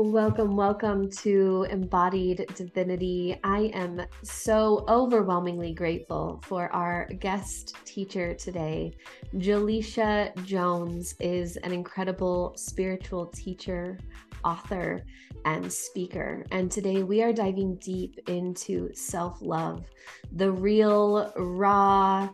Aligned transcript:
Welcome, 0.00 0.54
welcome 0.54 1.10
to 1.10 1.66
Embodied 1.70 2.46
Divinity. 2.54 3.36
I 3.42 3.72
am 3.74 4.00
so 4.22 4.84
overwhelmingly 4.88 5.74
grateful 5.74 6.40
for 6.44 6.72
our 6.72 7.08
guest 7.18 7.74
teacher 7.84 8.32
today. 8.32 8.96
Jelisha 9.38 10.32
Jones 10.44 11.16
is 11.18 11.56
an 11.56 11.72
incredible 11.72 12.52
spiritual 12.56 13.26
teacher, 13.26 13.98
author, 14.44 15.02
and 15.44 15.70
speaker. 15.72 16.46
And 16.52 16.70
today 16.70 17.02
we 17.02 17.24
are 17.24 17.32
diving 17.32 17.74
deep 17.78 18.20
into 18.28 18.94
self 18.94 19.42
love, 19.42 19.84
the 20.30 20.52
real, 20.52 21.32
raw, 21.36 22.28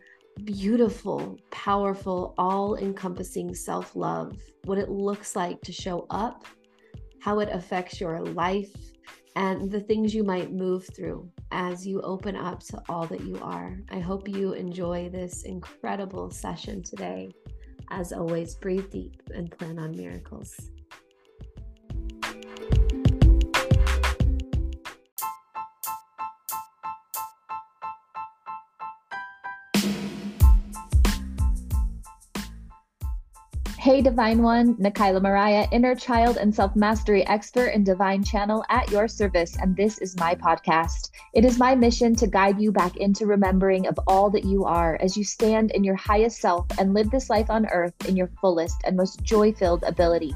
beautiful, 0.44 1.38
powerful, 1.50 2.34
all 2.36 2.76
encompassing 2.76 3.54
self 3.54 3.96
love, 3.96 4.36
what 4.64 4.76
it 4.76 4.90
looks 4.90 5.34
like 5.34 5.62
to 5.62 5.72
show 5.72 6.06
up 6.10 6.44
how 7.24 7.38
it 7.38 7.48
affects 7.50 8.02
your 8.02 8.20
life, 8.20 8.76
and 9.34 9.70
the 9.70 9.80
things 9.80 10.14
you 10.14 10.22
might 10.22 10.52
move 10.52 10.86
through 10.94 11.26
as 11.52 11.86
you 11.86 12.02
open 12.02 12.36
up 12.36 12.60
to 12.60 12.78
all 12.90 13.06
that 13.06 13.22
you 13.22 13.38
are. 13.40 13.78
I 13.90 13.98
hope 13.98 14.28
you 14.28 14.52
enjoy 14.52 15.08
this 15.08 15.44
incredible 15.44 16.30
session 16.30 16.82
today. 16.82 17.30
As 17.90 18.12
always, 18.12 18.56
breathe 18.56 18.90
deep 18.90 19.22
and 19.34 19.50
plan 19.50 19.78
on 19.78 19.96
miracles. 19.96 20.54
Hey, 33.84 34.00
Divine 34.00 34.42
One, 34.42 34.76
Nikyla 34.76 35.20
Maria, 35.20 35.68
inner 35.70 35.94
child 35.94 36.38
and 36.38 36.54
self 36.54 36.74
mastery 36.74 37.22
expert 37.26 37.66
and 37.66 37.84
divine 37.84 38.24
channel 38.24 38.64
at 38.70 38.90
your 38.90 39.06
service. 39.06 39.58
And 39.60 39.76
this 39.76 39.98
is 39.98 40.16
my 40.16 40.34
podcast. 40.34 41.10
It 41.34 41.44
is 41.44 41.58
my 41.58 41.74
mission 41.74 42.16
to 42.16 42.26
guide 42.26 42.58
you 42.58 42.72
back 42.72 42.96
into 42.96 43.26
remembering 43.26 43.86
of 43.86 44.00
all 44.06 44.30
that 44.30 44.46
you 44.46 44.64
are 44.64 44.96
as 45.02 45.18
you 45.18 45.22
stand 45.22 45.70
in 45.72 45.84
your 45.84 45.96
highest 45.96 46.40
self 46.40 46.66
and 46.78 46.94
live 46.94 47.10
this 47.10 47.28
life 47.28 47.50
on 47.50 47.66
earth 47.66 47.92
in 48.08 48.16
your 48.16 48.30
fullest 48.40 48.78
and 48.86 48.96
most 48.96 49.22
joy 49.22 49.52
filled 49.52 49.82
ability. 49.82 50.34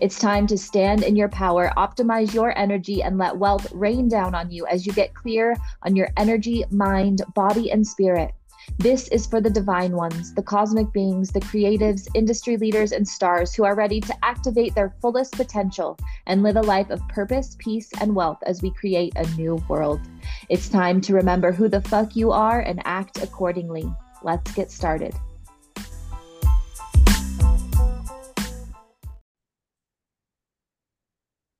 It's 0.00 0.18
time 0.18 0.48
to 0.48 0.58
stand 0.58 1.04
in 1.04 1.14
your 1.14 1.28
power, 1.28 1.72
optimize 1.76 2.34
your 2.34 2.58
energy, 2.58 3.04
and 3.04 3.18
let 3.18 3.36
wealth 3.36 3.70
rain 3.70 4.08
down 4.08 4.34
on 4.34 4.50
you 4.50 4.66
as 4.66 4.84
you 4.84 4.92
get 4.92 5.14
clear 5.14 5.56
on 5.84 5.94
your 5.94 6.08
energy, 6.16 6.64
mind, 6.72 7.22
body, 7.36 7.70
and 7.70 7.86
spirit. 7.86 8.32
This 8.78 9.08
is 9.08 9.26
for 9.26 9.40
the 9.40 9.50
divine 9.50 9.94
ones, 9.94 10.34
the 10.34 10.42
cosmic 10.42 10.92
beings, 10.92 11.30
the 11.30 11.40
creatives, 11.40 12.08
industry 12.14 12.56
leaders, 12.56 12.92
and 12.92 13.06
stars 13.06 13.54
who 13.54 13.64
are 13.64 13.74
ready 13.74 14.00
to 14.00 14.24
activate 14.24 14.74
their 14.74 14.94
fullest 15.00 15.32
potential 15.32 15.98
and 16.26 16.42
live 16.42 16.56
a 16.56 16.62
life 16.62 16.90
of 16.90 17.06
purpose, 17.08 17.56
peace, 17.58 17.90
and 18.00 18.14
wealth 18.14 18.38
as 18.46 18.62
we 18.62 18.70
create 18.72 19.12
a 19.16 19.28
new 19.36 19.62
world. 19.68 20.00
It's 20.48 20.68
time 20.68 21.00
to 21.02 21.14
remember 21.14 21.52
who 21.52 21.68
the 21.68 21.82
fuck 21.82 22.16
you 22.16 22.32
are 22.32 22.60
and 22.60 22.80
act 22.84 23.22
accordingly. 23.22 23.92
Let's 24.22 24.52
get 24.52 24.70
started. 24.70 25.14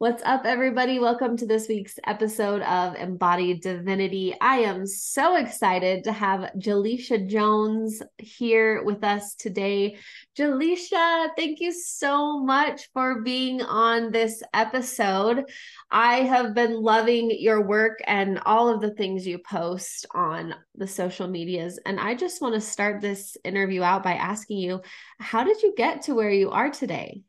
What's 0.01 0.23
up, 0.23 0.47
everybody? 0.47 0.99
Welcome 0.99 1.37
to 1.37 1.47
this 1.47 1.69
week's 1.69 1.99
episode 2.07 2.63
of 2.63 2.95
Embodied 2.95 3.61
Divinity. 3.61 4.35
I 4.41 4.61
am 4.61 4.87
so 4.87 5.37
excited 5.37 6.05
to 6.05 6.13
have 6.13 6.53
Jelisha 6.57 7.29
Jones 7.29 8.01
here 8.17 8.83
with 8.83 9.05
us 9.05 9.35
today. 9.35 9.99
Jelisha, 10.39 11.29
thank 11.37 11.61
you 11.61 11.71
so 11.71 12.43
much 12.43 12.89
for 12.95 13.21
being 13.21 13.61
on 13.61 14.11
this 14.11 14.43
episode. 14.55 15.45
I 15.91 16.23
have 16.23 16.55
been 16.55 16.81
loving 16.81 17.31
your 17.39 17.61
work 17.61 17.99
and 18.07 18.41
all 18.47 18.71
of 18.71 18.81
the 18.81 18.95
things 18.95 19.27
you 19.27 19.37
post 19.37 20.07
on 20.15 20.55
the 20.77 20.89
social 20.89 21.29
medias. 21.29 21.79
And 21.85 22.01
I 22.01 22.15
just 22.15 22.41
want 22.41 22.55
to 22.55 22.61
start 22.63 23.03
this 23.03 23.37
interview 23.45 23.83
out 23.83 24.03
by 24.03 24.15
asking 24.15 24.61
you 24.61 24.81
how 25.19 25.45
did 25.45 25.61
you 25.61 25.75
get 25.77 26.05
to 26.05 26.15
where 26.15 26.31
you 26.31 26.53
are 26.53 26.71
today? 26.71 27.21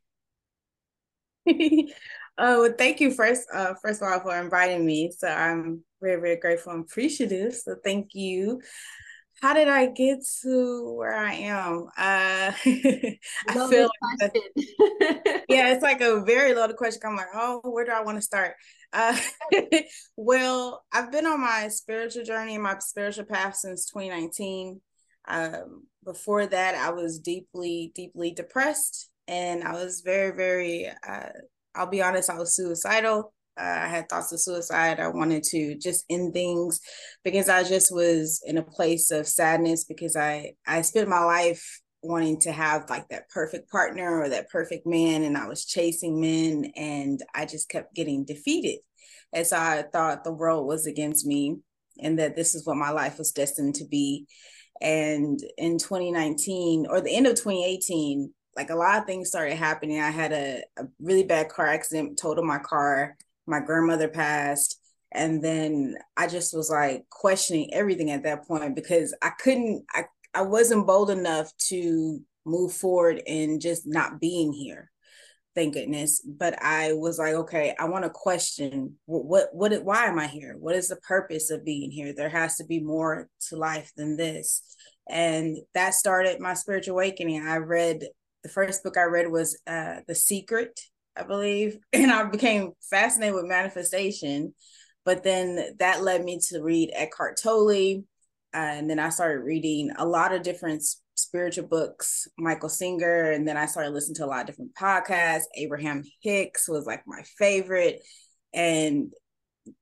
Oh, 2.38 2.62
well, 2.62 2.74
thank 2.78 3.00
you 3.00 3.12
first, 3.12 3.47
uh, 3.53 3.74
first 3.81 4.02
of 4.02 4.08
all, 4.08 4.19
for 4.19 4.38
inviting 4.40 4.86
me. 4.86 5.12
So 5.18 5.28
I'm 5.28 5.84
very, 6.02 6.19
very 6.19 6.36
grateful 6.38 6.74
and 6.74 6.84
appreciative. 6.84 7.53
So 7.53 7.75
thank 7.84 8.14
you. 8.14 8.62
How 9.42 9.53
did 9.53 9.68
I 9.68 9.88
get 9.88 10.19
to 10.44 10.94
where 10.97 11.16
I 11.16 11.34
am? 11.34 11.88
Uh, 11.97 12.52
I 12.66 13.70
feel 13.70 13.90
like 14.22 14.34
yeah, 15.50 15.74
it's 15.74 15.81
like 15.81 16.02
a 16.02 16.22
very 16.22 16.53
loaded 16.53 16.75
question. 16.75 17.02
I'm 17.06 17.16
like, 17.16 17.28
oh, 17.34 17.59
where 17.64 17.86
do 17.86 17.91
I 17.91 18.02
want 18.02 18.18
to 18.18 18.22
start? 18.22 18.53
Uh, 18.94 19.18
well, 20.16 20.84
I've 20.91 21.12
been 21.12 21.25
on 21.25 21.41
my 21.41 21.70
spiritual 21.70 22.24
journey 22.24 22.53
and 22.53 22.64
my 22.64 22.78
spiritual 22.80 23.25
path 23.25 23.56
since 23.56 23.86
2019. 23.88 24.80
Um, 25.28 25.88
before 26.03 26.46
that, 26.46 26.75
I 26.75 26.91
was 26.91 27.20
deeply, 27.20 27.91
deeply 27.96 28.31
depressed, 28.31 29.09
and 29.28 29.64
I 29.64 29.74
was 29.74 30.02
very, 30.02 30.36
very 30.36 30.91
uh, 31.08 31.30
I'll 31.76 31.90
be 31.90 32.02
honest, 32.02 32.30
I 32.30 32.38
was 32.38 32.56
suicidal. 32.56 33.34
Uh, 33.59 33.64
I 33.64 33.88
had 33.88 34.08
thoughts 34.08 34.32
of 34.32 34.40
suicide. 34.40 35.00
I 35.00 35.09
wanted 35.09 35.44
to 35.44 35.78
just 35.78 36.06
end 36.09 36.34
things 36.34 36.80
because 37.24 37.50
I 37.50 37.64
just 37.64 37.94
was 37.94 38.42
in 38.46 38.58
a 38.58 38.64
place 38.64 39.12
of 39.12 39.28
sadness 39.28 39.84
because 39.84 40.16
I 40.16 40.54
I 40.66 40.82
spent 40.82 41.09
my 41.09 41.24
life 41.24 41.82
wanting 42.02 42.40
to 42.40 42.52
have 42.52 42.90
like 42.90 43.08
that 43.09 43.30
perfect 43.30 43.70
partner 43.70 44.20
or 44.20 44.30
that 44.30 44.50
perfect 44.50 44.88
man 44.88 45.24
and 45.24 45.38
I 45.38 45.48
was 45.48 45.66
chasing 45.66 46.20
men 46.20 46.72
and 46.76 47.22
I 47.36 47.46
just 47.46 47.70
kept 47.70 47.94
getting 47.94 48.26
defeated. 48.26 48.80
And 49.34 49.46
so 49.46 49.58
I 49.58 49.84
thought 49.92 50.24
the 50.24 50.34
world 50.34 50.66
was 50.66 50.88
against 50.88 51.26
me 51.26 51.58
and 52.00 52.18
that 52.20 52.36
this 52.36 52.56
is 52.56 52.66
what 52.66 52.78
my 52.78 52.90
life 52.90 53.18
was 53.18 53.32
destined 53.32 53.76
to 53.76 53.86
be. 53.86 54.28
And 54.82 55.40
in 55.58 55.78
2019 55.78 56.88
or 56.90 57.02
the 57.02 57.16
end 57.16 57.28
of 57.28 57.34
2018, 57.34 58.34
like 58.56 58.70
a 58.70 58.76
lot 58.76 59.00
of 59.00 59.06
things 59.06 59.30
started 59.30 59.56
happening. 59.56 60.00
I 60.00 60.10
had 60.10 60.32
a, 60.34 60.64
a 60.78 60.86
really 61.00 61.24
bad 61.24 61.50
car 61.50 61.68
accident, 61.68 62.20
totaled 62.20 62.48
my 62.48 62.60
car. 62.60 63.16
My 63.48 63.60
grandmother 63.60 64.08
passed. 64.08 64.80
And 65.12 65.44
then 65.44 65.96
I 66.16 66.28
just 66.28 66.56
was 66.56 66.70
like 66.70 67.04
questioning 67.10 67.74
everything 67.74 68.12
at 68.12 68.24
that 68.24 68.48
point 68.48 68.76
because 68.76 69.14
I 69.22 69.32
couldn't, 69.32 69.86
I, 69.94 70.06
I 70.34 70.44
wasn't 70.44 70.88
bold 70.88 71.10
enough 71.10 71.52
to 71.68 72.20
move 72.46 72.74
forward 72.74 73.22
in 73.26 73.60
just 73.60 73.86
not 73.86 74.20
being 74.22 74.54
here. 74.54 74.90
Thank 75.54 75.74
goodness. 75.74 76.22
But 76.26 76.62
I 76.64 76.94
was 76.94 77.20
like, 77.20 77.34
okay, 77.34 77.76
I 77.78 77.86
want 77.86 78.06
to 78.06 78.10
question 78.10 78.96
what, 79.06 79.26
what, 79.26 79.50
what, 79.54 79.84
why 79.84 80.06
am 80.06 80.18
I 80.18 80.28
here? 80.28 80.56
What 80.58 80.76
is 80.76 80.88
the 80.88 80.96
purpose 80.98 81.52
of 81.52 81.66
being 81.66 81.92
here? 81.92 82.14
There 82.14 82.30
has 82.30 82.56
to 82.58 82.64
be 82.64 82.80
more 82.80 83.28
to 83.50 83.58
life 83.58 83.92
than 83.98 84.16
this. 84.16 84.64
And 85.10 85.58
that 85.74 85.94
started 85.94 86.40
my 86.40 86.54
spiritual 86.54 86.94
awakening. 86.94 87.46
I 87.46 87.58
read 87.58 88.08
the 88.44 88.50
first 88.50 88.84
book 88.84 88.97
I 88.97 89.03
read 89.03 89.29
was 89.29 89.59
uh, 89.68 89.97
The 90.07 90.16
Secret, 90.16 90.79
I 91.16 91.24
believe, 91.24 91.78
and 91.94 92.12
I 92.12 92.24
became 92.24 92.72
fascinated 92.90 93.35
with 93.35 93.46
manifestation. 93.46 94.53
But 95.03 95.24
then 95.24 95.75
that 95.79 96.03
led 96.03 96.24
me 96.24 96.40
to 96.50 96.62
read 96.62 96.91
Eckhart 96.94 97.40
Tolle, 97.41 98.03
uh, 98.53 98.57
and 98.57 98.90
then 98.90 99.00
I 99.00 99.09
started 99.09 99.44
reading 99.44 99.91
a 99.97 100.06
lot 100.06 100.34
of 100.34 100.44
different 100.44 100.84
spiritual 101.16 101.68
books, 101.68 102.28
Michael 102.38 102.69
Singer, 102.69 103.31
and 103.31 103.47
then 103.47 103.57
I 103.57 103.66
started 103.66 103.91
listening 103.91 104.16
to 104.16 104.25
a 104.25 104.28
lot 104.28 104.41
of 104.41 104.47
different 104.47 104.75
podcasts. 104.75 105.44
Abraham 105.56 106.03
Hicks 106.22 106.69
was 106.69 106.85
like 106.85 107.03
my 107.08 107.23
favorite, 107.38 108.02
and 108.53 109.12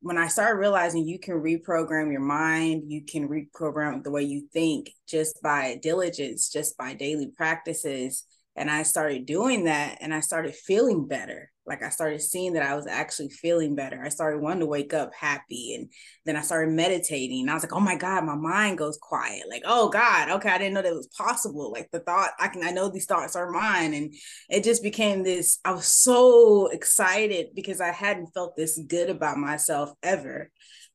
when 0.02 0.18
I 0.18 0.28
started 0.28 0.60
realizing 0.60 1.08
you 1.08 1.20
can 1.20 1.36
reprogram 1.36 2.12
your 2.12 2.22
mind, 2.22 2.84
you 2.88 3.04
can 3.04 3.28
reprogram 3.28 4.04
the 4.04 4.12
way 4.12 4.24
you 4.24 4.48
think 4.52 4.92
just 5.08 5.42
by 5.42 5.80
diligence, 5.82 6.50
just 6.50 6.78
by 6.78 6.94
daily 6.94 7.32
practices, 7.36 8.26
and 8.56 8.70
I 8.70 8.84
started 8.84 9.26
doing 9.26 9.66
that 9.66 10.00
and 10.02 10.14
I 10.14 10.20
started 10.20 10.54
feeling 10.54 11.08
better. 11.08 11.52
Like 11.66 11.84
I 11.84 11.90
started 11.90 12.20
seeing 12.20 12.54
that 12.54 12.64
I 12.64 12.76
was 12.76 12.88
actually 12.88 13.30
feeling 13.30 13.76
better. 13.76 14.02
I 14.04 14.10
started 14.10 14.42
wanting 14.42 14.62
to 14.62 14.66
wake 14.66 14.94
up 14.94 15.12
happy. 15.14 15.76
And 15.76 15.92
then 16.26 16.36
I 16.36 16.42
started 16.42 16.74
meditating. 16.74 17.48
I 17.48 17.54
was 17.54 17.62
like, 17.62 17.74
oh 17.74 17.80
my 17.80 17.96
God, 17.96 18.26
my 18.26 18.36
mind 18.36 18.80
goes 18.80 18.98
quiet. 19.00 19.44
Like, 19.48 19.62
oh 19.66 19.90
God, 19.90 20.30
okay, 20.32 20.50
I 20.50 20.58
didn't 20.58 20.74
know 20.74 20.82
that 20.82 20.94
was 20.94 21.10
possible. 21.16 21.72
Like 21.72 21.90
the 21.92 22.00
thought, 22.00 22.32
I 22.40 22.48
can 22.48 22.64
I 22.64 22.72
know 22.72 22.90
these 22.90 23.06
thoughts 23.06 23.36
are 23.36 23.52
mine. 23.52 23.94
And 23.94 24.14
it 24.50 24.64
just 24.64 24.82
became 24.82 25.24
this, 25.24 25.60
I 25.64 25.72
was 25.72 25.86
so 25.86 26.68
excited 26.68 27.50
because 27.54 27.80
I 27.80 27.92
hadn't 27.92 28.34
felt 28.34 28.58
this 28.58 28.82
good 28.88 29.10
about 29.12 29.38
myself 29.38 29.92
ever 30.02 30.50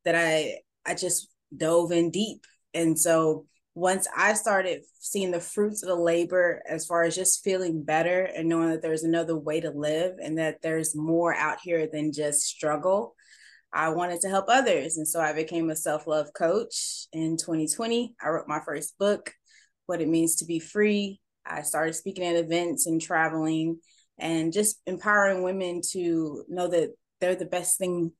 that 0.04 0.16
I 0.16 0.58
I 0.84 0.94
just 0.94 1.28
dove 1.56 1.92
in 1.92 2.10
deep. 2.10 2.44
And 2.74 2.98
so 2.98 3.46
once 3.74 4.06
I 4.16 4.34
started 4.34 4.82
seeing 5.00 5.32
the 5.32 5.40
fruits 5.40 5.82
of 5.82 5.88
the 5.88 5.96
labor 5.96 6.62
as 6.68 6.86
far 6.86 7.02
as 7.02 7.16
just 7.16 7.42
feeling 7.42 7.82
better 7.82 8.24
and 8.24 8.48
knowing 8.48 8.70
that 8.70 8.82
there's 8.82 9.02
another 9.02 9.36
way 9.36 9.60
to 9.60 9.70
live 9.70 10.14
and 10.22 10.38
that 10.38 10.62
there's 10.62 10.94
more 10.94 11.34
out 11.34 11.58
here 11.60 11.88
than 11.92 12.12
just 12.12 12.42
struggle, 12.42 13.16
I 13.72 13.88
wanted 13.88 14.20
to 14.20 14.28
help 14.28 14.46
others. 14.48 14.96
And 14.96 15.08
so 15.08 15.20
I 15.20 15.32
became 15.32 15.70
a 15.70 15.76
self 15.76 16.06
love 16.06 16.32
coach 16.32 17.08
in 17.12 17.36
2020. 17.36 18.14
I 18.22 18.28
wrote 18.28 18.46
my 18.46 18.60
first 18.64 18.96
book, 18.96 19.32
What 19.86 20.00
It 20.00 20.08
Means 20.08 20.36
to 20.36 20.44
Be 20.44 20.60
Free. 20.60 21.20
I 21.44 21.62
started 21.62 21.94
speaking 21.94 22.24
at 22.24 22.36
events 22.36 22.86
and 22.86 23.00
traveling. 23.02 23.80
and 24.18 24.52
just 24.52 24.80
empowering 24.86 25.42
women 25.42 25.80
to 25.90 26.44
know 26.48 26.68
that 26.68 26.90
they're 27.20 27.34
the 27.34 27.44
best 27.44 27.78
thing 27.78 28.12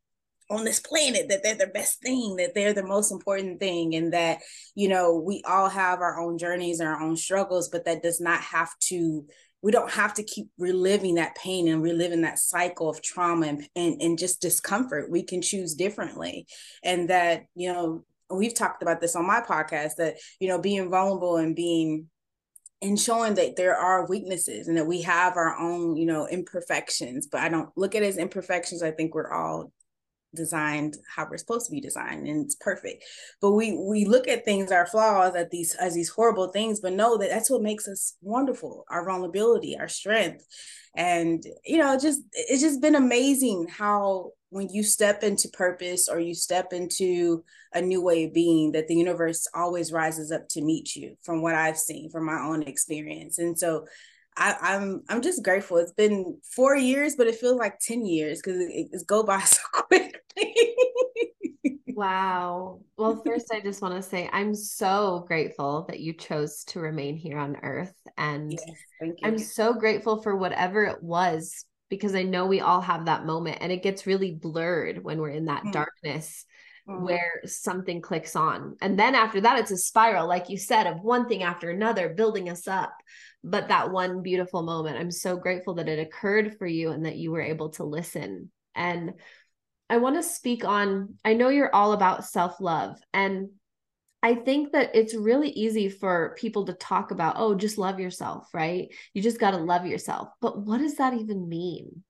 on 0.51 0.65
this 0.65 0.81
planet 0.81 1.29
that 1.29 1.43
they're 1.43 1.55
the 1.55 1.67
best 1.67 2.03
thing 2.03 2.37
that 2.37 2.55
they're 2.55 2.75
the 2.75 2.87
most 2.87 3.11
important 3.11 3.59
thing 3.59 3.95
and 3.95 4.13
that 4.13 4.39
you 4.75 4.89
know 4.89 5.15
we 5.15 5.43
all 5.47 5.69
have 5.69 6.01
our 6.01 6.21
own 6.21 6.37
journeys 6.37 6.81
and 6.81 6.89
our 6.89 7.01
own 7.01 7.17
struggles 7.17 7.69
but 7.69 7.85
that 7.87 8.03
does 8.03 8.21
not 8.21 8.41
have 8.41 8.71
to 8.79 9.25
we 9.65 9.73
don't 9.73 9.91
have 9.93 10.13
to 10.13 10.23
keep 10.23 10.49
reliving 10.59 11.15
that 11.15 11.35
pain 11.37 11.69
and 11.69 11.83
reliving 11.83 12.21
that 12.21 12.39
cycle 12.39 12.91
of 12.91 13.01
trauma 13.01 13.47
and, 13.47 13.67
and, 13.75 14.03
and 14.03 14.19
just 14.19 14.43
discomfort. 14.43 15.11
We 15.11 15.23
can 15.23 15.41
choose 15.41 15.75
differently. 15.75 16.47
And 16.83 17.09
that 17.09 17.45
you 17.55 17.73
know 17.73 18.05
we've 18.29 18.55
talked 18.55 18.83
about 18.83 19.01
this 19.01 19.17
on 19.17 19.27
my 19.27 19.41
podcast 19.41 19.97
that 19.97 20.17
you 20.39 20.49
know 20.49 20.59
being 20.59 20.91
vulnerable 20.91 21.39
and 21.39 21.57
being 21.57 22.11
and 22.83 23.01
showing 23.01 23.35
that 23.37 23.57
there 23.57 23.75
are 23.75 24.07
weaknesses 24.07 24.69
and 24.69 24.77
that 24.77 24.87
we 24.87 25.01
have 25.01 25.39
our 25.39 25.57
own 25.59 25.97
you 25.97 26.05
know 26.07 26.27
imperfections 26.27 27.29
but 27.31 27.41
i 27.41 27.49
don't 27.49 27.71
look 27.77 27.95
at 27.95 28.03
it 28.03 28.07
as 28.07 28.19
imperfections. 28.19 28.83
I 28.83 28.91
think 28.91 29.15
we're 29.15 29.33
all 29.33 29.73
designed 30.35 30.97
how 31.15 31.27
we're 31.31 31.37
supposed 31.37 31.67
to 31.67 31.73
be 31.73 31.81
designed 31.81 32.27
and 32.27 32.45
it's 32.45 32.55
perfect 32.57 33.05
but 33.41 33.53
we 33.53 33.77
we 33.77 34.05
look 34.05 34.29
at 34.29 34.45
things 34.45 34.73
our 34.73 34.87
flaws 34.87 35.35
at 35.35 35.51
these 35.51 35.75
as 35.77 35.95
these 35.95 36.09
horrible 36.09 36.49
things 36.49 36.81
but 36.81 36.93
know 36.93 37.17
that 37.17 37.31
that's 37.31 37.51
what 37.51 37.63
makes 37.63 37.89
us 37.89 38.17
wonderful 38.21 38.85
our 38.91 39.05
vulnerability 39.05 39.77
our 39.79 39.89
strength 39.89 40.45
and 40.97 41.45
you 41.65 41.79
know 41.79 41.99
just 41.99 42.23
it's 42.33 42.63
just 42.63 42.81
been 42.81 42.95
amazing 42.95 43.67
how 43.69 44.31
when 44.51 44.69
you 44.69 44.85
step 44.85 45.25
into 45.25 45.49
purpose 45.49 46.09
or 46.09 46.21
you 46.21 46.35
step 46.35 46.73
into 46.73 47.43
a 47.73 47.81
new 47.81 48.01
way 48.01 48.25
of 48.25 48.33
being 48.35 48.71
that 48.73 48.87
the 48.87 48.95
universe 48.95 49.49
always 49.55 49.93
rises 49.93 50.31
up 50.31 50.49
to 50.49 50.63
meet 50.63 50.95
you 50.95 51.17
from 51.23 51.43
what 51.43 51.55
i've 51.55 51.79
seen 51.79 52.11
from 52.11 52.25
my 52.25 52.41
own 52.41 52.63
experience 52.63 53.39
and 53.39 53.59
so 53.59 53.85
I, 54.37 54.57
I'm 54.61 55.03
I'm 55.09 55.23
just 55.23 55.45
grateful. 55.45 55.77
It's 55.77 55.93
been 55.93 56.39
four 56.43 56.77
years, 56.77 57.15
but 57.17 57.27
it 57.27 57.37
feels 57.37 57.59
like 57.59 57.79
ten 57.79 58.05
years 58.05 58.41
because 58.41 58.61
it, 58.61 58.89
it's 58.93 59.05
go 59.05 59.23
by 59.23 59.41
so 59.45 59.61
quickly. 59.73 60.13
Wow. 61.95 62.81
Well, 62.97 63.23
first, 63.25 63.53
I 63.53 63.61
just 63.61 63.83
want 63.83 63.95
to 63.95 64.03
say 64.03 64.29
I'm 64.33 64.55
so 64.55 65.25
grateful 65.27 65.87
that 65.89 66.01
you 66.01 66.13
chose 66.13 66.65
to 66.65 66.81
remain 66.81 67.17
here 67.17 67.39
on 67.39 67.57
Earth, 67.63 67.95
and 68.17 68.53
yes, 68.53 69.15
I'm 69.23 69.39
so 69.39 69.75
grateful 69.75 70.23
for 70.23 70.37
whatever 70.37 70.85
it 70.85 71.03
was 71.03 71.65
because 71.91 72.15
I 72.15 72.23
know 72.23 72.47
we 72.47 72.61
all 72.61 72.81
have 72.81 73.07
that 73.07 73.27
moment, 73.27 73.59
and 73.61 73.71
it 73.71 73.83
gets 73.83 74.07
really 74.07 74.33
blurred 74.33 75.03
when 75.05 75.19
we're 75.19 75.31
in 75.31 75.47
that 75.47 75.65
mm. 75.65 75.73
darkness 75.73 76.45
mm. 76.89 77.01
where 77.03 77.41
something 77.45 78.01
clicks 78.01 78.37
on. 78.37 78.77
And 78.81 78.99
then 78.99 79.15
after 79.15 79.41
that, 79.43 79.59
it's 79.59 79.71
a 79.71 79.77
spiral, 79.77 80.27
like 80.27 80.49
you 80.49 80.59
said, 80.59 80.87
of 80.87 81.03
one 81.03 81.29
thing 81.29 81.43
after 81.43 81.71
another 81.71 82.09
building 82.09 82.49
us 82.49 82.67
up. 82.67 82.95
But 83.43 83.69
that 83.69 83.91
one 83.91 84.23
beautiful 84.23 84.63
moment, 84.63 84.99
I'm 84.99 85.11
so 85.11 85.37
grateful 85.37 85.75
that 85.75 85.89
it 85.89 85.99
occurred 85.99 86.57
for 86.59 86.67
you 86.67 86.91
and 86.91 87.05
that 87.05 87.17
you 87.17 87.31
were 87.31 87.43
able 87.43 87.71
to 87.71 87.85
listen. 87.85 88.51
And 88.75 89.13
I 89.95 89.99
want 89.99 90.17
to 90.17 90.25
speak 90.25 90.65
on, 90.65 91.15
I 91.25 91.35
know 91.35 91.51
you're 91.51 91.73
all 91.73 91.93
about 91.93 92.25
self 92.25 92.61
love. 92.61 92.99
And 93.13 93.51
I 94.25 94.35
think 94.35 94.73
that 94.73 94.91
it's 94.93 95.15
really 95.15 95.51
easy 95.51 95.89
for 95.89 96.35
people 96.37 96.65
to 96.65 96.73
talk 96.73 97.13
about, 97.13 97.37
oh, 97.39 97.55
just 97.55 97.79
love 97.79 98.01
yourself, 98.01 98.49
right? 98.53 98.89
You 99.13 99.23
just 99.23 99.39
got 99.39 99.53
to 99.53 99.59
love 99.59 99.87
yourself. 99.87 100.31
But 100.41 100.59
what 100.59 100.79
does 100.79 100.97
that 100.97 101.15
even 101.15 101.49
mean? 101.49 102.03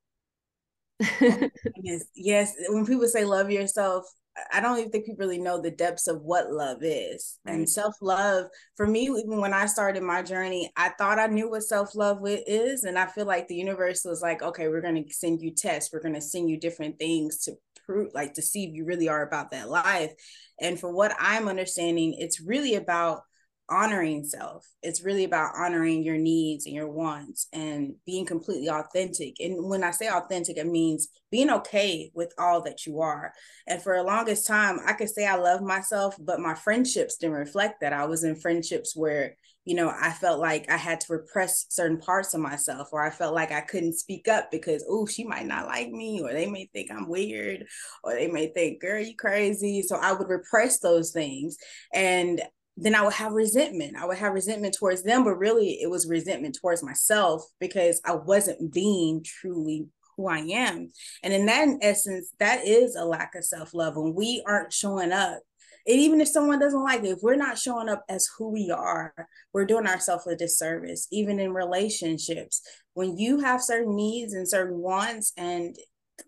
yes, 0.98 2.04
yes. 2.16 2.54
When 2.68 2.86
people 2.86 3.06
say 3.06 3.26
love 3.26 3.50
yourself, 3.50 4.06
I 4.50 4.60
don't 4.60 4.78
even 4.78 4.90
think 4.90 5.04
people 5.04 5.26
really 5.26 5.38
know 5.38 5.60
the 5.60 5.70
depths 5.70 6.06
of 6.06 6.22
what 6.22 6.50
love 6.50 6.78
is. 6.80 7.38
Right. 7.44 7.56
And 7.56 7.68
self 7.68 7.96
love, 8.00 8.46
for 8.76 8.86
me, 8.86 9.02
even 9.02 9.40
when 9.40 9.52
I 9.52 9.66
started 9.66 10.02
my 10.02 10.22
journey, 10.22 10.72
I 10.74 10.88
thought 10.96 11.18
I 11.18 11.26
knew 11.26 11.50
what 11.50 11.64
self 11.64 11.94
love 11.94 12.20
is. 12.24 12.84
And 12.84 12.98
I 12.98 13.06
feel 13.06 13.26
like 13.26 13.46
the 13.46 13.56
universe 13.56 14.06
was 14.06 14.22
like, 14.22 14.42
okay, 14.42 14.68
we're 14.68 14.80
going 14.80 15.04
to 15.04 15.12
send 15.12 15.42
you 15.42 15.50
tests, 15.52 15.92
we're 15.92 16.00
going 16.00 16.14
to 16.14 16.20
send 16.20 16.48
you 16.48 16.58
different 16.58 16.98
things 16.98 17.44
to 17.44 17.52
prove, 17.84 18.12
like 18.14 18.34
to 18.34 18.42
see 18.42 18.64
if 18.64 18.74
you 18.74 18.84
really 18.84 19.08
are 19.08 19.22
about 19.22 19.50
that 19.50 19.68
life. 19.68 20.12
And 20.60 20.78
for 20.78 20.92
what 20.92 21.14
I'm 21.18 21.48
understanding, 21.48 22.14
it's 22.18 22.40
really 22.40 22.74
about 22.74 23.22
honoring 23.68 24.24
self. 24.24 24.66
It's 24.82 25.02
really 25.02 25.24
about 25.24 25.54
honoring 25.56 26.02
your 26.02 26.18
needs 26.18 26.66
and 26.66 26.74
your 26.74 26.90
wants 26.90 27.46
and 27.52 27.94
being 28.04 28.26
completely 28.26 28.68
authentic. 28.68 29.40
And 29.40 29.68
when 29.68 29.82
I 29.82 29.90
say 29.90 30.08
authentic, 30.08 30.58
it 30.58 30.66
means 30.66 31.08
being 31.30 31.50
okay 31.50 32.10
with 32.14 32.34
all 32.38 32.62
that 32.62 32.84
you 32.86 33.00
are. 33.00 33.32
And 33.66 33.80
for 33.80 33.96
the 33.96 34.02
longest 34.02 34.46
time, 34.46 34.80
I 34.86 34.92
could 34.92 35.08
say 35.08 35.26
I 35.26 35.36
love 35.36 35.62
myself, 35.62 36.16
but 36.20 36.40
my 36.40 36.54
friendships 36.54 37.16
didn't 37.16 37.36
reflect 37.36 37.80
that. 37.80 37.92
I 37.92 38.04
was 38.04 38.24
in 38.24 38.36
friendships 38.36 38.94
where 38.94 39.36
you 39.64 39.74
know, 39.74 39.90
I 39.98 40.10
felt 40.10 40.40
like 40.40 40.70
I 40.70 40.76
had 40.76 41.00
to 41.00 41.12
repress 41.12 41.66
certain 41.70 41.98
parts 41.98 42.34
of 42.34 42.40
myself, 42.40 42.88
or 42.92 43.02
I 43.02 43.10
felt 43.10 43.34
like 43.34 43.50
I 43.50 43.62
couldn't 43.62 43.94
speak 43.94 44.28
up 44.28 44.50
because, 44.50 44.84
oh, 44.88 45.06
she 45.06 45.24
might 45.24 45.46
not 45.46 45.66
like 45.66 45.90
me, 45.90 46.20
or 46.20 46.32
they 46.32 46.46
may 46.46 46.68
think 46.72 46.90
I'm 46.90 47.08
weird, 47.08 47.66
or 48.02 48.12
they 48.12 48.28
may 48.28 48.48
think, 48.48 48.80
girl, 48.80 49.00
you 49.00 49.16
crazy. 49.16 49.82
So 49.82 49.96
I 49.96 50.12
would 50.12 50.28
repress 50.28 50.80
those 50.80 51.12
things. 51.12 51.56
And 51.94 52.42
then 52.76 52.94
I 52.94 53.02
would 53.02 53.14
have 53.14 53.32
resentment. 53.32 53.96
I 53.96 54.04
would 54.04 54.18
have 54.18 54.34
resentment 54.34 54.74
towards 54.74 55.02
them, 55.02 55.24
but 55.24 55.38
really 55.38 55.80
it 55.80 55.88
was 55.88 56.08
resentment 56.08 56.58
towards 56.60 56.82
myself 56.82 57.44
because 57.60 58.00
I 58.04 58.14
wasn't 58.16 58.72
being 58.72 59.22
truly 59.24 59.86
who 60.16 60.28
I 60.28 60.38
am. 60.38 60.90
And 61.22 61.32
in 61.32 61.46
that 61.46 61.68
essence, 61.82 62.32
that 62.38 62.66
is 62.66 62.96
a 62.96 63.04
lack 63.04 63.34
of 63.34 63.44
self 63.44 63.74
love 63.74 63.96
when 63.96 64.14
we 64.14 64.42
aren't 64.46 64.72
showing 64.72 65.12
up. 65.12 65.40
And 65.86 65.98
even 65.98 66.20
if 66.20 66.28
someone 66.28 66.58
doesn't 66.58 66.82
like 66.82 67.00
it, 67.04 67.08
if 67.08 67.18
we're 67.22 67.36
not 67.36 67.58
showing 67.58 67.88
up 67.88 68.04
as 68.08 68.28
who 68.38 68.50
we 68.50 68.70
are, 68.70 69.14
we're 69.52 69.66
doing 69.66 69.86
ourselves 69.86 70.26
a 70.26 70.36
disservice, 70.36 71.06
even 71.12 71.38
in 71.38 71.52
relationships. 71.52 72.62
When 72.94 73.18
you 73.18 73.40
have 73.40 73.62
certain 73.62 73.94
needs 73.94 74.32
and 74.34 74.48
certain 74.48 74.78
wants, 74.78 75.32
and 75.36 75.76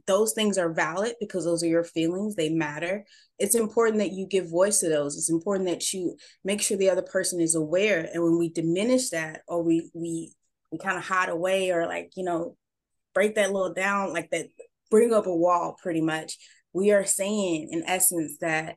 those 0.07 0.33
things 0.33 0.59
are 0.59 0.73
valid 0.73 1.15
because 1.21 1.45
those 1.45 1.63
are 1.63 1.69
your 1.69 1.85
feelings, 1.85 2.35
they 2.35 2.49
matter 2.49 3.05
it's 3.39 3.55
important 3.55 3.99
that 3.99 4.13
you 4.13 4.27
give 4.27 4.51
voice 4.51 4.81
to 4.81 4.89
those 4.89 5.17
it's 5.17 5.31
important 5.31 5.69
that 5.69 5.93
you 5.93 6.17
make 6.45 6.63
sure 6.63 6.77
the 6.77 6.91
other 6.91 7.03
person 7.03 7.41
is 7.41 7.55
aware 7.55 8.09
and 8.13 8.23
when 8.23 8.39
we 8.39 8.49
diminish 8.49 9.11
that 9.11 9.43
or 9.49 9.63
we 9.63 9.91
we 9.95 10.33
we 10.73 10.79
kind 10.79 10.99
of 10.99 11.05
hide 11.05 11.29
away 11.29 11.71
or 11.71 11.87
like 11.87 12.11
you 12.17 12.25
know 12.25 12.57
break 13.15 13.35
that 13.35 13.53
little 13.53 13.73
down 13.73 14.13
like 14.13 14.31
that 14.31 14.47
bring 14.91 15.13
up 15.13 15.27
a 15.27 15.35
wall 15.35 15.77
pretty 15.81 16.01
much 16.01 16.37
we 16.73 16.93
are 16.93 17.05
saying 17.05 17.69
in 17.71 17.83
essence 17.87 18.37
that 18.41 18.77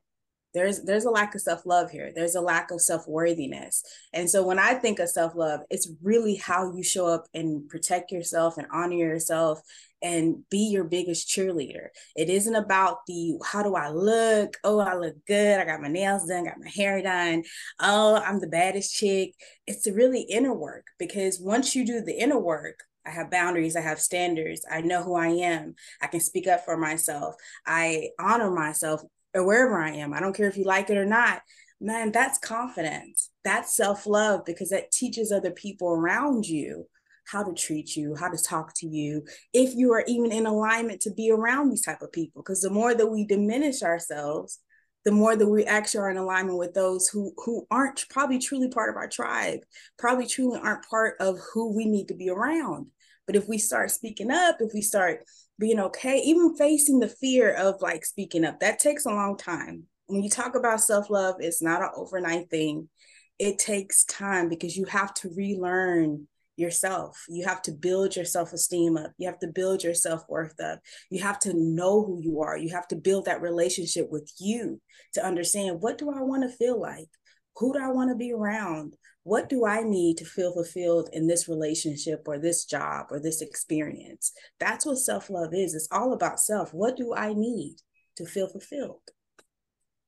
there's 0.54 0.82
there's 0.84 1.06
a 1.06 1.12
lack 1.12 1.36
of 1.36 1.42
self-love 1.42 1.92
here. 1.92 2.12
There's 2.14 2.36
a 2.36 2.42
lack 2.42 2.72
of 2.72 2.82
self-worthiness. 2.82 3.84
And 4.14 4.30
so 4.30 4.46
when 4.46 4.60
i 4.60 4.74
think 4.74 5.00
of 5.00 5.10
self-love 5.10 5.62
it's 5.70 5.92
really 6.02 6.36
how 6.36 6.74
you 6.74 6.84
show 6.84 7.08
up 7.08 7.26
and 7.34 7.68
protect 7.70 8.12
yourself 8.12 8.58
and 8.58 8.68
honor 8.72 8.96
yourself 8.96 9.62
and 10.02 10.44
be 10.50 10.70
your 10.70 10.86
biggest 10.86 11.28
cheerleader. 11.28 11.88
It 12.16 12.30
isn't 12.30 12.56
about 12.56 13.06
the 13.06 13.38
how 13.46 13.64
do 13.64 13.76
i 13.76 13.90
look? 13.90 14.58
Oh 14.64 14.80
i 14.80 14.96
look 14.96 15.16
good. 15.28 15.60
I 15.60 15.66
got 15.66 15.82
my 15.82 15.90
nails 15.90 16.28
done. 16.28 16.46
Got 16.46 16.60
my 16.60 16.70
hair 16.70 17.02
done. 17.02 17.44
Oh 17.80 18.16
i'm 18.16 18.40
the 18.40 18.48
baddest 18.48 18.96
chick. 18.96 19.34
It's 19.68 19.88
really 19.88 20.22
inner 20.22 20.54
work 20.54 20.88
because 20.98 21.40
once 21.40 21.76
you 21.76 21.86
do 21.86 22.02
the 22.02 22.18
inner 22.18 22.40
work 22.40 22.84
I 23.06 23.12
have 23.12 23.32
boundaries, 23.32 23.76
I 23.76 23.82
have 23.82 24.00
standards, 24.00 24.62
I 24.70 24.82
know 24.82 25.02
who 25.02 25.16
I 25.16 25.28
am, 25.28 25.76
I 26.02 26.08
can 26.08 26.20
speak 26.20 26.48
up 26.48 26.64
for 26.66 26.78
myself, 26.78 27.36
I 27.66 28.10
honor 28.20 28.52
myself 28.52 29.02
or 29.34 29.46
wherever 29.46 29.82
I 29.82 29.92
am. 29.92 30.14
I 30.14 30.20
don't 30.20 30.36
care 30.36 30.48
if 30.48 30.58
you 30.58 30.64
like 30.66 30.90
it 30.90 30.98
or 30.98 31.06
not. 31.06 31.42
Man, 31.82 32.12
that's 32.12 32.38
confidence. 32.38 33.30
That's 33.44 33.76
self 33.76 34.06
love 34.06 34.46
because 34.46 34.70
that 34.70 34.92
teaches 34.92 35.32
other 35.32 35.52
people 35.52 35.90
around 35.90 36.46
you 36.46 36.88
how 37.32 37.44
to 37.44 37.54
treat 37.54 37.96
you, 37.96 38.16
how 38.16 38.28
to 38.30 38.42
talk 38.42 38.74
to 38.76 38.88
you, 38.88 39.24
if 39.54 39.76
you 39.76 39.94
are 39.94 40.04
even 40.08 40.32
in 40.32 40.46
alignment 40.46 41.00
to 41.02 41.12
be 41.14 41.32
around 41.32 41.70
these 41.70 41.84
type 41.84 42.02
of 42.02 42.12
people. 42.12 42.42
Because 42.42 42.62
the 42.62 42.70
more 42.70 42.96
that 42.96 43.08
we 43.08 43.26
diminish 43.26 43.84
ourselves, 43.84 44.60
the 45.06 45.12
more 45.12 45.36
that 45.36 45.48
we 45.48 45.64
actually 45.64 46.02
are 46.02 46.10
in 46.10 46.18
alignment 46.18 46.58
with 46.58 46.74
those 46.74 47.08
who 47.08 47.34
who 47.38 47.66
aren't 47.72 48.06
probably 48.10 48.40
truly 48.40 48.68
part 48.68 48.90
of 48.90 48.96
our 48.96 49.08
tribe, 49.08 49.60
probably 49.98 50.28
truly 50.28 50.60
aren't 50.60 50.88
part 50.90 51.16
of 51.20 51.40
who 51.54 51.74
we 51.76 51.86
need 51.86 52.08
to 52.08 52.16
be 52.16 52.30
around. 52.30 52.88
But 53.26 53.36
if 53.36 53.48
we 53.48 53.58
start 53.60 53.92
speaking 53.92 54.32
up, 54.32 54.58
if 54.60 54.72
we 54.74 54.82
start 54.82 55.24
being 55.60 55.80
okay, 55.80 56.18
even 56.20 56.56
facing 56.56 57.00
the 57.00 57.10
fear 57.10 57.54
of 57.54 57.82
like 57.82 58.06
speaking 58.06 58.46
up, 58.46 58.62
that 58.62 58.80
takes 58.80 59.06
a 59.06 59.10
long 59.10 59.38
time. 59.38 59.84
When 60.08 60.24
you 60.24 60.30
talk 60.30 60.56
about 60.56 60.82
self 60.82 61.10
love, 61.10 61.36
it's 61.40 61.62
not 61.62 61.84
an 61.84 61.90
overnight 61.96 62.50
thing. 62.50 62.90
It 63.38 63.60
takes 63.60 64.06
time 64.06 64.50
because 64.50 64.76
you 64.76 64.86
have 64.86 65.14
to 65.16 65.30
relearn 65.36 66.28
yourself. 66.56 67.26
You 67.30 67.46
have 67.46 67.62
to 67.64 67.72
build 67.72 68.16
your 68.16 68.26
self 68.26 68.54
esteem 68.54 68.98
up. 68.98 69.12
You 69.18 69.28
have 69.28 69.40
to 69.40 69.48
build 69.48 69.84
your 69.84 69.94
self 69.94 70.24
worth 70.30 70.60
up. 70.60 70.80
You 71.10 71.22
have 71.24 71.40
to 71.40 71.54
know 71.54 72.04
who 72.04 72.22
you 72.22 72.42
are. 72.42 72.58
You 72.58 72.70
have 72.70 72.88
to 72.90 72.96
build 72.96 73.26
that 73.26 73.42
relationship 73.42 74.10
with 74.10 74.32
you 74.40 74.82
to 75.14 75.26
understand 75.26 75.82
what 75.82 75.98
do 75.98 76.10
I 76.10 76.22
want 76.22 76.44
to 76.44 76.58
feel 76.58 76.80
like? 76.80 77.10
Who 77.58 77.74
do 77.74 77.80
I 77.80 77.90
want 77.90 78.10
to 78.10 78.16
be 78.16 78.32
around? 78.32 78.96
What 79.24 79.50
do 79.50 79.66
I 79.66 79.84
need 79.84 80.18
to 80.18 80.26
feel 80.26 80.54
fulfilled 80.54 81.10
in 81.14 81.28
this 81.28 81.48
relationship 81.48 82.24
or 82.26 82.40
this 82.40 82.66
job 82.66 83.08
or 83.12 83.20
this 83.20 83.42
experience? 83.42 84.32
That's 84.60 84.86
what 84.86 84.98
self 84.98 85.30
love 85.30 85.54
is. 85.54 85.76
It's 85.76 85.90
all 85.92 86.14
about 86.14 86.40
self. 86.40 86.74
What 86.74 86.96
do 86.96 87.14
I 87.14 87.34
need 87.34 87.78
to 88.16 88.26
feel 88.26 88.48
fulfilled? 88.48 89.02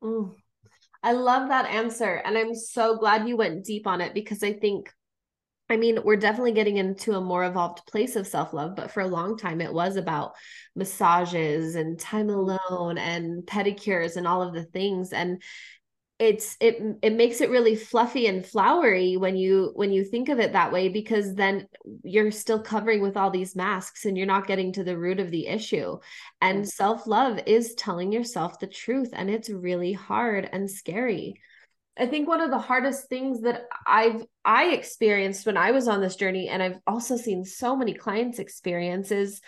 Mm. 0.04 0.36
I 1.04 1.14
love 1.14 1.50
that 1.50 1.66
answer. 1.66 2.22
And 2.24 2.38
I'm 2.38 2.56
so 2.56 2.98
glad 2.98 3.28
you 3.28 3.36
went 3.36 3.66
deep 3.66 3.88
on 3.88 4.02
it 4.02 4.14
because 4.14 4.44
I 4.44 4.54
think 4.54 4.92
I 5.72 5.78
mean, 5.78 6.00
we're 6.04 6.18
definitely 6.18 6.52
getting 6.52 6.76
into 6.76 7.14
a 7.14 7.22
more 7.22 7.46
evolved 7.46 7.86
place 7.88 8.18
of 8.18 8.28
self 8.28 8.52
love, 8.52 8.76
but 8.76 8.92
for 8.92 9.00
a 9.00 9.08
long 9.08 9.38
time, 9.38 9.62
it 9.62 9.72
was 9.72 9.96
about 9.96 10.34
massages 10.76 11.76
and 11.76 11.98
time 11.98 12.30
alone 12.30 12.98
and 12.98 13.44
pedicures 13.44 14.18
and 14.18 14.28
all 14.28 14.42
of 14.42 14.54
the 14.54 14.66
things. 14.66 15.14
And 15.14 15.42
it's 16.22 16.56
it 16.60 16.80
it 17.02 17.14
makes 17.14 17.42
it 17.42 17.50
really 17.50 17.76
fluffy 17.76 18.28
and 18.28 18.46
flowery 18.46 19.18
when 19.18 19.36
you 19.36 19.72
when 19.74 19.92
you 19.92 20.04
think 20.04 20.30
of 20.30 20.38
it 20.40 20.54
that 20.54 20.72
way 20.72 20.88
because 20.88 21.34
then 21.34 21.68
you're 22.04 22.30
still 22.30 22.62
covering 22.62 23.02
with 23.02 23.18
all 23.18 23.32
these 23.32 23.56
masks 23.56 24.06
and 24.06 24.16
you're 24.16 24.28
not 24.28 24.46
getting 24.46 24.72
to 24.72 24.84
the 24.84 24.96
root 24.96 25.20
of 25.20 25.32
the 25.32 25.48
issue. 25.48 25.98
And 26.40 26.70
self-love 26.70 27.40
is 27.48 27.74
telling 27.74 28.12
yourself 28.12 28.60
the 28.60 28.68
truth 28.68 29.10
and 29.14 29.32
it's 29.32 29.50
really 29.50 29.94
hard 29.94 30.48
and 30.54 30.70
scary. 30.70 31.42
I 31.98 32.06
think 32.06 32.28
one 32.28 32.40
of 32.40 32.52
the 32.52 32.60
hardest 32.60 33.10
things 33.10 33.42
that 33.42 33.64
i've 33.88 34.24
i 34.46 34.68
experienced 34.68 35.46
when 35.46 35.58
i 35.58 35.72
was 35.72 35.88
on 35.88 36.02
this 36.02 36.16
journey 36.16 36.48
and 36.48 36.64
i've 36.64 36.80
also 36.88 37.18
seen 37.18 37.44
so 37.44 37.76
many 37.76 37.94
clients 37.94 38.40
experience 38.40 39.12
is 39.12 39.42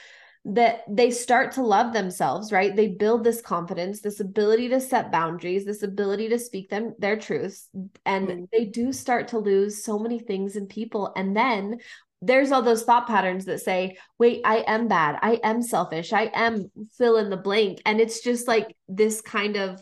that 0.46 0.84
they 0.90 1.10
start 1.10 1.54
to 1.54 1.64
love 1.64 1.94
themselves 1.94 2.52
right? 2.52 2.76
They 2.76 2.90
build 2.90 3.24
this 3.24 3.42
confidence 3.42 4.02
this 4.02 4.20
ability 4.20 4.70
to 4.70 4.80
set 4.82 5.12
boundaries 5.12 5.66
this 5.66 5.84
ability 5.84 6.30
to 6.30 6.40
speak 6.40 6.70
them 6.70 6.96
their 7.00 7.18
truths. 7.18 7.70
And 8.06 8.28
mm-hmm. 8.28 8.44
they 8.52 8.66
do 8.66 8.92
start 8.92 9.30
to 9.30 9.40
lose 9.40 9.84
so 9.84 9.98
many 9.98 10.20
things 10.20 10.56
in 10.56 10.68
people. 10.68 11.14
And 11.16 11.36
then 11.36 11.78
there's 12.22 12.52
all 12.52 12.62
those 12.62 12.84
thought 12.84 13.08
patterns 13.08 13.46
that 13.46 13.62
say 13.62 13.98
wait 14.20 14.42
i 14.44 14.58
am 14.68 14.88
bad. 14.88 15.18
I 15.22 15.40
am 15.44 15.62
selfish. 15.62 16.12
I 16.12 16.30
am 16.34 16.70
fill 16.98 17.18
in 17.18 17.30
the 17.30 17.38
blank. 17.38 17.82
And 17.86 18.02
it's 18.02 18.22
just 18.22 18.48
like 18.48 18.76
this 18.90 19.22
kind 19.22 19.56
of 19.56 19.82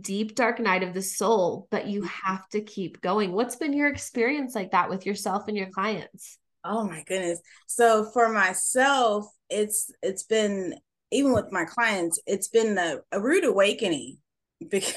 deep 0.00 0.34
dark 0.34 0.58
night 0.58 0.82
of 0.82 0.94
the 0.94 1.02
soul 1.02 1.68
but 1.70 1.86
you 1.86 2.00
mm-hmm. 2.00 2.28
have 2.30 2.48
to 2.48 2.62
keep 2.62 3.02
going. 3.02 3.32
What's 3.32 3.56
been 3.56 3.74
your 3.74 3.88
experience 3.88 4.54
like 4.54 4.70
that 4.70 4.88
with 4.88 5.04
yourself 5.04 5.48
and 5.48 5.56
your 5.56 5.68
clients? 5.68 6.38
Oh 6.64 6.84
my 6.84 7.02
goodness. 7.06 7.40
So 7.66 8.08
for 8.12 8.28
myself, 8.28 9.26
it's 9.52 9.92
it's 10.02 10.22
been 10.24 10.74
even 11.10 11.32
with 11.32 11.52
my 11.52 11.64
clients, 11.64 12.18
it's 12.26 12.48
been 12.48 12.78
a, 12.78 12.98
a 13.12 13.20
rude 13.20 13.44
awakening 13.44 14.18
because 14.70 14.94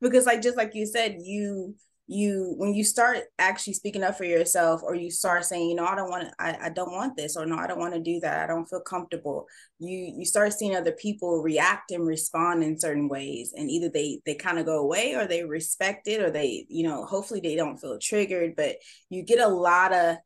because 0.00 0.26
like 0.26 0.42
just 0.42 0.56
like 0.56 0.74
you 0.74 0.86
said, 0.86 1.16
you 1.20 1.74
you 2.10 2.54
when 2.56 2.74
you 2.74 2.82
start 2.82 3.20
actually 3.38 3.72
speaking 3.72 4.02
up 4.02 4.18
for 4.18 4.24
yourself 4.24 4.82
or 4.82 4.96
you 4.96 5.12
start 5.12 5.44
saying 5.44 5.68
you 5.68 5.76
know 5.76 5.86
i 5.86 5.94
don't 5.94 6.10
want 6.10 6.26
I, 6.40 6.58
I 6.62 6.68
don't 6.70 6.90
want 6.90 7.16
this 7.16 7.36
or 7.36 7.46
no 7.46 7.54
i 7.56 7.68
don't 7.68 7.78
want 7.78 7.94
to 7.94 8.00
do 8.00 8.18
that. 8.20 8.42
I 8.42 8.46
don't 8.48 8.68
feel 8.68 8.80
comfortable 8.80 9.46
you 9.78 10.12
you 10.18 10.24
start 10.24 10.52
seeing 10.52 10.74
other 10.74 10.90
people 10.90 11.40
react 11.40 11.92
and 11.92 12.04
respond 12.04 12.64
in 12.64 12.80
certain 12.80 13.08
ways 13.08 13.54
and 13.56 13.70
either 13.70 13.88
they 13.88 14.20
they 14.26 14.34
kind 14.34 14.58
of 14.58 14.66
go 14.66 14.78
away 14.80 15.14
or 15.14 15.28
they 15.28 15.44
respect 15.44 16.08
it 16.08 16.20
or 16.20 16.32
they 16.32 16.66
you 16.68 16.82
know 16.82 17.04
hopefully 17.04 17.38
they 17.38 17.54
don't 17.54 17.78
feel 17.78 17.96
triggered 18.00 18.56
but 18.56 18.74
you 19.08 19.22
get 19.22 19.38
a 19.38 19.46
lot 19.46 19.92
of 19.94 20.16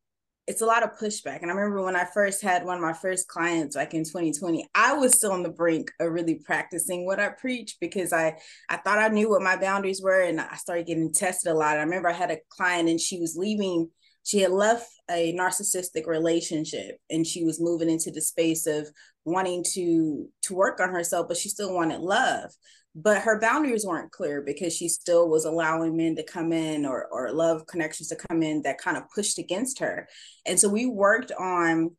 it's 0.47 0.61
a 0.61 0.67
lot 0.67 0.83
of 0.83 0.99
pushback. 0.99 1.41
And 1.41 1.51
I 1.51 1.55
remember 1.55 1.83
when 1.83 1.97
I 1.97 2.05
first 2.05 2.43
had 2.43 2.65
one 2.65 2.77
of 2.77 2.83
my 2.83 2.93
first 2.93 3.29
clients 3.29 3.77
back 3.77 3.95
in 3.95 4.05
2020, 4.05 4.69
I 4.75 4.93
was 4.93 5.15
still 5.15 5.33
on 5.33 5.43
the 5.43 5.49
brink 5.49 5.91
of 6.01 6.13
really 6.13 6.35
practicing 6.35 7.07
what 7.07 7.19
I 7.19 7.31
preach 7.31 7.77
because 7.81 8.13
I 8.13 8.37
I 8.69 8.77
thought 8.77 8.99
I 8.99 9.09
knew 9.09 9.31
what 9.31 9.43
my 9.43 9.57
boundaries 9.57 10.03
were 10.03 10.21
and 10.21 10.41
I 10.41 10.57
started 10.57 10.87
getting 10.87 11.13
tested 11.13 11.51
a 11.51 11.55
lot. 11.55 11.79
I 11.79 11.83
remember 11.83 12.09
I 12.09 12.15
had 12.15 12.31
a 12.31 12.41
client 12.51 12.91
and 12.91 13.01
she 13.01 13.19
was 13.19 13.37
leaving, 13.37 13.91
she 14.25 14.41
had 14.41 14.51
left 14.51 14.89
a 15.11 15.35
narcissistic 15.35 16.07
relationship 16.07 16.99
and 17.11 17.27
she 17.27 17.45
was 17.45 17.61
moving 17.61 17.91
into 17.91 18.11
the 18.11 18.23
space 18.23 18.67
of 18.67 18.89
wanting 19.25 19.63
to 19.75 20.29
to 20.43 20.55
work 20.55 20.81
on 20.81 20.91
herself, 20.91 21.29
but 21.29 21.37
she 21.37 21.49
still 21.49 21.75
wanted 21.75 22.01
love. 22.01 22.51
But 22.97 23.23
her 23.23 23.39
boundaries 23.39 23.85
weren't 23.85 24.13
clear 24.13 24.41
because 24.41 24.75
she 24.75 24.89
still 24.89 25.29
was 25.29 25.45
allowing 25.45 25.97
men 25.97 26.17
to 26.17 26.23
come 26.25 26.53
in 26.53 26.87
or 26.87 27.07
or 27.13 27.33
love 27.33 27.67
connections 27.67 28.09
to 28.09 28.17
come 28.17 28.43
in 28.43 28.63
that 28.63 28.79
kind 28.79 28.97
of 28.97 29.11
pushed 29.15 29.39
against 29.39 29.79
her. 29.81 30.09
And 30.47 30.59
so 30.59 30.69
we 30.69 30.87
worked 30.87 31.31
on 31.33 31.91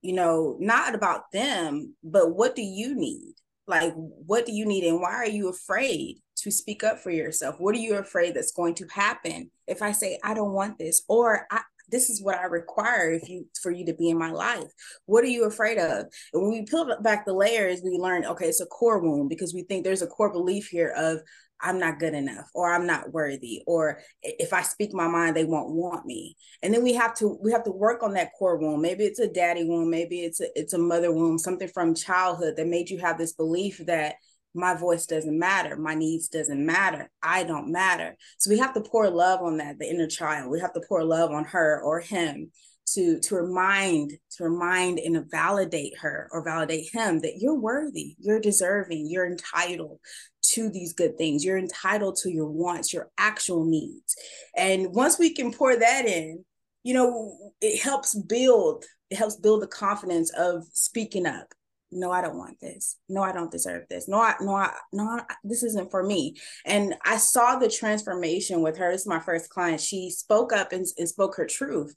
you 0.00 0.14
know 0.14 0.56
not 0.60 0.94
about 0.94 1.30
them 1.32 1.94
but 2.02 2.34
what 2.34 2.56
do 2.56 2.62
you 2.62 2.94
need? 2.94 3.34
Like 3.66 3.92
what 3.94 4.46
do 4.46 4.52
you 4.52 4.64
need 4.64 4.84
and 4.84 5.00
why 5.00 5.14
are 5.14 5.28
you 5.28 5.48
afraid 5.50 6.18
to 6.36 6.50
speak 6.50 6.82
up 6.82 6.98
for 6.98 7.10
yourself? 7.10 7.56
What 7.58 7.74
are 7.74 7.78
you 7.78 7.96
afraid 7.96 8.34
that's 8.34 8.52
going 8.52 8.74
to 8.76 8.86
happen 8.90 9.50
if 9.66 9.82
i 9.82 9.92
say 9.92 10.18
i 10.22 10.34
don't 10.34 10.52
want 10.52 10.78
this 10.78 11.02
or 11.08 11.46
i 11.50 11.60
this 11.88 12.10
is 12.10 12.22
what 12.22 12.38
I 12.38 12.44
require 12.44 13.12
if 13.12 13.28
you 13.28 13.46
for 13.62 13.70
you 13.70 13.86
to 13.86 13.94
be 13.94 14.10
in 14.10 14.18
my 14.18 14.30
life. 14.30 14.70
What 15.06 15.24
are 15.24 15.28
you 15.28 15.44
afraid 15.44 15.78
of? 15.78 16.06
And 16.32 16.42
when 16.42 16.50
we 16.50 16.62
peel 16.62 16.96
back 17.02 17.24
the 17.24 17.32
layers, 17.32 17.80
we 17.82 17.98
learn, 17.98 18.24
okay, 18.24 18.46
it's 18.46 18.60
a 18.60 18.66
core 18.66 19.00
wound 19.00 19.28
because 19.28 19.54
we 19.54 19.62
think 19.62 19.84
there's 19.84 20.02
a 20.02 20.06
core 20.06 20.32
belief 20.32 20.68
here 20.68 20.92
of 20.96 21.20
I'm 21.60 21.78
not 21.78 21.98
good 21.98 22.14
enough 22.14 22.50
or 22.54 22.72
I'm 22.72 22.86
not 22.86 23.12
worthy 23.12 23.62
or 23.66 24.00
if 24.22 24.52
I 24.52 24.62
speak 24.62 24.92
my 24.92 25.08
mind 25.08 25.34
they 25.34 25.44
won't 25.44 25.70
want 25.70 26.04
me. 26.04 26.36
And 26.62 26.74
then 26.74 26.82
we 26.82 26.92
have 26.94 27.14
to 27.16 27.38
we 27.42 27.52
have 27.52 27.64
to 27.64 27.70
work 27.70 28.02
on 28.02 28.14
that 28.14 28.32
core 28.38 28.58
wound. 28.58 28.82
Maybe 28.82 29.04
it's 29.04 29.20
a 29.20 29.28
daddy 29.28 29.64
wound, 29.64 29.90
maybe 29.90 30.20
it's 30.20 30.40
a 30.40 30.46
it's 30.54 30.74
a 30.74 30.78
mother 30.78 31.12
wound, 31.12 31.40
something 31.40 31.68
from 31.68 31.94
childhood 31.94 32.56
that 32.56 32.66
made 32.66 32.90
you 32.90 32.98
have 32.98 33.18
this 33.18 33.32
belief 33.32 33.80
that 33.86 34.16
my 34.54 34.74
voice 34.74 35.06
doesn't 35.06 35.38
matter 35.38 35.76
my 35.76 35.94
needs 35.94 36.28
doesn't 36.28 36.64
matter 36.64 37.10
i 37.22 37.42
don't 37.42 37.70
matter. 37.70 38.16
So 38.38 38.50
we 38.50 38.58
have 38.58 38.74
to 38.74 38.80
pour 38.80 39.08
love 39.10 39.42
on 39.42 39.58
that 39.58 39.78
the 39.78 39.88
inner 39.88 40.06
child. 40.06 40.50
We 40.50 40.60
have 40.60 40.72
to 40.74 40.82
pour 40.88 41.04
love 41.04 41.30
on 41.30 41.44
her 41.46 41.80
or 41.82 42.00
him 42.00 42.50
to 42.94 43.18
to 43.20 43.34
remind 43.34 44.12
to 44.36 44.44
remind 44.44 44.98
and 44.98 45.30
validate 45.30 45.98
her 45.98 46.28
or 46.30 46.44
validate 46.44 46.92
him 46.92 47.20
that 47.20 47.38
you're 47.38 47.58
worthy 47.58 48.14
you're 48.18 48.40
deserving 48.40 49.06
you're 49.08 49.26
entitled 49.26 49.98
to 50.42 50.68
these 50.68 50.92
good 50.92 51.16
things. 51.16 51.42
You're 51.42 51.56
entitled 51.56 52.16
to 52.16 52.30
your 52.30 52.46
wants 52.46 52.92
your 52.92 53.08
actual 53.16 53.64
needs. 53.64 54.14
And 54.54 54.94
once 54.94 55.18
we 55.18 55.32
can 55.32 55.50
pour 55.52 55.74
that 55.74 56.04
in 56.04 56.44
you 56.82 56.94
know 56.94 57.36
it 57.60 57.82
helps 57.82 58.14
build 58.14 58.84
it 59.10 59.16
helps 59.16 59.36
build 59.36 59.62
the 59.62 59.66
confidence 59.66 60.30
of 60.36 60.64
speaking 60.72 61.26
up 61.26 61.54
no 61.94 62.10
i 62.10 62.20
don't 62.20 62.36
want 62.36 62.60
this. 62.60 62.96
No 63.08 63.22
i 63.22 63.32
don't 63.32 63.50
deserve 63.50 63.84
this. 63.88 64.08
No 64.08 64.20
i 64.20 64.34
no 64.40 64.54
i 64.54 64.72
no 64.92 65.04
I, 65.04 65.34
this 65.44 65.62
isn't 65.62 65.90
for 65.90 66.02
me. 66.02 66.36
And 66.64 66.94
i 67.04 67.16
saw 67.16 67.56
the 67.56 67.70
transformation 67.70 68.62
with 68.62 68.76
her. 68.78 68.90
This 68.90 69.02
is 69.02 69.06
my 69.06 69.20
first 69.20 69.50
client. 69.50 69.80
She 69.80 70.10
spoke 70.10 70.52
up 70.52 70.72
and, 70.72 70.86
and 70.98 71.08
spoke 71.08 71.36
her 71.36 71.46
truth. 71.46 71.94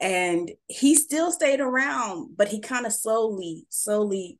And 0.00 0.50
he 0.68 0.94
still 0.94 1.30
stayed 1.32 1.60
around 1.60 2.36
but 2.36 2.48
he 2.48 2.60
kind 2.60 2.86
of 2.86 2.92
slowly 2.92 3.66
slowly 3.68 4.38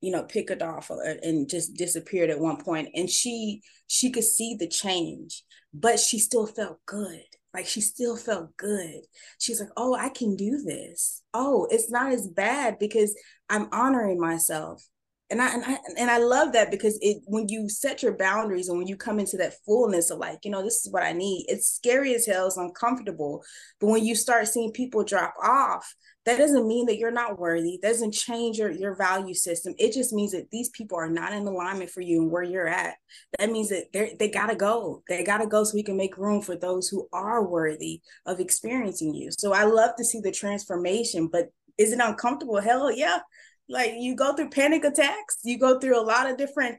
you 0.00 0.10
know 0.10 0.22
picked 0.22 0.62
off 0.62 0.90
uh, 0.90 0.96
and 1.22 1.48
just 1.48 1.74
disappeared 1.74 2.30
at 2.30 2.40
one 2.40 2.56
point. 2.56 2.88
And 2.94 3.10
she 3.10 3.62
she 3.86 4.10
could 4.10 4.24
see 4.24 4.56
the 4.58 4.68
change 4.68 5.42
but 5.74 6.00
she 6.00 6.18
still 6.18 6.46
felt 6.46 6.78
good 6.86 7.24
like 7.56 7.66
she 7.66 7.80
still 7.80 8.16
felt 8.16 8.54
good. 8.58 9.00
She's 9.38 9.60
like, 9.60 9.70
oh, 9.78 9.94
I 9.94 10.10
can 10.10 10.36
do 10.36 10.62
this. 10.62 11.22
Oh, 11.32 11.66
it's 11.70 11.90
not 11.90 12.12
as 12.12 12.28
bad 12.28 12.78
because 12.78 13.16
I'm 13.48 13.68
honoring 13.72 14.20
myself. 14.20 14.86
And 15.30 15.40
I, 15.40 15.54
and 15.54 15.64
I 15.64 15.78
and 15.98 16.10
I 16.10 16.18
love 16.18 16.52
that 16.52 16.70
because 16.70 16.98
it 17.00 17.22
when 17.24 17.48
you 17.48 17.68
set 17.68 18.02
your 18.02 18.16
boundaries 18.16 18.68
and 18.68 18.78
when 18.78 18.86
you 18.86 18.96
come 18.96 19.18
into 19.18 19.38
that 19.38 19.54
fullness 19.64 20.10
of 20.10 20.18
like, 20.18 20.38
you 20.44 20.50
know, 20.50 20.62
this 20.62 20.84
is 20.84 20.92
what 20.92 21.02
I 21.02 21.14
need, 21.14 21.46
it's 21.48 21.66
scary 21.66 22.14
as 22.14 22.26
hell, 22.26 22.46
it's 22.46 22.58
uncomfortable. 22.58 23.42
But 23.80 23.88
when 23.88 24.04
you 24.04 24.14
start 24.14 24.46
seeing 24.46 24.70
people 24.70 25.02
drop 25.02 25.34
off, 25.42 25.92
that 26.26 26.38
doesn't 26.38 26.66
mean 26.66 26.86
that 26.86 26.98
you're 26.98 27.12
not 27.12 27.38
worthy. 27.38 27.78
That 27.80 27.90
doesn't 27.90 28.12
change 28.12 28.58
your, 28.58 28.70
your 28.70 28.96
value 28.96 29.32
system. 29.32 29.74
It 29.78 29.92
just 29.92 30.12
means 30.12 30.32
that 30.32 30.50
these 30.50 30.68
people 30.70 30.98
are 30.98 31.08
not 31.08 31.32
in 31.32 31.46
alignment 31.46 31.90
for 31.90 32.00
you 32.00 32.20
and 32.20 32.30
where 32.30 32.42
you're 32.42 32.68
at. 32.68 32.96
That 33.38 33.50
means 33.50 33.68
that 33.68 33.92
they 33.92 34.16
they 34.18 34.28
gotta 34.28 34.56
go. 34.56 35.02
They 35.08 35.22
gotta 35.22 35.46
go 35.46 35.62
so 35.62 35.74
we 35.74 35.84
can 35.84 35.96
make 35.96 36.18
room 36.18 36.42
for 36.42 36.56
those 36.56 36.88
who 36.88 37.08
are 37.12 37.46
worthy 37.46 38.00
of 38.26 38.40
experiencing 38.40 39.14
you. 39.14 39.30
So 39.38 39.52
i 39.52 39.64
love 39.64 39.92
to 39.96 40.04
see 40.04 40.20
the 40.20 40.32
transformation 40.32 41.28
but 41.28 41.48
is 41.78 41.92
it 41.92 42.00
uncomfortable? 42.00 42.60
Hell 42.60 42.90
yeah. 42.90 43.18
Like 43.68 43.92
you 43.96 44.16
go 44.16 44.34
through 44.34 44.50
panic 44.50 44.84
attacks. 44.84 45.38
You 45.44 45.58
go 45.58 45.78
through 45.78 46.00
a 46.00 46.02
lot 46.02 46.28
of 46.28 46.36
different 46.36 46.78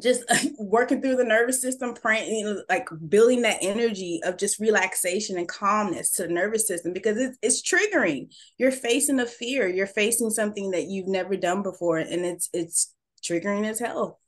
just 0.00 0.24
working 0.58 1.02
through 1.02 1.16
the 1.16 1.24
nervous 1.24 1.60
system, 1.60 1.94
praying, 1.94 2.62
like 2.68 2.88
building 3.08 3.42
that 3.42 3.58
energy 3.60 4.20
of 4.24 4.38
just 4.38 4.58
relaxation 4.58 5.36
and 5.36 5.48
calmness 5.48 6.12
to 6.12 6.22
the 6.22 6.32
nervous 6.32 6.66
system 6.66 6.92
because 6.92 7.18
it's, 7.18 7.38
it's 7.42 7.62
triggering. 7.62 8.32
You're 8.58 8.72
facing 8.72 9.20
a 9.20 9.26
fear. 9.26 9.68
You're 9.68 9.86
facing 9.86 10.30
something 10.30 10.70
that 10.70 10.84
you've 10.84 11.08
never 11.08 11.36
done 11.36 11.62
before, 11.62 11.98
and 11.98 12.24
it's 12.24 12.48
it's 12.52 12.94
triggering 13.22 13.66
as 13.68 13.78
hell. 13.78 14.21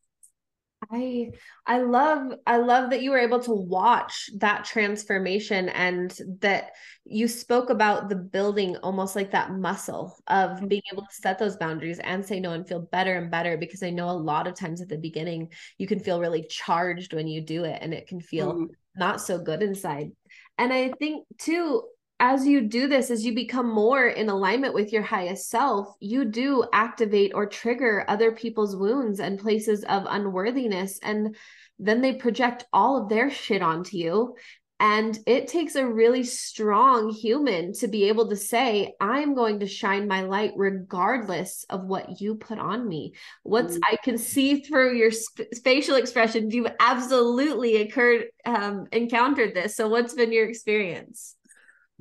I 0.91 1.31
I 1.67 1.79
love 1.79 2.35
I 2.47 2.57
love 2.57 2.91
that 2.91 3.03
you 3.03 3.11
were 3.11 3.19
able 3.19 3.41
to 3.41 3.53
watch 3.53 4.31
that 4.39 4.65
transformation 4.65 5.69
and 5.69 6.17
that 6.41 6.73
you 7.05 7.29
spoke 7.29 7.71
about 7.71 8.09
the 8.09 8.17
building 8.17 8.77
almost 8.79 9.15
like 9.15 9.31
that 9.33 9.53
muscle 9.53 10.17
of 10.27 10.53
mm-hmm. 10.53 10.69
being 10.69 10.83
able 10.93 11.03
to 11.03 11.15
set 11.15 11.39
those 11.39 11.57
boundaries 11.57 11.99
and 12.01 12.25
say 12.25 12.41
no 12.41 12.53
and 12.53 12.67
feel 12.67 12.81
better 12.81 13.17
and 13.17 13.31
better 13.31 13.57
because 13.57 13.83
I 13.83 13.91
know 13.91 14.11
a 14.11 14.13
lot 14.13 14.47
of 14.47 14.55
times 14.55 14.81
at 14.81 14.89
the 14.89 14.99
beginning 14.99 15.51
you 15.79 15.87
can 15.87 16.01
feel 16.01 16.21
really 16.21 16.45
charged 16.49 17.15
when 17.15 17.29
you 17.29 17.41
do 17.41 17.65
it 17.65 17.79
and 17.81 17.95
it 17.95 18.07
can 18.07 18.21
feel 18.21 18.55
mm. 18.55 18.69
not 18.97 19.21
so 19.21 19.39
good 19.39 19.63
inside. 19.63 20.11
And 20.59 20.73
I 20.73 20.93
think 20.99 21.27
too 21.39 21.83
as 22.21 22.47
you 22.47 22.63
do 22.63 22.87
this, 22.87 23.11
as 23.11 23.25
you 23.25 23.35
become 23.35 23.69
more 23.69 24.07
in 24.07 24.29
alignment 24.29 24.75
with 24.75 24.93
your 24.93 25.03
highest 25.03 25.51
self, 25.51 25.95
you 26.01 26.25
do 26.25 26.65
activate 26.73 27.33
or 27.35 27.47
trigger 27.47 28.05
other 28.09 28.33
people's 28.33 28.77
wounds 28.77 29.19
and 29.19 29.39
places 29.39 29.85
of 29.85 30.07
unworthiness. 30.09 30.99
And 31.03 31.37
then 31.79 32.01
they 32.01 32.15
project 32.15 32.67
all 32.73 33.03
of 33.03 33.09
their 33.09 33.31
shit 33.31 33.63
onto 33.63 33.97
you. 33.97 34.37
And 34.81 35.19
it 35.27 35.49
takes 35.49 35.77
a 35.77 35.87
really 35.87 36.25
strong 36.25 37.11
human 37.11 37.73
to 37.75 37.89
be 37.89 38.09
able 38.09 38.29
to 38.29 38.37
say, 38.37 38.93
I'm 39.01 39.35
going 39.35 39.61
to 39.61 39.67
shine 39.67 40.09
my 40.09 40.23
light 40.23 40.53
regardless 40.57 41.65
of 41.71 41.85
what 41.85 42.21
you 42.21 42.35
put 42.35 42.59
on 42.59 42.87
me. 42.87 43.15
What's 43.45 43.75
mm-hmm. 43.75 43.95
I 43.95 43.97
can 44.03 44.19
see 44.19 44.61
through 44.61 44.97
your 44.97 45.11
sp- 45.15 45.51
facial 45.63 45.97
expressions. 45.97 46.55
You've 46.55 46.73
absolutely 46.81 47.77
occurred, 47.83 48.25
um, 48.45 48.87
encountered 48.93 49.55
this. 49.55 49.77
So, 49.77 49.89
what's 49.89 50.15
been 50.15 50.33
your 50.33 50.49
experience? 50.49 51.37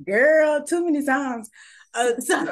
Girl, 0.04 0.64
too 0.66 0.84
many 0.84 1.04
times. 1.04 1.50
Uh, 1.94 2.12
so 2.18 2.44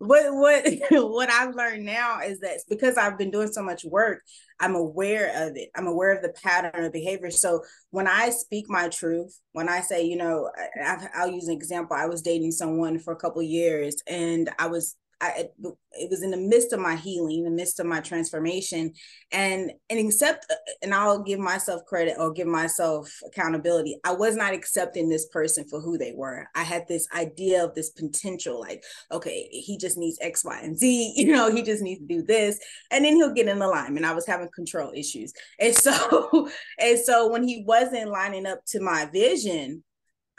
what 0.00 0.32
what 0.32 0.64
what 0.90 1.30
I've 1.30 1.54
learned 1.54 1.84
now 1.84 2.20
is 2.20 2.40
that 2.40 2.60
because 2.68 2.96
I've 2.96 3.18
been 3.18 3.30
doing 3.30 3.52
so 3.52 3.62
much 3.62 3.84
work, 3.84 4.22
I'm 4.58 4.74
aware 4.74 5.46
of 5.46 5.56
it. 5.56 5.68
I'm 5.76 5.86
aware 5.86 6.14
of 6.14 6.22
the 6.22 6.32
pattern 6.42 6.84
of 6.84 6.92
behavior. 6.92 7.30
So 7.30 7.62
when 7.90 8.08
I 8.08 8.30
speak 8.30 8.64
my 8.68 8.88
truth, 8.88 9.38
when 9.52 9.68
I 9.68 9.80
say, 9.80 10.04
you 10.04 10.16
know, 10.16 10.50
I, 10.84 11.24
will 11.24 11.34
use 11.34 11.48
an 11.48 11.54
example. 11.54 11.96
I 11.96 12.06
was 12.06 12.22
dating 12.22 12.52
someone 12.52 12.98
for 12.98 13.12
a 13.12 13.16
couple 13.16 13.42
years, 13.42 13.96
and 14.06 14.50
I 14.58 14.66
was 14.68 14.96
I, 15.20 15.48
it 15.92 16.08
was 16.08 16.22
in 16.22 16.30
the 16.30 16.36
midst 16.36 16.72
of 16.72 16.80
my 16.80 16.96
healing, 16.96 17.38
in 17.38 17.44
the 17.44 17.50
midst 17.50 17.78
of 17.80 17.86
my 17.86 18.00
transformation, 18.00 18.92
and 19.32 19.72
and 19.88 19.98
accept, 19.98 20.46
and 20.82 20.94
I'll 20.94 21.22
give 21.22 21.38
myself 21.38 21.84
credit 21.86 22.16
or 22.18 22.32
give 22.32 22.46
myself 22.46 23.10
accountability. 23.26 23.98
I 24.04 24.12
was 24.12 24.36
not 24.36 24.54
accepting 24.54 25.08
this 25.08 25.26
person 25.26 25.66
for 25.68 25.80
who 25.80 25.98
they 25.98 26.12
were. 26.14 26.46
I 26.54 26.62
had 26.62 26.86
this 26.88 27.06
idea 27.14 27.64
of 27.64 27.74
this 27.74 27.90
potential, 27.90 28.60
like, 28.60 28.82
okay, 29.12 29.48
he 29.50 29.76
just 29.76 29.98
needs 29.98 30.18
X, 30.20 30.44
Y, 30.44 30.60
and 30.62 30.78
Z. 30.78 31.14
You 31.20 31.32
know, 31.32 31.50
he 31.50 31.62
just 31.62 31.82
needs 31.82 32.00
to 32.00 32.06
do 32.06 32.22
this, 32.22 32.58
and 32.90 33.04
then 33.04 33.14
he'll 33.16 33.34
get 33.34 33.46
in 33.46 33.60
alignment. 33.60 34.06
I 34.06 34.14
was 34.14 34.26
having 34.26 34.48
control 34.54 34.92
issues, 34.94 35.32
and 35.58 35.74
so 35.74 36.48
and 36.78 36.98
so 36.98 37.28
when 37.28 37.46
he 37.46 37.62
wasn't 37.66 38.10
lining 38.10 38.46
up 38.46 38.60
to 38.68 38.80
my 38.80 39.06
vision, 39.12 39.84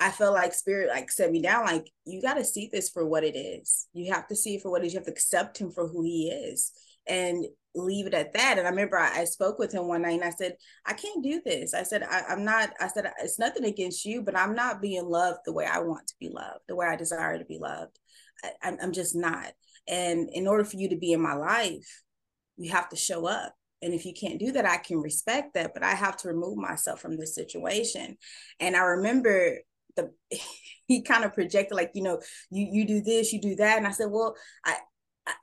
I 0.01 0.10
felt 0.10 0.34
like 0.34 0.53
spirit 0.55 0.89
like 0.89 1.12
set 1.12 1.31
me 1.31 1.43
down. 1.43 1.63
Like 1.63 1.91
you 2.05 2.24
got 2.24 2.34
to 2.34 2.43
see 2.43 2.70
this 2.72 2.89
for 2.89 3.05
what 3.05 3.24
it 3.24 3.38
is. 3.38 3.88
You 3.93 4.12
have 4.12 4.27
to 4.29 4.36
see 4.36 4.55
it 4.55 4.63
for 4.63 4.72
what 4.72 4.81
it 4.81 4.88
is. 4.88 4.93
You 4.93 5.00
have 5.00 5.05
to 5.05 5.12
accept 5.12 5.60
him 5.60 5.72
for 5.72 5.88
who 5.88 6.01
he 6.01 6.29
is 6.29 6.72
and 7.08 7.46
leave 7.75 8.08
it 8.08 8.15
at 8.15 8.34
that. 8.34 8.58
And 8.58 8.65
I 8.65 8.72
remember 8.72 8.98
I, 8.98 9.22
I 9.22 9.25
spoke 9.25 9.60
with 9.60 9.72
him 9.72 9.88
one 9.88 10.01
night 10.01 10.20
and 10.20 10.24
I 10.24 10.31
said, 10.31 10.55
I 10.88 10.93
can't 10.93 11.24
do 11.24 11.39
this. 11.46 11.75
I 11.75 11.84
said, 11.84 12.01
I, 12.01 12.34
am 12.34 12.43
not, 12.43 12.72
I 12.79 12.88
said, 12.88 13.12
it's 13.22 13.38
nothing 13.38 13.63
against 13.63 14.03
you, 14.03 14.24
but 14.24 14.36
I'm 14.36 14.55
not 14.55 14.81
being 14.81 15.05
loved 15.05 15.41
the 15.46 15.53
way 15.53 15.65
I 15.65 15.79
want 15.79 16.08
to 16.08 16.15
be 16.20 16.29
loved, 16.29 16.62
the 16.67 16.75
way 16.75 16.88
I 16.88 16.96
desire 16.96 17.38
to 17.38 17.46
be 17.46 17.60
loved. 17.60 18.00
I, 18.43 18.74
I'm 18.81 18.91
just 18.91 19.15
not. 19.15 19.53
And 19.88 20.31
in 20.34 20.48
order 20.48 20.63
for 20.63 20.77
you 20.77 20.89
to 20.89 20.98
be 20.98 21.13
in 21.13 21.22
my 21.22 21.34
life, 21.34 22.03
you 22.58 22.72
have 22.72 22.89
to 22.89 22.96
show 22.96 23.27
up. 23.27 23.53
And 23.84 23.93
if 23.93 24.05
you 24.05 24.13
can't 24.13 24.39
do 24.39 24.51
that, 24.53 24.65
I 24.65 24.77
can 24.77 24.98
respect 24.98 25.53
that, 25.53 25.74
but 25.74 25.84
I 25.84 25.93
have 25.93 26.17
to 26.17 26.27
remove 26.27 26.58
myself 26.58 27.01
from 27.01 27.17
this 27.17 27.36
situation. 27.36 28.17
And 28.60 28.75
I 28.75 28.81
remember 28.81 29.58
the 29.95 30.12
he 30.88 31.01
kind 31.01 31.24
of 31.24 31.33
projected 31.33 31.75
like 31.75 31.91
you 31.93 32.03
know 32.03 32.19
you 32.50 32.67
you 32.71 32.86
do 32.86 33.01
this 33.01 33.31
you 33.33 33.41
do 33.41 33.55
that. 33.55 33.77
And 33.77 33.88
i 33.88 33.91
said 33.91 34.07
well 34.10 34.36
i 34.65 34.75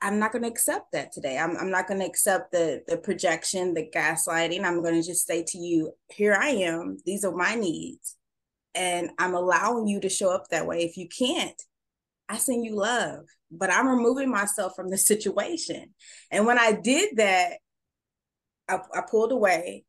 i'm 0.01 0.19
not 0.19 0.31
going 0.31 0.43
to 0.43 0.49
accept 0.49 0.91
that 0.91 1.11
today. 1.11 1.37
I'm, 1.37 1.55
I'm 1.57 1.71
not 1.71 1.87
going 1.87 2.01
to 2.01 2.05
accept 2.05 2.51
the 2.51 2.81
the 2.87 2.97
projection 2.97 3.73
the 3.73 3.89
gaslighting. 3.95 4.63
I'm 4.63 4.81
going 4.81 5.01
to 5.01 5.07
just 5.07 5.25
say 5.25 5.43
to 5.47 5.57
you 5.57 5.93
here 6.09 6.35
i 6.39 6.49
am. 6.49 6.97
These 7.05 7.23
are 7.23 7.35
my 7.35 7.55
needs. 7.55 8.15
And 8.75 9.11
i'm 9.17 9.35
allowing 9.35 9.87
you 9.87 9.99
to 10.01 10.09
show 10.09 10.31
up 10.31 10.45
that 10.49 10.67
way. 10.67 10.83
If 10.83 10.97
you 10.97 11.07
can't 11.07 11.61
i 12.27 12.37
send 12.37 12.65
you 12.65 12.75
love. 12.75 13.25
But 13.51 13.71
i'm 13.71 13.87
removing 13.87 14.29
myself 14.29 14.73
from 14.75 14.89
the 14.89 14.97
situation. 15.11 15.93
And 16.31 16.45
when 16.45 16.59
i 16.59 16.71
did 16.71 17.17
that 17.17 17.53
I, 18.67 18.79
I 18.93 19.01
pulled 19.09 19.31
away 19.31 19.85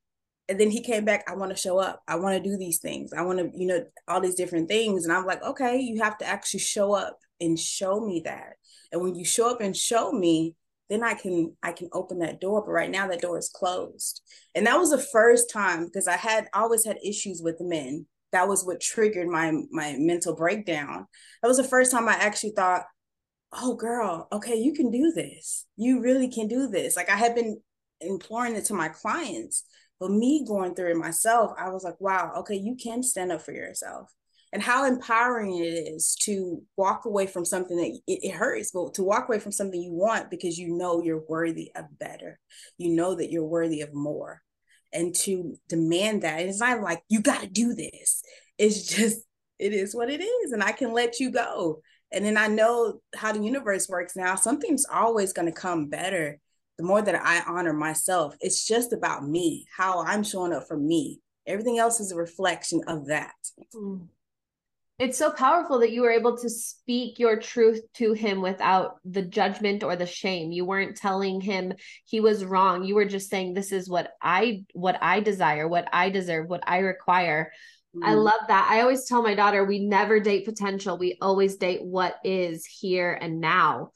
and 0.50 0.58
then 0.58 0.70
he 0.70 0.82
came 0.82 1.04
back 1.04 1.24
i 1.28 1.34
want 1.34 1.50
to 1.50 1.56
show 1.56 1.78
up. 1.78 2.02
I 2.08 2.16
want 2.16 2.36
to 2.36 2.50
do 2.50 2.58
these 2.58 2.80
things. 2.80 3.12
I 3.12 3.22
want 3.22 3.38
to 3.38 3.50
you 3.54 3.66
know 3.66 3.84
all 4.08 4.20
these 4.20 4.34
different 4.34 4.68
things. 4.68 5.04
And 5.04 5.12
i'm 5.12 5.24
like 5.24 5.42
okay 5.42 5.78
you 5.78 6.02
have 6.02 6.18
to 6.18 6.26
actually 6.26 6.60
show 6.60 6.92
up 6.92 7.18
and 7.40 7.58
show 7.58 8.00
me 8.00 8.22
that. 8.26 8.54
And 8.92 9.00
when 9.00 9.14
you 9.14 9.24
show 9.24 9.50
up 9.50 9.60
and 9.60 9.74
show 9.74 10.12
me 10.12 10.56
then 10.90 11.04
i 11.04 11.14
can 11.14 11.56
i 11.62 11.72
can 11.72 11.88
open 11.92 12.18
that 12.18 12.40
door. 12.40 12.62
But 12.62 12.72
right 12.72 12.90
now 12.90 13.08
that 13.08 13.22
door 13.22 13.38
is 13.38 13.48
closed. 13.48 14.22
And 14.54 14.66
that 14.66 14.78
was 14.78 14.90
the 14.90 14.98
first 14.98 15.50
time 15.50 15.86
because 15.86 16.08
i 16.08 16.16
had 16.16 16.48
always 16.52 16.84
had 16.84 16.98
issues 17.02 17.40
with 17.42 17.56
men. 17.60 18.06
That 18.32 18.48
was 18.48 18.64
what 18.64 18.80
triggered 18.80 19.28
my 19.28 19.52
my 19.70 19.96
mental 19.98 20.34
breakdown. 20.34 21.06
That 21.40 21.48
was 21.48 21.58
the 21.58 21.64
first 21.64 21.92
time 21.92 22.08
i 22.08 22.14
actually 22.14 22.52
thought 22.56 22.82
oh 23.52 23.74
girl 23.74 24.28
okay 24.32 24.56
you 24.56 24.72
can 24.74 24.90
do 24.90 25.12
this. 25.12 25.66
You 25.76 26.02
really 26.02 26.28
can 26.28 26.48
do 26.48 26.66
this. 26.66 26.96
Like 26.96 27.08
i 27.08 27.16
had 27.16 27.36
been 27.36 27.60
imploring 28.00 28.56
it 28.56 28.64
to 28.64 28.74
my 28.74 28.88
clients 28.88 29.64
but 30.00 30.10
me 30.10 30.44
going 30.46 30.74
through 30.74 30.90
it 30.90 30.96
myself, 30.96 31.52
I 31.58 31.68
was 31.68 31.84
like, 31.84 32.00
wow, 32.00 32.32
okay, 32.38 32.56
you 32.56 32.74
can 32.74 33.02
stand 33.02 33.30
up 33.30 33.42
for 33.42 33.52
yourself. 33.52 34.10
And 34.52 34.62
how 34.62 34.86
empowering 34.86 35.58
it 35.58 35.66
is 35.66 36.16
to 36.22 36.62
walk 36.76 37.04
away 37.04 37.26
from 37.26 37.44
something 37.44 37.76
that 37.76 38.00
it, 38.08 38.20
it 38.24 38.34
hurts, 38.34 38.72
but 38.72 38.94
to 38.94 39.04
walk 39.04 39.28
away 39.28 39.38
from 39.38 39.52
something 39.52 39.80
you 39.80 39.92
want 39.92 40.30
because 40.30 40.58
you 40.58 40.76
know 40.76 41.02
you're 41.02 41.22
worthy 41.28 41.70
of 41.76 41.84
better. 41.98 42.40
You 42.76 42.90
know 42.96 43.14
that 43.14 43.30
you're 43.30 43.44
worthy 43.44 43.82
of 43.82 43.94
more. 43.94 44.42
And 44.92 45.14
to 45.16 45.56
demand 45.68 46.22
that, 46.22 46.40
it's 46.40 46.58
not 46.58 46.80
like 46.80 47.02
you 47.08 47.20
got 47.20 47.42
to 47.42 47.46
do 47.46 47.74
this. 47.74 48.22
It's 48.58 48.82
just, 48.96 49.20
it 49.58 49.72
is 49.72 49.94
what 49.94 50.10
it 50.10 50.20
is. 50.20 50.52
And 50.52 50.64
I 50.64 50.72
can 50.72 50.92
let 50.92 51.20
you 51.20 51.30
go. 51.30 51.82
And 52.10 52.24
then 52.24 52.36
I 52.36 52.48
know 52.48 53.00
how 53.14 53.32
the 53.32 53.44
universe 53.44 53.88
works 53.88 54.16
now. 54.16 54.34
Something's 54.34 54.86
always 54.90 55.32
going 55.32 55.46
to 55.46 55.52
come 55.52 55.88
better 55.88 56.40
the 56.80 56.86
more 56.86 57.02
that 57.02 57.22
I 57.22 57.42
honor 57.46 57.74
myself, 57.74 58.34
it's 58.40 58.64
just 58.66 58.94
about 58.94 59.28
me, 59.28 59.66
how 59.76 60.02
I'm 60.02 60.22
showing 60.22 60.54
up 60.54 60.66
for 60.66 60.78
me. 60.78 61.20
Everything 61.46 61.78
else 61.78 62.00
is 62.00 62.10
a 62.10 62.16
reflection 62.16 62.80
of 62.86 63.08
that. 63.08 63.34
Mm. 63.74 64.06
It's 64.98 65.18
so 65.18 65.30
powerful 65.30 65.80
that 65.80 65.92
you 65.92 66.00
were 66.00 66.10
able 66.10 66.38
to 66.38 66.48
speak 66.48 67.18
your 67.18 67.38
truth 67.38 67.82
to 67.94 68.14
him 68.14 68.40
without 68.40 68.96
the 69.04 69.20
judgment 69.20 69.84
or 69.84 69.94
the 69.94 70.06
shame. 70.06 70.52
You 70.52 70.64
weren't 70.64 70.96
telling 70.96 71.42
him 71.42 71.74
he 72.06 72.20
was 72.20 72.46
wrong. 72.46 72.82
You 72.84 72.94
were 72.94 73.04
just 73.04 73.28
saying 73.28 73.52
this 73.52 73.72
is 73.72 73.86
what 73.86 74.12
I 74.22 74.64
what 74.72 74.96
I 75.02 75.20
desire, 75.20 75.68
what 75.68 75.86
I 75.92 76.08
deserve, 76.08 76.48
what 76.48 76.62
I 76.66 76.78
require. 76.78 77.52
Mm. 77.94 78.06
I 78.06 78.14
love 78.14 78.40
that. 78.48 78.68
I 78.70 78.80
always 78.80 79.04
tell 79.04 79.22
my 79.22 79.34
daughter 79.34 79.64
we 79.64 79.80
never 79.80 80.18
date 80.18 80.46
potential. 80.46 80.96
We 80.96 81.18
always 81.20 81.56
date 81.56 81.84
what 81.84 82.14
is 82.24 82.64
here 82.64 83.18
and 83.20 83.38
now 83.38 83.90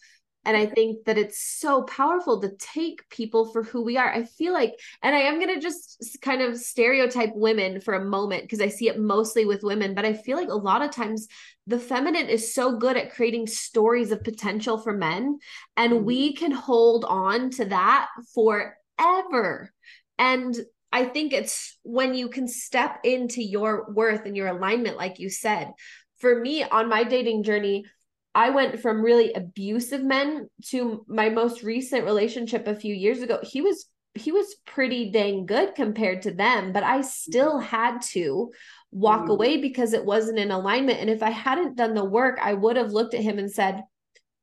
and 0.45 0.57
I 0.57 0.67
think 0.67 1.05
that 1.07 1.19
it's 1.19 1.41
so 1.41 1.83
powerful 1.83 2.41
to 2.41 2.55
take 2.59 3.09
people 3.09 3.51
for 3.53 3.63
who 3.63 3.83
we 3.83 3.97
are. 3.97 4.13
I 4.13 4.25
feel 4.25 4.53
like, 4.53 4.75
and 5.03 5.15
I 5.15 5.21
am 5.21 5.41
going 5.41 5.55
to 5.55 5.61
just 5.61 6.19
kind 6.21 6.43
of 6.43 6.59
stereotype 6.59 7.33
women 7.35 7.81
for 7.81 7.95
a 7.95 8.05
moment 8.05 8.43
because 8.43 8.61
I 8.61 8.69
see 8.69 8.89
it 8.89 8.99
mostly 8.99 9.47
with 9.47 9.63
women, 9.63 9.95
but 9.95 10.05
I 10.05 10.13
feel 10.13 10.37
like 10.37 10.49
a 10.49 10.55
lot 10.55 10.83
of 10.83 10.91
times 10.91 11.29
the 11.67 11.79
feminine 11.79 12.29
is 12.29 12.55
so 12.55 12.77
good 12.77 12.97
at 12.97 13.15
creating 13.15 13.47
stories 13.47 14.11
of 14.11 14.23
potential 14.23 14.77
for 14.77 14.93
men. 14.93 15.39
And 15.77 15.95
mm-hmm. 15.95 16.05
we 16.05 16.35
can 16.35 16.53
hold 16.53 17.05
on 17.07 17.51
to 17.53 17.65
that 17.67 18.09
forever. 18.35 19.73
And 20.19 20.55
I 20.93 21.07
think 21.07 21.33
it's 21.33 21.79
when 21.83 22.15
you 22.15 22.29
can 22.29 22.47
step 22.47 23.01
into 23.03 23.43
your 23.43 23.91
worth 23.93 24.27
and 24.27 24.37
your 24.37 24.49
alignment, 24.49 24.97
like 24.97 25.19
you 25.19 25.31
said. 25.31 25.73
For 26.19 26.39
me, 26.39 26.63
on 26.63 26.89
my 26.89 27.03
dating 27.03 27.43
journey, 27.43 27.85
I 28.35 28.51
went 28.51 28.81
from 28.81 29.03
really 29.03 29.33
abusive 29.33 30.03
men 30.03 30.49
to 30.67 31.05
my 31.09 31.29
most 31.29 31.63
recent 31.63 32.05
relationship 32.05 32.67
a 32.67 32.75
few 32.75 32.95
years 32.95 33.23
ago. 33.23 33.39
He 33.43 33.61
was 33.61 33.87
he 34.15 34.31
was 34.31 34.55
pretty 34.65 35.11
dang 35.11 35.45
good 35.45 35.75
compared 35.75 36.23
to 36.23 36.31
them, 36.31 36.73
but 36.73 36.85
I 36.85 37.01
still 37.01 37.59
had 37.59 38.01
to 38.13 38.53
walk 38.93 39.27
mm. 39.27 39.31
away 39.31 39.61
because 39.61 39.93
it 39.93 40.05
wasn't 40.05 40.39
in 40.39 40.53
alignment. 40.53 41.01
And 41.01 41.11
if 41.11 41.23
I 41.23 41.31
hadn't 41.31 41.77
done 41.77 41.95
the 41.95 42.05
work, 42.05 42.39
I 42.41 42.55
would 42.55 42.77
have 42.77 42.93
looked 42.93 43.15
at 43.15 43.23
him 43.23 43.39
and 43.39 43.51
said, 43.51 43.83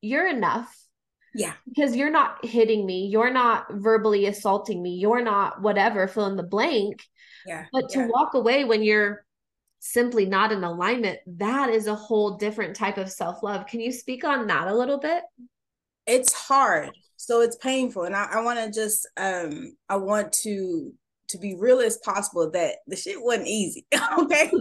You're 0.01 0.27
enough. 0.27 0.77
Yeah. 1.33 1.53
Because 1.65 1.95
you're 1.95 2.11
not 2.11 2.43
hitting 2.43 2.85
me. 2.85 3.07
You're 3.07 3.31
not 3.31 3.67
verbally 3.71 4.25
assaulting 4.25 4.83
me. 4.83 4.95
You're 4.95 5.23
not 5.23 5.61
whatever, 5.61 6.07
fill 6.07 6.25
in 6.25 6.35
the 6.35 6.43
blank. 6.43 7.01
Yeah. 7.45 7.65
But 7.71 7.89
to 7.89 7.99
yeah. 7.99 8.07
walk 8.07 8.33
away 8.33 8.65
when 8.65 8.83
you're 8.83 9.25
simply 9.81 10.25
not 10.25 10.51
in 10.51 10.63
alignment, 10.63 11.19
that 11.25 11.69
is 11.69 11.87
a 11.87 11.95
whole 11.95 12.37
different 12.37 12.75
type 12.75 12.97
of 12.97 13.11
self 13.11 13.43
love. 13.43 13.65
Can 13.65 13.81
you 13.81 13.91
speak 13.91 14.23
on 14.23 14.47
that 14.47 14.67
a 14.67 14.75
little 14.75 14.99
bit? 14.99 15.23
It's 16.07 16.31
hard. 16.31 16.91
So 17.17 17.41
it's 17.41 17.57
painful. 17.57 18.03
And 18.03 18.15
I, 18.15 18.27
I 18.31 18.41
want 18.41 18.59
to 18.59 18.71
just, 18.71 19.07
um, 19.17 19.75
I 19.89 19.97
want 19.97 20.31
to, 20.43 20.93
to 21.29 21.37
be 21.37 21.55
real 21.57 21.79
as 21.79 21.97
possible 21.97 22.49
that 22.51 22.75
the 22.87 22.95
shit 22.95 23.17
wasn't 23.19 23.47
easy. 23.47 23.85
okay. 24.19 24.51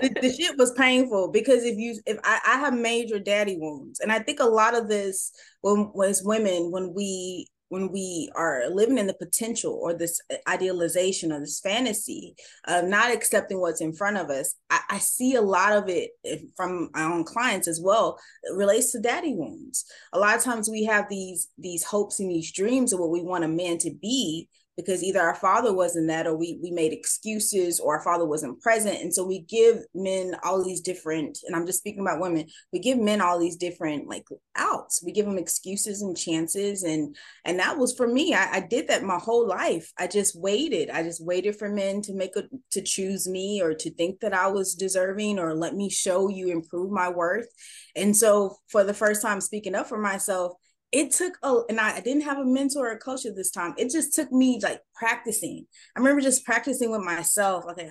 the, 0.00 0.16
the, 0.20 0.32
shit 0.32 0.56
was 0.56 0.72
painful 0.72 1.30
because 1.30 1.64
if 1.64 1.76
you, 1.76 1.98
if 2.06 2.18
I, 2.24 2.40
I 2.46 2.58
have 2.58 2.74
major 2.74 3.18
daddy 3.18 3.56
wounds 3.58 4.00
and 4.00 4.10
I 4.12 4.18
think 4.18 4.40
a 4.40 4.44
lot 4.44 4.74
of 4.76 4.88
this 4.88 5.32
when, 5.60 5.90
as 6.04 6.22
women, 6.22 6.70
when 6.70 6.94
we 6.94 7.48
when 7.70 7.90
we 7.92 8.30
are 8.34 8.68
living 8.68 8.98
in 8.98 9.06
the 9.06 9.14
potential 9.14 9.78
or 9.80 9.94
this 9.94 10.20
uh, 10.30 10.34
idealization 10.48 11.32
or 11.32 11.38
this 11.38 11.60
fantasy 11.60 12.34
of 12.66 12.84
not 12.84 13.12
accepting 13.12 13.60
what's 13.60 13.80
in 13.80 13.92
front 13.92 14.18
of 14.18 14.28
us, 14.28 14.56
I, 14.68 14.80
I, 14.90 14.98
see 14.98 15.36
a 15.36 15.40
lot 15.40 15.72
of 15.72 15.88
it 15.88 16.10
eh, 16.26 16.38
from 16.56 16.90
my 16.92 17.04
own 17.04 17.22
clients 17.24 17.68
as 17.68 17.80
well. 17.80 18.18
It 18.42 18.56
relates 18.56 18.90
to 18.92 19.00
daddy 19.00 19.34
wounds. 19.34 19.84
A 20.12 20.18
lot 20.18 20.36
of 20.36 20.42
times 20.42 20.68
we 20.68 20.84
have 20.84 21.08
these 21.08 21.48
these 21.58 21.84
hopes 21.84 22.18
and 22.18 22.28
these 22.28 22.52
dreams 22.52 22.92
of 22.92 22.98
what 22.98 23.10
we 23.10 23.22
want 23.22 23.44
a 23.44 23.48
man 23.48 23.78
to 23.78 23.94
be, 23.94 24.48
because 24.80 25.02
either 25.02 25.20
our 25.20 25.34
father 25.34 25.72
wasn't 25.72 26.08
that 26.08 26.26
or 26.26 26.36
we 26.36 26.58
we 26.62 26.70
made 26.70 26.92
excuses 26.92 27.80
or 27.80 27.96
our 27.96 28.02
father 28.02 28.26
wasn't 28.26 28.60
present. 28.60 29.00
And 29.00 29.14
so 29.14 29.24
we 29.24 29.40
give 29.40 29.84
men 29.94 30.34
all 30.44 30.62
these 30.64 30.80
different 30.80 31.38
and 31.46 31.54
i'm 31.54 31.66
just 31.66 31.78
speaking 31.78 32.00
about 32.00 32.20
women 32.20 32.46
we 32.72 32.78
give 32.78 32.98
men 32.98 33.20
all 33.20 33.38
these 33.38 33.56
different 33.56 34.08
like 34.08 34.24
outs. 34.56 35.02
We 35.04 35.12
give 35.12 35.26
them 35.26 35.38
excuses 35.38 36.02
and 36.02 36.16
chances. 36.16 36.82
And 36.82 37.16
and 37.44 37.58
that 37.58 37.78
was 37.78 37.94
for 37.94 38.06
me 38.06 38.34
i, 38.34 38.56
I 38.56 38.60
did 38.60 38.88
that 38.88 39.02
my 39.02 39.18
whole 39.18 39.46
life. 39.46 39.92
I 39.98 40.06
just 40.06 40.38
waited. 40.38 40.90
I 40.90 41.02
just 41.02 41.24
waited 41.24 41.56
for 41.56 41.68
men 41.68 42.02
to 42.02 42.14
make 42.14 42.36
a 42.36 42.44
to 42.72 42.82
choose 42.82 43.28
me 43.28 43.62
or 43.62 43.74
to 43.74 43.90
think 43.94 44.20
that 44.20 44.34
i 44.34 44.46
was 44.46 44.74
deserving 44.74 45.38
or 45.38 45.54
let 45.54 45.74
me 45.74 45.90
show 45.90 46.28
you 46.28 46.48
improve 46.48 46.90
my 46.90 47.08
worth. 47.08 47.48
And 47.96 48.16
so 48.16 48.56
for 48.68 48.84
the 48.84 48.94
first 48.94 49.22
time 49.22 49.40
speaking 49.40 49.74
up 49.74 49.88
for 49.88 49.98
myself 49.98 50.52
it 50.92 51.12
took 51.12 51.34
a 51.42 51.60
and 51.68 51.80
I, 51.80 52.00
didn't 52.00 52.22
have 52.22 52.38
a 52.38 52.44
mentor 52.44 52.88
or 52.88 52.92
a 52.92 52.98
coach 52.98 53.24
at 53.24 53.36
this 53.36 53.50
time. 53.50 53.74
It 53.78 53.90
just 53.90 54.14
took 54.14 54.32
me 54.32 54.60
like 54.62 54.80
practicing. 54.94 55.66
I 55.96 56.00
remember 56.00 56.20
just 56.20 56.44
practicing 56.44 56.90
with 56.90 57.02
myself. 57.02 57.64
Okay, 57.70 57.90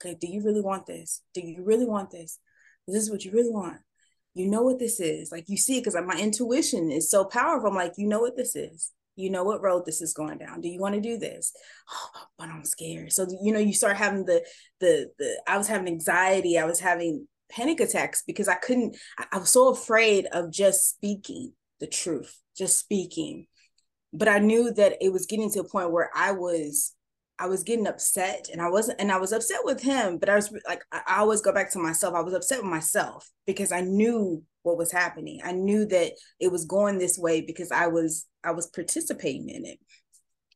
okay, 0.00 0.16
do 0.20 0.28
you 0.28 0.42
really 0.42 0.60
want 0.60 0.86
this? 0.86 1.22
Do 1.34 1.40
you 1.40 1.64
really 1.64 1.86
want 1.86 2.10
this? 2.10 2.38
This 2.86 3.02
is 3.02 3.10
what 3.10 3.24
you 3.24 3.32
really 3.32 3.50
want. 3.50 3.78
You 4.34 4.48
know 4.48 4.62
what 4.62 4.78
this 4.78 5.00
is. 5.00 5.32
Like 5.32 5.48
you 5.48 5.56
see 5.56 5.80
because 5.80 5.96
my 6.06 6.18
intuition 6.18 6.90
is 6.90 7.10
so 7.10 7.24
powerful. 7.24 7.70
I'm 7.70 7.74
like, 7.74 7.94
you 7.96 8.06
know 8.06 8.20
what 8.20 8.36
this 8.36 8.54
is. 8.54 8.92
You 9.16 9.30
know 9.30 9.44
what 9.44 9.62
road 9.62 9.86
this 9.86 10.02
is 10.02 10.12
going 10.12 10.38
down. 10.38 10.60
Do 10.60 10.68
you 10.68 10.78
want 10.78 10.94
to 10.94 11.00
do 11.00 11.18
this? 11.18 11.52
Oh, 11.90 12.10
but 12.38 12.48
I'm 12.48 12.64
scared. 12.64 13.12
So 13.12 13.26
you 13.42 13.52
know, 13.52 13.58
you 13.58 13.72
start 13.72 13.96
having 13.96 14.24
the 14.24 14.44
the 14.78 15.10
the 15.18 15.42
I 15.48 15.58
was 15.58 15.66
having 15.66 15.88
anxiety. 15.88 16.58
I 16.58 16.64
was 16.64 16.78
having 16.78 17.26
panic 17.48 17.80
attacks 17.80 18.22
because 18.26 18.48
I 18.48 18.54
couldn't, 18.54 18.96
I, 19.18 19.26
I 19.32 19.38
was 19.38 19.50
so 19.50 19.70
afraid 19.70 20.26
of 20.32 20.50
just 20.50 20.88
speaking 20.88 21.52
the 21.80 21.86
truth, 21.86 22.40
just 22.56 22.78
speaking. 22.78 23.46
But 24.12 24.28
I 24.28 24.38
knew 24.38 24.72
that 24.74 24.96
it 25.00 25.12
was 25.12 25.26
getting 25.26 25.50
to 25.52 25.60
a 25.60 25.68
point 25.68 25.92
where 25.92 26.10
I 26.14 26.32
was 26.32 26.94
I 27.38 27.48
was 27.48 27.64
getting 27.64 27.86
upset 27.86 28.48
and 28.50 28.62
I 28.62 28.70
wasn't 28.70 29.00
and 29.00 29.12
I 29.12 29.18
was 29.18 29.32
upset 29.32 29.60
with 29.64 29.82
him, 29.82 30.18
but 30.18 30.28
I 30.28 30.36
was 30.36 30.50
like 30.66 30.82
I 30.90 31.18
always 31.18 31.42
go 31.42 31.52
back 31.52 31.70
to 31.72 31.78
myself. 31.78 32.14
I 32.14 32.22
was 32.22 32.34
upset 32.34 32.62
with 32.62 32.70
myself 32.70 33.30
because 33.46 33.72
I 33.72 33.82
knew 33.82 34.42
what 34.62 34.78
was 34.78 34.90
happening. 34.90 35.40
I 35.44 35.52
knew 35.52 35.86
that 35.86 36.12
it 36.40 36.50
was 36.50 36.64
going 36.64 36.98
this 36.98 37.18
way 37.18 37.42
because 37.42 37.70
I 37.70 37.88
was 37.88 38.26
I 38.42 38.52
was 38.52 38.66
participating 38.68 39.48
in 39.48 39.66
it. 39.66 39.78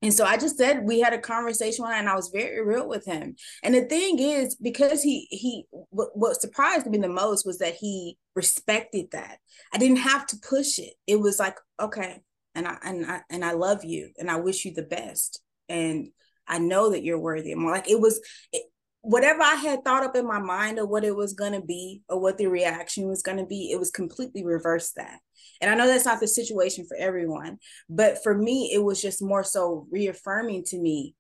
And 0.03 0.15
so 0.15 0.25
I 0.25 0.39
just 0.39 0.57
said 0.57 0.85
we 0.85 1.01
had 1.01 1.13
a 1.13 1.19
conversation 1.19 1.85
and 1.87 2.09
I 2.09 2.15
was 2.15 2.31
very 2.33 2.65
real 2.65 2.89
with 2.89 3.05
him. 3.05 3.37
And 3.63 3.75
the 3.75 3.83
thing 3.83 4.19
is, 4.19 4.57
because 4.57 5.03
he 5.03 5.27
he 5.31 5.67
what, 5.71 6.11
what 6.15 6.41
surprised 6.41 6.87
me 6.87 6.99
the 6.99 7.09
most 7.09 7.45
was 7.45 7.59
that 7.59 7.75
he 7.75 8.17
respected 8.35 9.11
that. 9.13 9.39
I 9.73 9.79
didn't 9.79 9.99
have 9.99 10.27
to 10.29 10.37
push 10.37 10.79
it. 10.79 10.95
It 11.07 11.21
was 11.21 11.39
like, 11.39 11.57
okay, 11.79 12.23
and 12.55 12.67
I 12.67 12.79
and 12.83 13.07
I 13.07 13.21
and 13.29 13.45
I 13.45 13.53
love 13.53 13.85
you 13.85 14.11
and 14.19 14.31
I 14.31 14.37
wish 14.37 14.65
you 14.65 14.73
the 14.73 14.83
best. 14.83 15.43
And 15.69 16.09
I 16.49 16.59
know 16.59 16.91
that 16.91 17.05
you're 17.05 17.19
worthy. 17.19 17.55
more 17.55 17.71
like 17.71 17.89
it 17.89 18.01
was 18.01 18.21
it, 18.53 18.65
whatever 19.03 19.43
I 19.43 19.55
had 19.55 19.85
thought 19.85 20.05
up 20.05 20.17
in 20.17 20.27
my 20.27 20.41
mind 20.41 20.79
of 20.79 20.89
what 20.89 21.05
it 21.05 21.15
was 21.15 21.33
gonna 21.33 21.63
be 21.63 22.03
or 22.09 22.21
what 22.21 22.39
the 22.39 22.47
reaction 22.47 23.09
was 23.09 23.23
gonna 23.23 23.47
be, 23.47 23.71
it 23.73 23.79
was 23.79 23.91
completely 23.91 24.45
reversed 24.45 24.97
that. 24.97 25.21
And 25.61 25.71
I 25.71 25.75
know 25.75 25.87
that's 25.87 26.05
not 26.05 26.21
the 26.21 26.29
situation 26.29 26.87
for 26.87 26.97
everyone, 26.97 27.59
but 27.89 28.23
for 28.23 28.37
me, 28.37 28.71
it 28.73 28.83
was 28.83 29.01
just 29.01 29.23
more 29.23 29.45
so 29.45 29.87
reaffirming 29.91 30.65
to 30.65 30.79
me, 30.79 31.15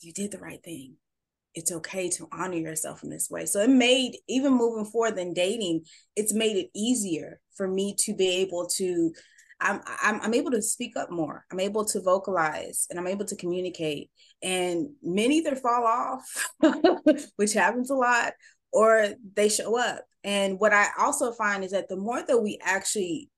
you 0.00 0.12
did 0.12 0.30
the 0.30 0.38
right 0.38 0.62
thing. 0.62 0.94
It's 1.54 1.72
okay 1.72 2.08
to 2.10 2.28
honor 2.30 2.56
yourself 2.56 3.02
in 3.02 3.10
this 3.10 3.28
way. 3.30 3.46
So 3.46 3.60
it 3.60 3.70
made, 3.70 4.16
even 4.28 4.52
moving 4.52 4.84
forward 4.84 5.16
than 5.16 5.34
dating, 5.34 5.84
it's 6.14 6.32
made 6.32 6.56
it 6.56 6.70
easier 6.74 7.40
for 7.56 7.66
me 7.66 7.94
to 8.00 8.14
be 8.14 8.28
able 8.36 8.68
to 8.76 9.12
I'm, 9.60 9.80
I'm 10.02 10.20
I'm 10.20 10.34
able 10.34 10.50
to 10.52 10.62
speak 10.62 10.96
up 10.96 11.10
more. 11.10 11.44
I'm 11.50 11.60
able 11.60 11.84
to 11.86 12.00
vocalize 12.00 12.86
and 12.90 12.98
I'm 12.98 13.06
able 13.06 13.24
to 13.26 13.36
communicate. 13.36 14.10
And 14.42 14.90
men 15.02 15.32
either 15.32 15.56
fall 15.56 15.84
off, 15.84 16.46
which 17.36 17.54
happens 17.54 17.90
a 17.90 17.94
lot, 17.94 18.34
or 18.72 19.08
they 19.34 19.48
show 19.48 19.78
up. 19.78 20.04
And 20.24 20.60
what 20.60 20.72
I 20.72 20.88
also 20.98 21.32
find 21.32 21.64
is 21.64 21.72
that 21.72 21.88
the 21.88 21.96
more 21.96 22.22
that 22.22 22.38
we 22.38 22.58
actually 22.62 23.30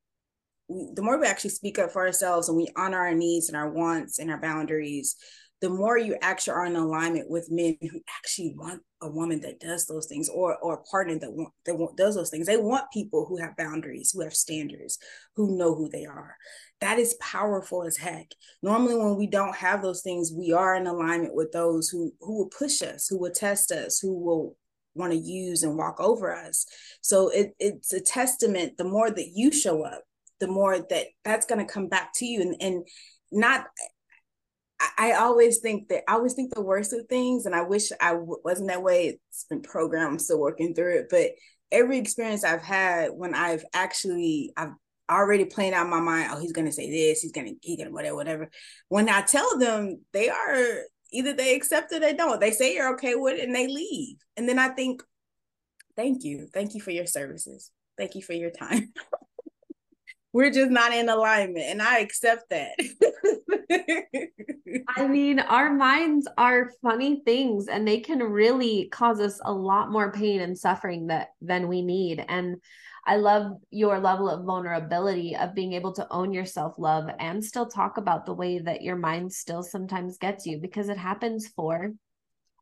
the 0.69 1.03
more 1.03 1.19
we 1.19 1.27
actually 1.27 1.51
speak 1.51 1.79
up 1.79 1.91
for 1.91 2.07
ourselves 2.07 2.49
and 2.49 2.57
we 2.57 2.69
honor 2.77 2.99
our 2.99 3.15
needs 3.15 3.49
and 3.49 3.57
our 3.57 3.69
wants 3.69 4.19
and 4.21 4.31
our 4.31 4.41
boundaries, 4.41 5.17
the 5.61 5.69
more 5.69 5.99
you 5.99 6.17
actually 6.23 6.55
are 6.55 6.67
in 6.67 6.77
alignment 6.77 7.29
with 7.29 7.51
men 7.51 7.77
who 7.83 8.01
actually 8.19 8.55
want 8.57 8.83
a 9.03 9.11
woman 9.11 9.41
that 9.41 9.61
does 9.61 9.87
those 9.87 10.07
things 10.07 10.29
or 10.29 10.57
or 10.59 10.75
a 10.75 10.83
partner 10.85 11.19
that 11.19 11.33
want 11.33 11.53
that 11.67 11.77
want, 11.77 11.97
does 11.97 12.15
those 12.15 12.31
things. 12.31 12.47
They 12.47 12.57
want 12.57 12.91
people 12.93 13.27
who 13.27 13.37
have 13.37 13.57
boundaries, 13.57 14.11
who 14.13 14.23
have 14.23 14.35
standards, 14.35 14.99
who 15.37 15.57
know 15.57 15.75
who 15.75 15.89
they 15.89 16.07
are. 16.07 16.37
That 16.81 16.99
is 16.99 17.15
powerful 17.21 17.83
as 17.83 17.97
heck. 17.97 18.33
Normally, 18.63 18.97
when 18.97 19.17
we 19.17 19.27
don't 19.27 19.55
have 19.57 19.83
those 19.83 20.03
things, 20.03 20.33
we 20.33 20.53
are 20.53 20.77
in 20.77 20.87
alignment 20.87 21.35
with 21.35 21.53
those 21.53 21.89
who 21.89 22.13
who 22.21 22.39
will 22.39 22.51
push 22.51 22.81
us, 22.81 23.07
who 23.07 23.19
will 23.19 23.33
test 23.33 23.71
us, 23.71 23.99
who 23.99 24.19
will 24.19 24.57
want 24.95 25.13
to 25.13 25.19
use 25.19 25.63
and 25.63 25.77
walk 25.77 26.01
over 26.01 26.35
us. 26.35 26.67
So 27.01 27.29
it, 27.29 27.55
it's 27.59 27.93
a 27.93 28.01
testament. 28.01 28.77
The 28.77 28.85
more 28.85 29.11
that 29.11 29.29
you 29.35 29.53
show 29.53 29.83
up, 29.85 30.03
the 30.41 30.49
more 30.49 30.79
that 30.79 31.07
that's 31.25 31.47
going 31.47 31.65
to 31.65 31.73
come 31.73 31.89
back 31.89 32.13
to 32.15 32.27
you 32.27 32.41
and, 32.41 32.57
and 32.61 32.89
not 33.31 33.67
I 34.97 35.13
always 35.13 35.59
think 35.59 35.89
that 35.89 36.05
I 36.09 36.15
always 36.15 36.35
think 36.35 36.55
the 36.55 36.63
worst 36.63 36.93
of 36.93 37.07
things, 37.07 37.47
and 37.47 37.55
I 37.55 37.63
wish 37.63 37.91
I 38.01 38.13
w- 38.13 38.41
wasn't 38.45 38.69
that 38.69 38.83
way. 38.83 39.19
It's 39.29 39.45
been 39.45 39.63
programmed, 39.63 40.13
I'm 40.13 40.19
still 40.19 40.41
working 40.41 40.75
through 40.75 41.01
it. 41.01 41.07
But 41.11 41.33
every 41.71 41.99
experience 41.99 42.45
I've 42.45 42.63
had 42.63 43.11
when 43.11 43.35
I've 43.35 43.65
actually 43.75 44.53
I've 44.57 44.73
already 45.11 45.45
playing 45.45 45.75
out 45.75 45.89
my 45.89 46.01
mind, 46.01 46.31
oh, 46.33 46.41
he's 46.41 46.53
gonna 46.53 46.73
say 46.73 46.91
this, 46.91 47.21
he's 47.21 47.33
gonna 47.33 47.53
he's 47.61 47.79
gonna 47.79 47.91
whatever, 47.91 48.17
whatever. 48.17 48.51
When 48.89 49.09
I 49.09 49.23
tell 49.23 49.59
them, 49.59 50.01
they 50.13 50.29
are 50.31 50.83
either 51.13 51.33
they 51.35 51.55
accept 51.55 51.93
it 51.93 51.97
or 51.97 52.01
they 52.01 52.15
don't. 52.15 52.41
They 52.41 52.53
say 52.53 52.75
you're 52.75 52.95
okay 52.95 53.15
with 53.15 53.39
it 53.39 53.45
and 53.45 53.55
they 53.55 53.67
leave. 53.67 54.17
And 54.37 54.49
then 54.49 54.59
I 54.59 54.69
think, 54.69 55.03
thank 55.97 56.25
you, 56.25 56.49
thank 56.55 56.75
you 56.75 56.81
for 56.81 56.91
your 56.91 57.07
services, 57.07 57.71
thank 57.99 58.15
you 58.15 58.23
for 58.23 58.33
your 58.33 58.51
time. 58.51 58.93
we're 60.33 60.51
just 60.51 60.71
not 60.71 60.93
in 60.93 61.09
alignment 61.09 61.67
and 61.67 61.83
i 61.83 61.99
accept 61.99 62.51
that. 62.51 62.73
I 64.97 65.07
mean 65.07 65.41
our 65.41 65.73
minds 65.73 66.29
are 66.37 66.73
funny 66.83 67.23
things 67.25 67.69
and 67.69 67.87
they 67.87 68.01
can 68.01 68.19
really 68.21 68.89
cause 68.91 69.21
us 69.21 69.41
a 69.45 69.53
lot 69.53 69.91
more 69.91 70.13
pain 70.13 70.41
and 70.41 70.59
suffering 70.59 71.09
that 71.09 71.29
than 71.41 71.69
we 71.69 71.83
need 71.83 72.25
and 72.29 72.57
i 73.07 73.17
love 73.17 73.53
your 73.71 73.99
level 73.99 74.29
of 74.29 74.45
vulnerability 74.45 75.37
of 75.37 75.55
being 75.55 75.73
able 75.73 75.93
to 75.95 76.07
own 76.11 76.33
your 76.33 76.45
self-love 76.45 77.09
and 77.19 77.45
still 77.45 77.67
talk 77.67 77.97
about 77.97 78.27
the 78.27 78.35
way 78.35 78.59
that 78.59 78.83
your 78.83 78.97
mind 78.97 79.33
still 79.33 79.63
sometimes 79.63 80.19
gets 80.19 80.47
you 80.47 80.59
because 80.59 80.89
it 80.89 80.99
happens 80.99 81.49
for 81.49 81.93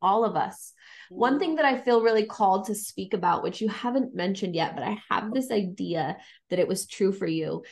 all 0.01 0.23
of 0.23 0.35
us 0.35 0.73
one 1.09 1.39
thing 1.39 1.55
that 1.55 1.65
I 1.65 1.79
feel 1.79 2.01
really 2.01 2.25
called 2.25 2.65
to 2.67 2.75
speak 2.75 3.13
about, 3.13 3.43
which 3.43 3.61
you 3.61 3.67
haven't 3.67 4.15
mentioned 4.15 4.55
yet, 4.55 4.75
but 4.75 4.83
I 4.83 4.97
have 5.09 5.33
this 5.33 5.51
idea 5.51 6.17
that 6.49 6.59
it 6.59 6.67
was 6.67 6.87
true 6.87 7.11
for 7.11 7.27
you, 7.27 7.63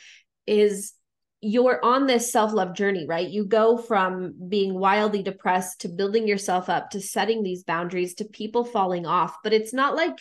is 0.46 0.92
you're 1.40 1.78
on 1.84 2.06
this 2.06 2.32
self-love 2.32 2.74
journey 2.74 3.06
right? 3.08 3.28
You 3.28 3.44
go 3.44 3.78
from 3.78 4.34
being 4.48 4.74
wildly 4.74 5.22
depressed 5.22 5.82
to 5.82 5.88
building 5.88 6.26
yourself 6.26 6.68
up 6.68 6.90
to 6.90 7.00
setting 7.00 7.44
these 7.44 7.62
boundaries 7.62 8.14
to 8.14 8.24
people 8.24 8.64
falling 8.64 9.06
off. 9.06 9.36
But 9.44 9.52
it's 9.52 9.72
not 9.72 9.94
like 9.94 10.18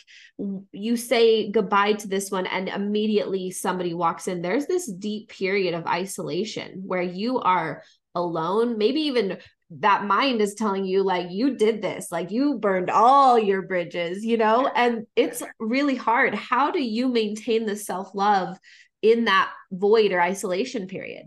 you 0.71 0.95
say 0.95 1.49
goodbye 1.49 1.93
to 1.93 2.07
this 2.07 2.29
one 2.29 2.45
and 2.45 2.69
immediately 2.69 3.49
somebody 3.49 3.95
walks 3.95 4.27
in. 4.27 4.43
There's 4.43 4.67
this 4.67 4.85
deep 4.85 5.29
period 5.29 5.73
of 5.73 5.87
isolation 5.87 6.83
where 6.85 7.01
you 7.01 7.39
are 7.39 7.81
alone 8.13 8.77
maybe 8.77 9.01
even 9.01 9.39
that 9.69 10.05
mind 10.05 10.41
is 10.41 10.55
telling 10.55 10.85
you 10.85 11.03
like 11.03 11.27
you 11.29 11.57
did 11.57 11.81
this 11.81 12.09
like 12.11 12.31
you 12.31 12.57
burned 12.57 12.89
all 12.89 13.37
your 13.37 13.61
bridges 13.61 14.23
you 14.23 14.37
know? 14.37 14.71
And 14.73 15.05
it's 15.15 15.43
really 15.59 15.95
hard. 15.95 16.33
How 16.33 16.71
do 16.71 16.81
you 16.81 17.07
maintain 17.09 17.65
the 17.65 17.75
self-love 17.75 18.57
in 19.01 19.25
that 19.25 19.51
void 19.71 20.11
or 20.11 20.21
isolation 20.21 20.87
period? 20.87 21.25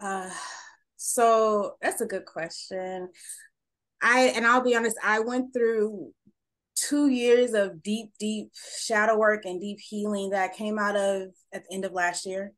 Uh 0.00 0.30
so 0.96 1.76
that's 1.80 2.00
a 2.00 2.06
good 2.06 2.24
question. 2.24 3.08
I 4.00 4.32
and 4.36 4.46
i'll 4.46 4.62
be 4.62 4.76
honest 4.76 4.96
i 5.02 5.18
went 5.18 5.52
through 5.52 6.12
two 6.76 7.08
years 7.08 7.54
of 7.54 7.82
deep 7.82 8.12
deep 8.18 8.50
shadow 8.54 9.16
work 9.16 9.44
and 9.44 9.60
deep 9.60 9.78
healing 9.80 10.30
that 10.30 10.54
came 10.54 10.78
out 10.78 10.96
of 10.96 11.28
at 11.52 11.64
the 11.64 11.74
end 11.74 11.84
of 11.84 11.92
last 11.92 12.24
year 12.24 12.52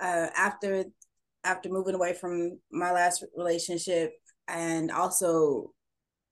uh, 0.00 0.28
after 0.36 0.84
after 1.44 1.68
moving 1.68 1.94
away 1.94 2.14
from 2.14 2.58
my 2.72 2.92
last 2.92 3.24
relationship 3.36 4.12
and 4.48 4.90
also 4.90 5.72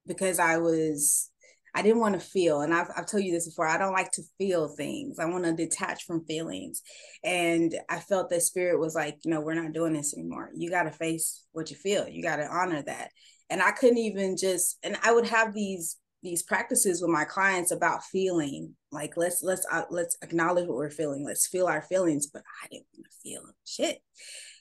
because 0.05 0.39
I 0.39 0.57
was 0.57 1.29
I 1.75 1.81
didn't 1.81 2.01
want 2.01 2.13
to 2.13 2.19
feel, 2.19 2.61
and 2.61 2.71
I've, 2.71 2.89
I've 2.95 3.07
told 3.07 3.23
you 3.23 3.31
this 3.31 3.47
before. 3.47 3.67
I 3.67 3.79
don't 3.79 3.93
like 3.93 4.11
to 4.11 4.21
feel 4.37 4.67
things. 4.67 5.17
I 5.17 5.25
want 5.25 5.43
to 5.45 5.53
detach 5.53 6.03
from 6.03 6.25
feelings, 6.25 6.83
and 7.23 7.73
I 7.89 7.99
felt 7.99 8.29
that 8.29 8.43
spirit 8.43 8.79
was 8.79 8.93
like, 8.93 9.17
you 9.23 9.31
know, 9.31 9.41
we're 9.41 9.55
not 9.55 9.73
doing 9.73 9.93
this 9.93 10.13
anymore. 10.13 10.51
You 10.55 10.69
got 10.69 10.83
to 10.83 10.91
face 10.91 11.45
what 11.51 11.71
you 11.71 11.75
feel. 11.75 12.07
You 12.07 12.21
got 12.21 12.35
to 12.35 12.47
honor 12.47 12.83
that. 12.83 13.09
And 13.49 13.61
I 13.61 13.71
couldn't 13.71 13.97
even 13.97 14.37
just, 14.37 14.77
and 14.83 14.97
I 15.03 15.13
would 15.13 15.27
have 15.27 15.53
these 15.53 15.97
these 16.21 16.43
practices 16.43 17.01
with 17.01 17.11
my 17.11 17.25
clients 17.25 17.71
about 17.71 18.03
feeling. 18.03 18.75
Like 18.91 19.17
let's 19.17 19.41
let's 19.41 19.65
uh, 19.71 19.83
let's 19.89 20.15
acknowledge 20.21 20.67
what 20.67 20.77
we're 20.77 20.89
feeling. 20.91 21.25
Let's 21.25 21.47
feel 21.47 21.65
our 21.65 21.81
feelings. 21.81 22.27
But 22.27 22.43
I 22.63 22.67
didn't 22.67 22.87
want 22.93 23.05
to 23.09 23.17
feel 23.23 23.41
shit. 23.65 23.99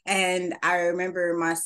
And 0.06 0.54
I 0.62 0.76
remember 0.76 1.34
my 1.36 1.56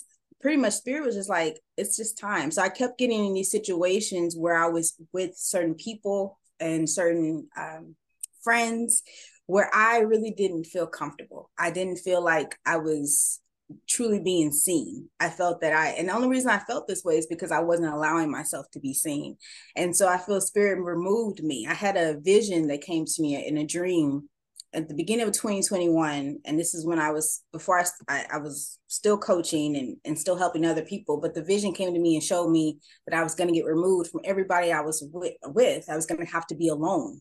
pretty 0.40 0.56
much 0.56 0.74
spirit 0.74 1.04
was 1.04 1.14
just 1.14 1.28
like 1.28 1.58
it's 1.76 1.96
just 1.96 2.18
time. 2.18 2.50
So 2.50 2.62
i 2.62 2.68
kept 2.68 2.98
getting 2.98 3.26
in 3.26 3.34
these 3.34 3.50
situations 3.50 4.36
where 4.36 4.56
i 4.56 4.68
was 4.68 4.94
with 5.12 5.36
certain 5.36 5.74
people 5.74 6.38
and 6.60 6.88
certain 6.88 7.48
um, 7.56 7.96
friends 8.42 9.02
where 9.46 9.70
i 9.74 9.98
really 9.98 10.30
didn't 10.30 10.64
feel 10.64 10.86
comfortable. 10.86 11.50
I 11.58 11.70
didn't 11.70 11.98
feel 11.98 12.22
like 12.22 12.58
i 12.66 12.76
was 12.76 13.40
truly 13.88 14.20
being 14.20 14.52
seen. 14.52 15.08
I 15.18 15.30
felt 15.30 15.60
that 15.62 15.72
i 15.72 15.88
and 15.88 16.08
the 16.08 16.14
only 16.14 16.28
reason 16.28 16.50
i 16.50 16.58
felt 16.58 16.86
this 16.86 17.04
way 17.04 17.16
is 17.16 17.26
because 17.26 17.50
i 17.50 17.60
wasn't 17.60 17.92
allowing 17.92 18.30
myself 18.30 18.70
to 18.72 18.80
be 18.80 18.94
seen. 18.94 19.36
And 19.74 19.96
so 19.96 20.06
i 20.06 20.18
feel 20.18 20.40
spirit 20.40 20.80
removed 20.80 21.42
me. 21.42 21.66
I 21.68 21.74
had 21.74 21.96
a 21.96 22.20
vision 22.20 22.68
that 22.68 22.82
came 22.82 23.04
to 23.06 23.22
me 23.22 23.44
in 23.44 23.58
a 23.58 23.66
dream 23.66 24.28
at 24.72 24.88
the 24.88 24.94
beginning 24.94 25.26
of 25.26 25.32
2021 25.32 26.38
and 26.44 26.58
this 26.58 26.74
is 26.74 26.86
when 26.86 26.98
i 26.98 27.10
was 27.10 27.42
before 27.52 27.78
i 27.78 27.84
i, 28.08 28.26
I 28.34 28.38
was 28.38 28.78
still 28.88 29.16
coaching 29.16 29.76
and, 29.76 29.96
and 30.04 30.18
still 30.18 30.36
helping 30.36 30.64
other 30.64 30.84
people 30.84 31.20
but 31.20 31.34
the 31.34 31.42
vision 31.42 31.72
came 31.72 31.92
to 31.92 32.00
me 32.00 32.14
and 32.14 32.22
showed 32.22 32.50
me 32.50 32.78
that 33.06 33.18
i 33.18 33.22
was 33.22 33.34
going 33.34 33.48
to 33.48 33.54
get 33.54 33.64
removed 33.64 34.10
from 34.10 34.20
everybody 34.24 34.72
i 34.72 34.80
was 34.80 35.06
with, 35.12 35.34
with. 35.44 35.88
I 35.88 35.96
was 35.96 36.06
going 36.06 36.24
to 36.24 36.32
have 36.32 36.46
to 36.48 36.54
be 36.54 36.68
alone 36.68 37.20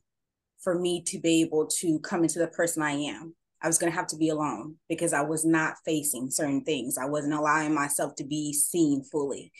for 0.62 0.78
me 0.78 1.04
to 1.08 1.20
be 1.20 1.42
able 1.42 1.68
to 1.80 2.00
come 2.00 2.24
into 2.24 2.40
the 2.40 2.48
person 2.48 2.82
i 2.84 2.92
am. 2.92 3.36
I 3.62 3.68
was 3.68 3.78
going 3.78 3.92
to 3.92 3.98
have 3.98 4.08
to 4.08 4.18
be 4.18 4.30
alone 4.30 4.76
because 4.90 5.14
i 5.14 5.22
was 5.22 5.46
not 5.46 5.76
facing 5.86 6.32
certain 6.32 6.64
things. 6.64 6.98
I 6.98 7.06
wasn't 7.06 7.34
allowing 7.34 7.74
myself 7.74 8.16
to 8.16 8.24
be 8.24 8.54
seen 8.54 9.04
fully. 9.04 9.52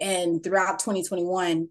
And 0.00 0.42
throughout 0.42 0.78
2021 0.80 1.68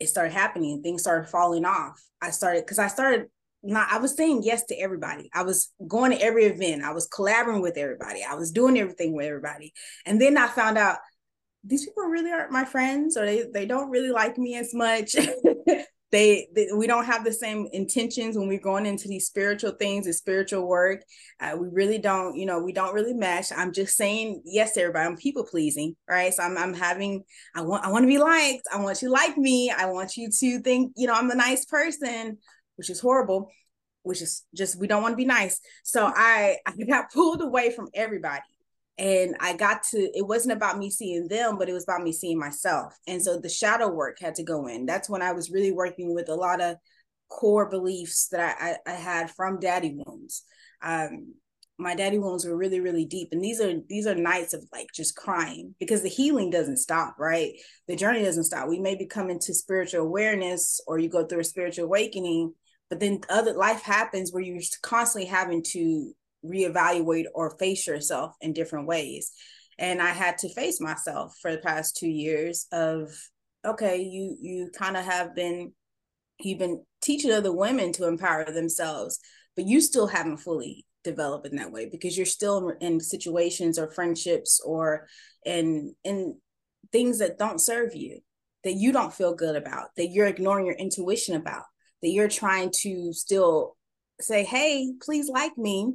it 0.00 0.08
started 0.08 0.32
happening. 0.32 0.82
Things 0.82 1.02
started 1.02 1.28
falling 1.28 1.64
off. 1.64 2.02
I 2.20 2.30
started 2.30 2.64
because 2.64 2.78
i 2.80 2.88
started 2.88 3.26
not 3.62 3.90
I 3.90 3.98
was 3.98 4.16
saying 4.16 4.42
yes 4.44 4.64
to 4.66 4.74
everybody. 4.76 5.30
I 5.32 5.42
was 5.42 5.72
going 5.86 6.12
to 6.12 6.22
every 6.22 6.44
event. 6.44 6.82
I 6.82 6.92
was 6.92 7.06
collaborating 7.06 7.62
with 7.62 7.76
everybody. 7.76 8.24
I 8.28 8.34
was 8.34 8.50
doing 8.50 8.78
everything 8.78 9.14
with 9.14 9.26
everybody. 9.26 9.72
And 10.04 10.20
then 10.20 10.36
I 10.36 10.48
found 10.48 10.78
out 10.78 10.98
these 11.64 11.86
people 11.86 12.04
really 12.04 12.30
aren't 12.30 12.50
my 12.50 12.64
friends 12.64 13.16
or 13.16 13.24
they 13.24 13.44
they 13.52 13.66
don't 13.66 13.90
really 13.90 14.10
like 14.10 14.36
me 14.36 14.56
as 14.56 14.74
much. 14.74 15.14
they, 16.12 16.48
they, 16.54 16.68
we 16.76 16.86
don't 16.86 17.06
have 17.06 17.24
the 17.24 17.32
same 17.32 17.68
intentions 17.72 18.36
when 18.36 18.46
we're 18.46 18.58
going 18.58 18.84
into 18.84 19.08
these 19.08 19.26
spiritual 19.26 19.72
things 19.72 20.06
and 20.06 20.14
spiritual 20.14 20.68
work. 20.68 21.02
Uh, 21.40 21.56
we 21.58 21.68
really 21.68 21.98
don't, 21.98 22.36
you 22.36 22.44
know, 22.44 22.60
we 22.60 22.72
don't 22.72 22.94
really 22.94 23.14
mesh. 23.14 23.50
I'm 23.56 23.72
just 23.72 23.96
saying 23.96 24.42
yes 24.44 24.74
to 24.74 24.80
everybody. 24.80 25.06
I'm 25.06 25.16
people 25.16 25.44
pleasing, 25.44 25.96
right? 26.08 26.34
So 26.34 26.42
I'm 26.42 26.58
I'm 26.58 26.74
having 26.74 27.22
I 27.54 27.62
want 27.62 27.84
I 27.84 27.90
want 27.90 28.02
to 28.02 28.08
be 28.08 28.18
liked. 28.18 28.64
I 28.72 28.80
want 28.80 29.00
you 29.00 29.08
to 29.08 29.12
like 29.12 29.38
me. 29.38 29.70
I 29.70 29.86
want 29.86 30.16
you 30.16 30.28
to 30.30 30.60
think, 30.60 30.92
you 30.96 31.06
know, 31.06 31.14
I'm 31.14 31.30
a 31.30 31.36
nice 31.36 31.64
person 31.64 32.38
which 32.76 32.90
is 32.90 33.00
horrible, 33.00 33.50
which 34.02 34.22
is 34.22 34.44
just 34.54 34.78
we 34.78 34.86
don't 34.86 35.02
want 35.02 35.12
to 35.12 35.16
be 35.16 35.24
nice. 35.24 35.60
So 35.84 36.06
I 36.06 36.56
I 36.66 36.72
got 36.84 37.12
pulled 37.12 37.42
away 37.42 37.70
from 37.70 37.88
everybody. 37.94 38.42
And 38.98 39.34
I 39.40 39.56
got 39.56 39.84
to, 39.92 39.98
it 39.98 40.26
wasn't 40.28 40.52
about 40.52 40.78
me 40.78 40.90
seeing 40.90 41.26
them, 41.26 41.56
but 41.56 41.68
it 41.68 41.72
was 41.72 41.84
about 41.84 42.02
me 42.02 42.12
seeing 42.12 42.38
myself. 42.38 42.94
And 43.08 43.22
so 43.22 43.40
the 43.40 43.48
shadow 43.48 43.88
work 43.88 44.18
had 44.20 44.34
to 44.34 44.42
go 44.42 44.66
in. 44.66 44.84
That's 44.84 45.08
when 45.08 45.22
I 45.22 45.32
was 45.32 45.50
really 45.50 45.72
working 45.72 46.14
with 46.14 46.28
a 46.28 46.34
lot 46.34 46.60
of 46.60 46.76
core 47.30 47.70
beliefs 47.70 48.28
that 48.28 48.56
I, 48.60 48.90
I, 48.90 48.92
I 48.92 48.96
had 48.96 49.30
from 49.30 49.58
daddy 49.58 49.96
wounds. 49.96 50.44
Um, 50.82 51.34
my 51.78 51.94
daddy 51.94 52.18
wounds 52.18 52.44
were 52.44 52.56
really 52.56 52.80
really 52.80 53.04
deep 53.04 53.28
and 53.32 53.42
these 53.42 53.60
are 53.60 53.74
these 53.88 54.06
are 54.06 54.14
nights 54.14 54.54
of 54.54 54.62
like 54.72 54.86
just 54.94 55.16
crying 55.16 55.74
because 55.80 56.02
the 56.02 56.08
healing 56.08 56.50
doesn't 56.50 56.76
stop 56.76 57.16
right 57.18 57.54
the 57.88 57.96
journey 57.96 58.22
doesn't 58.22 58.44
stop 58.44 58.68
we 58.68 58.78
may 58.78 58.94
be 58.94 59.06
coming 59.06 59.38
to 59.38 59.54
spiritual 59.54 60.02
awareness 60.02 60.80
or 60.86 60.98
you 60.98 61.08
go 61.08 61.26
through 61.26 61.40
a 61.40 61.44
spiritual 61.44 61.86
awakening 61.86 62.52
but 62.92 63.00
then 63.00 63.22
other 63.30 63.54
life 63.54 63.80
happens 63.80 64.34
where 64.34 64.42
you're 64.42 64.60
constantly 64.82 65.26
having 65.26 65.62
to 65.62 66.12
reevaluate 66.44 67.24
or 67.34 67.56
face 67.56 67.86
yourself 67.86 68.34
in 68.42 68.52
different 68.52 68.86
ways. 68.86 69.32
And 69.78 70.02
i 70.02 70.10
had 70.10 70.36
to 70.38 70.52
face 70.52 70.78
myself 70.78 71.34
for 71.40 71.50
the 71.50 71.62
past 71.62 71.96
two 71.96 72.10
years 72.10 72.66
of 72.70 73.08
okay 73.64 74.02
you 74.02 74.36
you 74.38 74.70
kind 74.76 74.98
of 74.98 75.06
have 75.06 75.34
been 75.34 75.72
you've 76.38 76.58
been 76.58 76.84
teaching 77.00 77.32
other 77.32 77.50
women 77.50 77.92
to 77.92 78.06
empower 78.06 78.44
themselves 78.44 79.18
but 79.56 79.64
you 79.64 79.80
still 79.80 80.06
haven't 80.06 80.36
fully 80.36 80.84
developed 81.02 81.46
in 81.46 81.56
that 81.56 81.72
way 81.72 81.88
because 81.90 82.14
you're 82.14 82.26
still 82.26 82.74
in 82.82 83.00
situations 83.00 83.78
or 83.78 83.90
friendships 83.90 84.60
or 84.66 85.08
in 85.46 85.94
in 86.04 86.36
things 86.92 87.20
that 87.20 87.38
don't 87.38 87.58
serve 87.58 87.94
you 87.94 88.20
that 88.64 88.74
you 88.74 88.92
don't 88.92 89.14
feel 89.14 89.34
good 89.34 89.56
about 89.56 89.88
that 89.96 90.08
you're 90.08 90.26
ignoring 90.26 90.66
your 90.66 90.76
intuition 90.76 91.34
about 91.34 91.64
that 92.02 92.10
you're 92.10 92.28
trying 92.28 92.70
to 92.82 93.12
still 93.12 93.76
say, 94.20 94.44
hey, 94.44 94.92
please 95.02 95.28
like 95.28 95.56
me. 95.56 95.94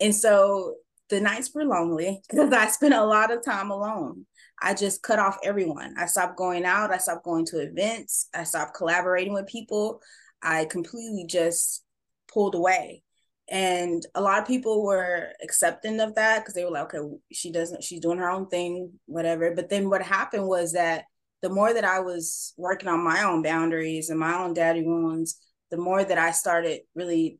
And 0.00 0.14
so 0.14 0.76
the 1.08 1.20
nights 1.20 1.52
were 1.54 1.64
lonely 1.64 2.20
because 2.30 2.52
I 2.52 2.68
spent 2.68 2.94
a 2.94 3.04
lot 3.04 3.32
of 3.32 3.44
time 3.44 3.70
alone. 3.70 4.26
I 4.60 4.74
just 4.74 5.02
cut 5.02 5.18
off 5.18 5.38
everyone. 5.44 5.94
I 5.98 6.06
stopped 6.06 6.36
going 6.36 6.64
out. 6.64 6.90
I 6.90 6.98
stopped 6.98 7.24
going 7.24 7.44
to 7.46 7.60
events. 7.60 8.28
I 8.34 8.44
stopped 8.44 8.74
collaborating 8.74 9.34
with 9.34 9.46
people. 9.46 10.00
I 10.42 10.64
completely 10.64 11.26
just 11.28 11.84
pulled 12.32 12.54
away. 12.54 13.02
And 13.48 14.04
a 14.14 14.20
lot 14.20 14.40
of 14.40 14.48
people 14.48 14.82
were 14.84 15.28
accepting 15.42 16.00
of 16.00 16.14
that 16.16 16.40
because 16.40 16.54
they 16.54 16.64
were 16.64 16.70
like, 16.70 16.94
okay, 16.94 17.16
she 17.32 17.52
doesn't, 17.52 17.84
she's 17.84 18.00
doing 18.00 18.18
her 18.18 18.30
own 18.30 18.48
thing, 18.48 18.92
whatever. 19.06 19.54
But 19.54 19.68
then 19.68 19.88
what 19.88 20.02
happened 20.02 20.48
was 20.48 20.72
that 20.72 21.04
the 21.46 21.54
more 21.54 21.72
that 21.72 21.84
I 21.84 22.00
was 22.00 22.54
working 22.56 22.88
on 22.88 23.04
my 23.04 23.22
own 23.22 23.40
boundaries 23.40 24.10
and 24.10 24.18
my 24.18 24.34
own 24.34 24.52
daddy 24.52 24.82
wounds, 24.82 25.38
the 25.70 25.76
more 25.76 26.02
that 26.02 26.18
I 26.18 26.32
started 26.32 26.80
really 26.96 27.38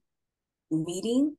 meeting 0.71 1.37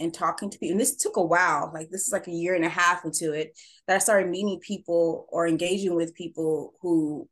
and 0.00 0.12
talking 0.12 0.50
to 0.50 0.58
people. 0.58 0.72
And 0.72 0.80
this 0.80 0.96
took 0.96 1.16
a 1.16 1.22
while, 1.22 1.70
like 1.72 1.88
this 1.88 2.08
is 2.08 2.12
like 2.12 2.26
a 2.26 2.32
year 2.32 2.56
and 2.56 2.64
a 2.64 2.68
half 2.68 3.04
into 3.04 3.32
it, 3.32 3.56
that 3.86 3.94
I 3.94 3.98
started 4.00 4.28
meeting 4.28 4.58
people 4.58 5.26
or 5.28 5.46
engaging 5.46 5.94
with 5.94 6.12
people 6.16 6.74
who 6.80 7.28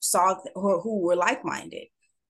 saw 0.00 0.36
who, 0.54 0.78
who 0.82 1.00
were 1.00 1.16
like-minded, 1.16 1.86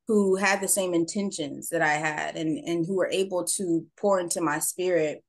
who 0.06 0.36
had 0.36 0.60
the 0.60 0.68
same 0.68 0.94
intentions 0.94 1.70
that 1.70 1.82
I 1.82 1.94
had 1.94 2.36
and 2.36 2.58
and 2.64 2.86
who 2.86 2.94
were 2.94 3.10
able 3.10 3.42
to 3.56 3.84
pour 3.98 4.20
into 4.20 4.40
my 4.40 4.60
spirit 4.60 5.24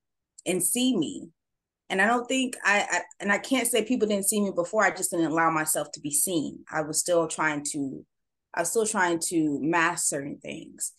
and 0.46 0.62
see 0.62 0.96
me 0.96 1.30
and 1.90 2.02
I 2.02 2.08
don't 2.08 2.28
think 2.28 2.56
I, 2.64 2.86
I, 2.90 3.02
and 3.20 3.32
I 3.32 3.38
can't 3.38 3.68
say 3.68 3.84
people 3.84 4.08
didn't 4.08 4.28
see 4.28 4.42
me 4.42 4.52
before. 4.54 4.84
I 4.84 4.96
just 4.96 5.12
didn't 5.12 5.32
allow 5.32 5.50
myself 5.50 5.92
to 5.94 6.02
be 6.02 6.12
seen. 6.12 6.60
I 6.72 6.82
was 6.82 7.00
still 7.00 7.28
trying 7.28 7.64
to, 7.72 8.06
I 8.54 8.62
was 8.62 8.70
still 8.70 8.86
trying 8.86 9.20
to 9.28 9.60
mask 9.62 10.08
certain 10.08 10.38
things. 10.40 10.92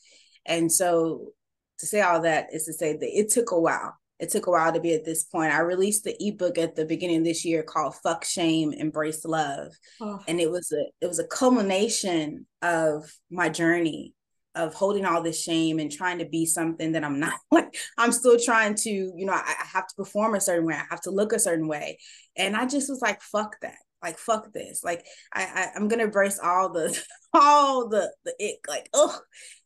And 0.46 0.72
so 0.72 1.33
to 1.79 1.87
say 1.87 2.01
all 2.01 2.22
that 2.22 2.48
is 2.53 2.64
to 2.64 2.72
say 2.72 2.94
that 2.94 3.18
it 3.18 3.31
took 3.31 3.51
a 3.51 3.61
while. 3.61 3.94
It 4.18 4.31
took 4.31 4.48
a 4.48 4.51
while 4.51 4.72
to 4.72 4.81
be 4.81 4.94
at 4.94 5.05
this 5.05 5.22
point. 5.24 5.53
I 5.53 5.61
released 5.61 6.03
the 6.03 6.16
ebook 6.18 6.59
at 6.59 6.74
the 6.74 6.85
beginning 6.85 7.18
of 7.18 7.24
this 7.24 7.44
year 7.44 7.62
called 7.62 7.94
Fuck 8.03 8.24
Shame, 8.24 8.72
Embrace 8.72 9.24
Love. 9.24 9.68
Oh. 10.01 10.18
And 10.27 10.40
it 10.40 10.51
was 10.51 10.72
a 10.72 10.87
it 11.01 11.07
was 11.07 11.20
a 11.20 11.27
culmination 11.27 12.46
of 12.61 13.12
my 13.31 13.48
journey 13.48 14.14
of 14.59 14.75
holding 14.75 15.05
all 15.05 15.23
this 15.23 15.40
shame 15.40 15.79
and 15.79 15.90
trying 15.90 16.18
to 16.18 16.27
be 16.27 16.44
something 16.44 16.92
that 16.92 17.05
I'm 17.05 17.21
not 17.21 17.35
like 17.51 17.77
I'm 17.97 18.12
still 18.12 18.38
trying 18.38 18.75
to, 18.75 18.90
you 18.90 19.25
know, 19.25 19.33
I, 19.33 19.55
I, 19.61 19.66
have 19.73 19.87
to 19.87 19.94
perform 19.97 20.35
a 20.35 20.40
certain 20.40 20.66
way. 20.66 20.75
I 20.75 20.85
have 20.90 21.01
to 21.03 21.11
look 21.11 21.33
a 21.33 21.38
certain 21.38 21.68
way. 21.68 21.99
And 22.37 22.57
I 22.57 22.66
just 22.66 22.90
was 22.90 23.01
like, 23.01 23.23
fuck 23.23 23.57
that. 23.62 23.79
Like, 24.03 24.18
fuck 24.18 24.53
this. 24.53 24.83
Like 24.85 25.07
I, 25.33 25.71
I 25.75 25.77
am 25.77 25.88
gonna 25.88 26.05
embrace 26.05 26.38
all 26.42 26.73
the 26.73 27.01
all 27.33 27.88
the 27.88 28.12
the 28.25 28.35
it 28.38 28.59
like, 28.68 28.88
oh, 28.92 29.18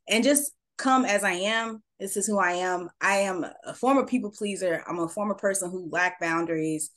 and 0.09 0.22
just 0.22 0.52
come 0.76 1.05
as 1.05 1.24
I 1.24 1.33
am. 1.33 1.83
This 1.98 2.16
is 2.16 2.26
who 2.26 2.38
I 2.38 2.52
am. 2.52 2.88
I 3.00 3.18
am 3.18 3.46
a 3.64 3.74
former 3.74 4.05
people 4.05 4.31
pleaser. 4.31 4.83
I'm 4.87 4.98
a 4.98 5.09
former 5.09 5.35
person 5.35 5.70
who 5.70 5.88
lack 5.90 6.20
boundaries 6.20 6.90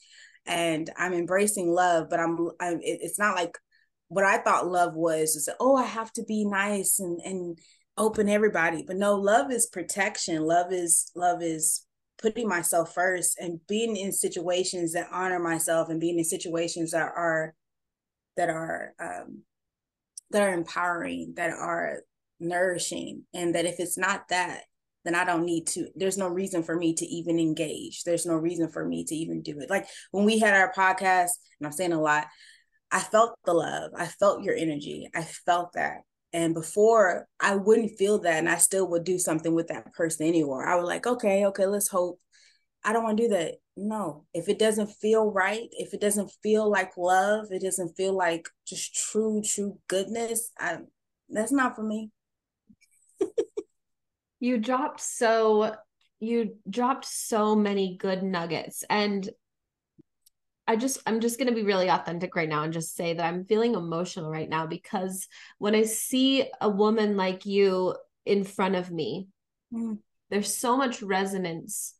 and 0.47 0.89
I'm 0.97 1.13
embracing 1.13 1.71
love, 1.71 2.07
but 2.09 2.19
I'm, 2.19 2.37
I'm 2.59 2.79
it, 2.81 2.99
it's 3.01 3.19
not 3.19 3.35
like 3.35 3.57
what 4.07 4.25
I 4.25 4.37
thought 4.37 4.67
love 4.67 4.93
was 4.95 5.35
is 5.35 5.49
oh, 5.59 5.75
I 5.75 5.83
have 5.83 6.11
to 6.13 6.23
be 6.23 6.45
nice 6.45 6.99
and 6.99 7.19
and 7.23 7.59
open 7.97 8.29
everybody. 8.29 8.83
But 8.85 8.97
no, 8.97 9.15
love 9.15 9.51
is 9.51 9.67
protection. 9.67 10.43
Love 10.43 10.71
is 10.71 11.11
love 11.15 11.41
is 11.41 11.85
putting 12.21 12.47
myself 12.47 12.93
first 12.93 13.37
and 13.39 13.59
being 13.67 13.97
in 13.97 14.11
situations 14.11 14.93
that 14.93 15.09
honor 15.11 15.39
myself 15.39 15.89
and 15.89 15.99
being 15.99 16.17
in 16.17 16.25
situations 16.25 16.91
that 16.91 17.11
are 17.15 17.53
that 18.37 18.49
are 18.49 18.93
um 18.99 19.43
that 20.31 20.41
are 20.41 20.53
empowering, 20.53 21.33
that 21.35 21.51
are 21.51 21.99
nourishing. 22.39 23.23
And 23.33 23.55
that 23.55 23.65
if 23.65 23.79
it's 23.79 23.97
not 23.97 24.27
that, 24.29 24.63
then 25.03 25.15
I 25.15 25.23
don't 25.23 25.45
need 25.45 25.67
to, 25.67 25.87
there's 25.95 26.17
no 26.17 26.27
reason 26.27 26.63
for 26.63 26.75
me 26.75 26.93
to 26.95 27.05
even 27.05 27.39
engage. 27.39 28.03
There's 28.03 28.25
no 28.25 28.35
reason 28.35 28.69
for 28.69 28.85
me 28.85 29.05
to 29.05 29.15
even 29.15 29.41
do 29.41 29.59
it. 29.59 29.69
Like 29.69 29.87
when 30.11 30.25
we 30.25 30.39
had 30.39 30.53
our 30.53 30.73
podcast, 30.73 31.31
and 31.59 31.65
I'm 31.65 31.71
saying 31.71 31.93
a 31.93 32.01
lot, 32.01 32.27
I 32.91 32.99
felt 32.99 33.37
the 33.45 33.53
love. 33.53 33.91
I 33.95 34.07
felt 34.07 34.43
your 34.43 34.55
energy. 34.55 35.09
I 35.13 35.21
felt 35.23 35.73
that. 35.73 35.99
And 36.35 36.53
before 36.53 37.29
I 37.39 37.55
wouldn't 37.55 37.97
feel 37.97 38.19
that 38.19 38.39
and 38.39 38.49
I 38.49 38.57
still 38.57 38.89
would 38.89 39.05
do 39.05 39.17
something 39.17 39.55
with 39.55 39.69
that 39.69 39.93
person 39.93 40.27
anymore. 40.27 40.67
I 40.67 40.75
was 40.75 40.85
like, 40.85 41.07
okay, 41.07 41.45
okay, 41.45 41.65
let's 41.65 41.87
hope. 41.87 42.19
I 42.83 42.91
don't 42.91 43.05
want 43.05 43.17
to 43.17 43.23
do 43.23 43.29
that. 43.29 43.53
No, 43.77 44.25
if 44.33 44.49
it 44.49 44.59
doesn't 44.59 44.87
feel 44.87 45.31
right, 45.31 45.69
if 45.71 45.93
it 45.93 46.01
doesn't 46.01 46.29
feel 46.43 46.69
like 46.69 46.97
love, 46.97 47.45
it 47.51 47.61
doesn't 47.61 47.95
feel 47.95 48.13
like 48.13 48.49
just 48.67 48.93
true, 48.93 49.41
true 49.45 49.79
goodness, 49.87 50.51
I 50.59 50.79
that's 51.29 51.53
not 51.53 51.77
for 51.77 51.83
me. 51.83 52.11
you 54.41 54.57
dropped 54.57 54.99
so 54.99 55.73
you 56.19 56.57
dropped 56.69 57.05
so 57.05 57.55
many 57.55 57.95
good 57.97 58.23
nuggets 58.23 58.83
and 58.89 59.29
I 60.67 60.75
just 60.75 60.99
I'm 61.05 61.19
just 61.19 61.37
going 61.37 61.49
to 61.49 61.55
be 61.55 61.63
really 61.63 61.89
authentic 61.89 62.35
right 62.35 62.49
now 62.49 62.63
and 62.63 62.73
just 62.73 62.95
say 62.95 63.13
that 63.13 63.25
I'm 63.25 63.45
feeling 63.45 63.75
emotional 63.75 64.31
right 64.31 64.49
now 64.49 64.65
because 64.65 65.27
when 65.59 65.75
I 65.75 65.83
see 65.83 66.49
a 66.59 66.69
woman 66.69 67.17
like 67.17 67.45
you 67.45 67.95
in 68.25 68.43
front 68.43 68.75
of 68.75 68.91
me 68.91 69.27
mm. 69.73 69.99
there's 70.29 70.55
so 70.55 70.75
much 70.75 71.03
resonance 71.03 71.93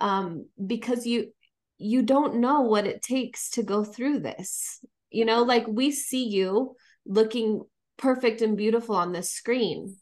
um 0.00 0.46
because 0.64 1.06
you 1.06 1.32
you 1.78 2.02
don't 2.02 2.36
know 2.36 2.62
what 2.62 2.86
it 2.86 3.02
takes 3.02 3.50
to 3.50 3.62
go 3.62 3.82
through 3.82 4.20
this 4.20 4.84
you 5.10 5.24
know 5.24 5.42
like 5.42 5.66
we 5.66 5.90
see 5.90 6.28
you 6.28 6.76
looking 7.06 7.62
perfect 7.96 8.42
and 8.42 8.56
beautiful 8.56 8.94
on 8.94 9.12
this 9.12 9.30
screen 9.30 9.96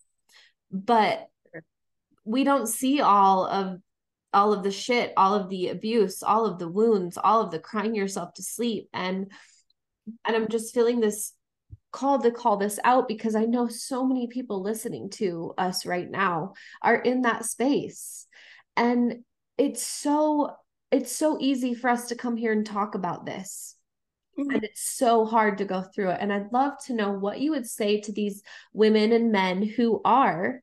but 0.71 1.27
we 2.25 2.45
don't 2.45 2.67
see 2.67 3.01
all 3.01 3.47
of 3.47 3.79
all 4.37 4.53
of 4.53 4.63
the 4.63 4.71
shit 4.71 5.15
all 5.17 5.35
of 5.35 5.49
the 5.49 5.69
abuse 5.71 6.23
all 6.23 6.45
of 6.45 6.59
the 6.59 6.69
wounds 6.69 7.17
all 7.17 7.41
of 7.41 7.51
the 7.51 7.59
crying 7.59 7.95
yourself 7.95 8.35
to 8.35 8.43
sleep. 8.43 8.89
And 8.93 9.33
and 10.25 10.37
i'm 10.37 10.49
just 10.49 10.75
feeling 10.75 11.01
this 11.01 11.33
call 11.91 12.21
to 12.21 12.31
call 12.31 12.59
this 12.59 12.79
out 12.85 13.09
because 13.09 13.35
i 13.35 13.47
know 13.47 13.67
so 13.67 14.05
many 14.05 14.27
people 14.27 14.63
listening 14.63 15.09
to 15.09 15.55
us 15.57 15.87
right 15.87 16.11
now 16.11 16.53
are 16.83 16.97
in 16.97 17.23
that 17.23 17.47
space. 17.47 18.27
And 18.77 19.25
it's 19.57 19.85
so 19.85 20.55
it's 20.93 21.17
so 21.17 21.39
easy 21.41 21.73
for 21.75 21.89
us 21.89 22.09
to 22.09 22.15
come 22.15 22.37
here 22.37 22.53
and 22.53 22.65
talk 22.67 22.95
about 22.95 23.25
this. 23.27 23.73
Mm-hmm. 24.39 24.51
and 24.51 24.65
it's 24.65 24.83
so 24.83 25.25
hard 25.25 25.57
to 25.59 25.65
go 25.65 25.81
through 25.81 26.11
it. 26.11 26.19
And 26.21 26.31
i'd 26.31 26.53
love 26.53 26.75
to 26.87 26.95
know 26.95 27.13
what 27.13 27.41
you 27.41 27.53
would 27.53 27.67
say 27.67 28.03
to 28.03 28.13
these 28.13 28.43
women 28.75 29.13
and 29.13 29.33
men 29.33 29.63
who 29.63 30.03
are 30.05 30.61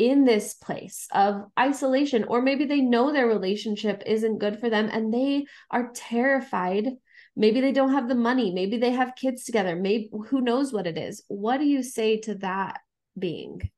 in 0.00 0.24
this 0.24 0.54
place 0.54 1.06
of 1.12 1.44
isolation, 1.58 2.24
or 2.24 2.40
maybe 2.40 2.64
they 2.64 2.80
know 2.80 3.12
their 3.12 3.26
relationship 3.26 4.02
isn't 4.06 4.38
good 4.38 4.58
for 4.58 4.70
them 4.70 4.88
and 4.90 5.12
they 5.12 5.44
are 5.70 5.92
terrified. 5.94 6.88
Maybe 7.36 7.60
they 7.60 7.72
don't 7.72 7.92
have 7.92 8.08
the 8.08 8.14
money. 8.14 8.50
Maybe 8.50 8.78
they 8.78 8.92
have 8.92 9.14
kids 9.14 9.44
together. 9.44 9.76
Maybe 9.76 10.08
who 10.28 10.40
knows 10.40 10.72
what 10.72 10.86
it 10.86 10.96
is. 10.96 11.22
What 11.28 11.58
do 11.58 11.66
you 11.66 11.82
say 11.82 12.18
to 12.22 12.34
that 12.36 12.80
being? 13.18 13.70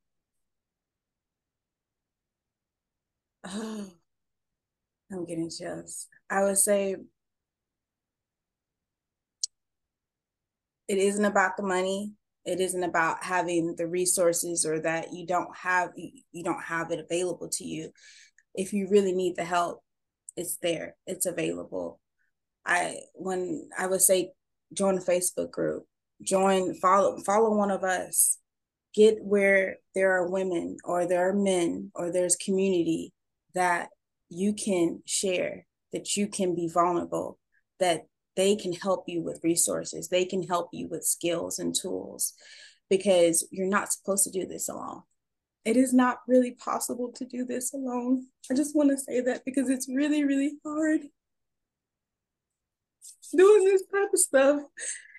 Oh, 3.45 3.91
I'm 5.13 5.27
getting 5.27 5.51
chills. 5.51 6.07
I 6.31 6.45
would 6.45 6.57
say 6.57 6.95
it 10.87 10.99
isn't 10.99 11.25
about 11.25 11.57
the 11.57 11.65
money 11.65 12.13
it 12.45 12.61
isn't 12.61 12.83
about 12.83 13.23
having 13.23 13.77
the 13.77 13.87
resources 13.87 14.67
or 14.67 14.81
that 14.81 15.13
you 15.13 15.27
don't 15.27 15.55
have 15.57 15.91
you 15.97 16.45
don't 16.45 16.63
have 16.63 16.91
it 16.91 17.01
available 17.01 17.49
to 17.53 17.65
you. 17.65 17.91
If 18.55 18.73
you 18.73 18.89
really 18.89 19.13
need 19.13 19.37
the 19.37 19.45
help 19.45 19.83
it's 20.37 20.57
there 20.59 20.97
it's 21.07 21.27
available. 21.27 22.01
I 22.65 22.99
when 23.15 23.69
i 23.77 23.87
would 23.87 24.01
say 24.01 24.31
join 24.73 24.97
a 24.97 25.01
facebook 25.01 25.51
group 25.51 25.85
join 26.23 26.75
follow 26.75 27.19
follow 27.21 27.55
one 27.55 27.71
of 27.71 27.85
us. 27.85 28.39
Get 28.95 29.19
where 29.23 29.77
there 29.95 30.13
are 30.13 30.31
women 30.31 30.77
or 30.85 31.07
there 31.07 31.29
are 31.29 31.35
men 31.35 31.91
or 31.95 32.13
there's 32.13 32.37
community 32.37 33.13
that 33.55 33.89
you 34.29 34.53
can 34.53 35.03
share 35.07 35.67
that 35.93 36.17
you 36.17 36.27
can 36.27 36.55
be 36.55 36.69
vulnerable 36.69 37.39
that 37.81 38.03
they 38.37 38.57
can 38.57 38.73
help 38.73 39.05
you 39.07 39.23
with 39.23 39.41
resources 39.43 40.09
they 40.09 40.25
can 40.25 40.43
help 40.43 40.69
you 40.73 40.89
with 40.89 41.05
skills 41.05 41.59
and 41.59 41.75
tools 41.75 42.35
because 42.93 43.49
you're 43.51 43.67
not 43.67 43.91
supposed 43.91 44.23
to 44.23 44.31
do 44.31 44.45
this 44.47 44.69
alone. 44.69 45.01
It 45.65 45.79
is 45.79 45.95
not 45.95 46.19
really 46.29 46.51
possible 46.51 47.11
to 47.17 47.25
do 47.25 47.47
this 47.47 47.73
alone. 47.73 48.27
I 48.51 48.55
just 48.55 48.77
want 48.77 48.91
to 48.91 48.99
say 48.99 49.23
that 49.23 49.47
because 49.47 49.71
it's 49.71 49.89
really 49.89 50.25
really 50.25 50.53
hard. 50.63 51.01
Doing 53.35 53.65
this 53.65 53.83
type 53.91 54.11
of 54.13 54.21
stuff 54.21 54.61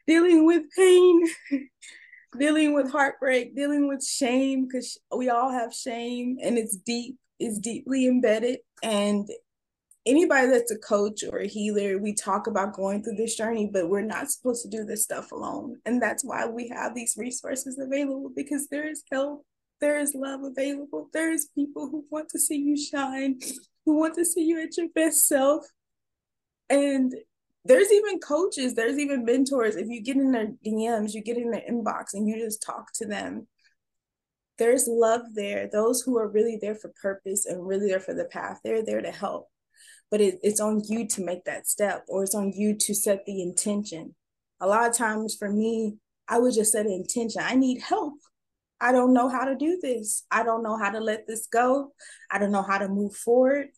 dealing 0.06 0.46
with 0.46 0.66
pain 0.78 1.24
dealing 2.38 2.76
with 2.76 2.92
heartbreak 2.92 3.56
dealing 3.56 3.88
with 3.88 4.06
shame 4.06 4.68
because 4.68 5.00
we 5.16 5.30
all 5.30 5.52
have 5.52 5.74
shame 5.74 6.38
and 6.44 6.60
it's 6.60 6.76
deep 6.78 7.18
it's 7.40 7.58
deeply 7.58 8.06
embedded 8.06 8.60
and 8.84 9.28
anybody 10.06 10.48
that's 10.48 10.72
a 10.72 10.78
coach 10.78 11.24
or 11.24 11.40
a 11.40 11.48
healer, 11.48 11.98
we 11.98 12.14
talk 12.14 12.48
about 12.48 12.74
going 12.74 13.04
through 13.04 13.16
this 13.16 13.36
journey, 13.36 13.70
but 13.72 13.90
we're 13.90 14.02
not 14.02 14.30
supposed 14.30 14.64
to 14.64 14.70
do 14.70 14.84
this 14.84 15.04
stuff 15.04 15.32
alone. 15.32 15.78
And 15.86 16.02
that's 16.02 16.24
why 16.24 16.46
we 16.46 16.68
have 16.70 16.94
these 16.94 17.16
resources 17.18 17.80
available 17.80 18.32
because 18.36 18.68
there 18.68 18.88
is 18.88 19.04
help, 19.12 19.46
there 19.80 20.00
is 20.00 20.14
love 20.14 20.42
available, 20.44 21.10
there 21.14 21.32
is 21.32 21.50
people 21.56 21.90
who 21.90 22.06
want 22.10 22.30
to 22.30 22.40
see 22.40 22.58
you 22.58 22.78
shine, 22.78 23.40
who 23.86 23.98
want 23.98 24.16
to 24.16 24.26
see 24.26 24.44
you 24.44 24.62
at 24.62 24.78
your 24.78 24.90
best 24.94 25.28
self. 25.28 25.66
And 26.70 27.14
there's 27.66 27.92
even 27.92 28.20
coaches, 28.20 28.74
there's 28.74 29.00
even 29.00 29.24
mentors. 29.24 29.78
If 29.78 29.88
you 29.88 30.02
get 30.02 30.18
in 30.18 30.32
their 30.32 30.52
DMs, 30.66 31.14
you 31.14 31.22
get 31.22 31.38
in 31.38 31.52
their 31.52 31.64
inbox 31.70 32.14
and 32.14 32.28
you 32.28 32.38
just 32.38 32.62
talk 32.62 32.92
to 32.96 33.06
them. 33.06 33.48
There's 34.58 34.88
love 34.88 35.22
there. 35.34 35.70
Those 35.72 36.02
who 36.02 36.18
are 36.18 36.28
really 36.28 36.58
there 36.62 36.76
for 36.76 36.92
purpose 37.02 37.46
and 37.46 37.66
really 37.66 37.88
there 37.88 38.02
for 38.02 38.14
the 38.14 38.26
path, 38.26 38.60
they're 38.64 38.84
there 38.84 39.02
to 39.02 39.12
help 39.12 39.50
but 40.14 40.22
it, 40.22 40.40
it's 40.44 40.60
on 40.60 40.80
you 40.88 41.08
to 41.08 41.26
make 41.26 41.44
that 41.46 41.68
step 41.68 42.06
or 42.08 42.22
it's 42.22 42.36
on 42.36 42.52
you 42.52 42.76
to 42.76 42.94
set 42.94 43.26
the 43.26 43.42
intention. 43.42 44.14
A 44.62 44.68
lot 44.68 44.88
of 44.88 44.96
times 44.96 45.36
for 45.36 45.50
me 45.50 45.98
i 46.30 46.38
would 46.38 46.54
just 46.54 46.72
set 46.72 46.86
an 46.86 46.92
intention. 46.92 47.42
I 47.44 47.56
need 47.56 47.82
help. 47.82 48.14
I 48.80 48.92
don't 48.92 49.12
know 49.12 49.28
how 49.28 49.44
to 49.46 49.56
do 49.56 49.80
this. 49.82 50.24
I 50.30 50.44
don't 50.44 50.62
know 50.62 50.78
how 50.78 50.92
to 50.92 51.00
let 51.00 51.26
this 51.26 51.48
go. 51.48 51.94
I 52.30 52.38
don't 52.38 52.52
know 52.52 52.62
how 52.62 52.78
to 52.78 52.88
move 52.88 53.16
forward. 53.16 53.70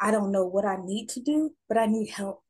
I 0.00 0.10
don't 0.10 0.32
know 0.32 0.46
what 0.46 0.64
i 0.64 0.78
need 0.82 1.10
to 1.10 1.20
do 1.20 1.50
but 1.68 1.76
i 1.76 1.84
need 1.84 2.08
help. 2.08 2.42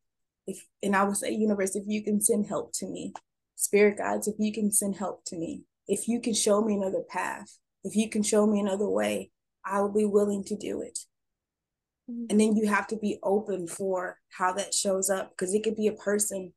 If 0.46 0.64
and 0.80 0.94
i 0.94 1.02
would 1.02 1.16
say 1.16 1.32
universe 1.32 1.74
if 1.74 1.82
you 1.88 2.04
can 2.04 2.20
send 2.20 2.46
help 2.46 2.72
to 2.74 2.86
me 2.86 3.12
spirit 3.56 3.98
guides 3.98 4.28
if 4.28 4.36
you 4.38 4.52
can 4.52 4.70
send 4.70 4.94
help 4.96 5.24
to 5.26 5.36
me 5.36 5.62
if 5.88 6.06
you 6.06 6.20
can 6.20 6.34
show 6.34 6.62
me 6.62 6.74
another 6.74 7.02
path 7.08 7.58
if 7.82 7.96
you 7.96 8.08
can 8.08 8.22
show 8.22 8.46
me 8.46 8.60
another 8.60 8.88
way 8.88 9.30
i 9.64 9.80
will 9.80 9.92
be 9.92 10.04
willing 10.04 10.44
to 10.44 10.56
do 10.56 10.80
it 10.80 11.00
and 12.08 12.28
then 12.28 12.50
mm-hmm. 12.50 12.58
you 12.58 12.68
have 12.68 12.86
to 12.88 12.96
be 12.96 13.18
open 13.22 13.66
for 13.66 14.18
how 14.30 14.52
that 14.52 14.74
shows 14.74 15.08
up 15.08 15.30
because 15.30 15.54
it 15.54 15.62
could 15.62 15.76
be 15.76 15.86
a 15.86 15.92
person 15.92 16.52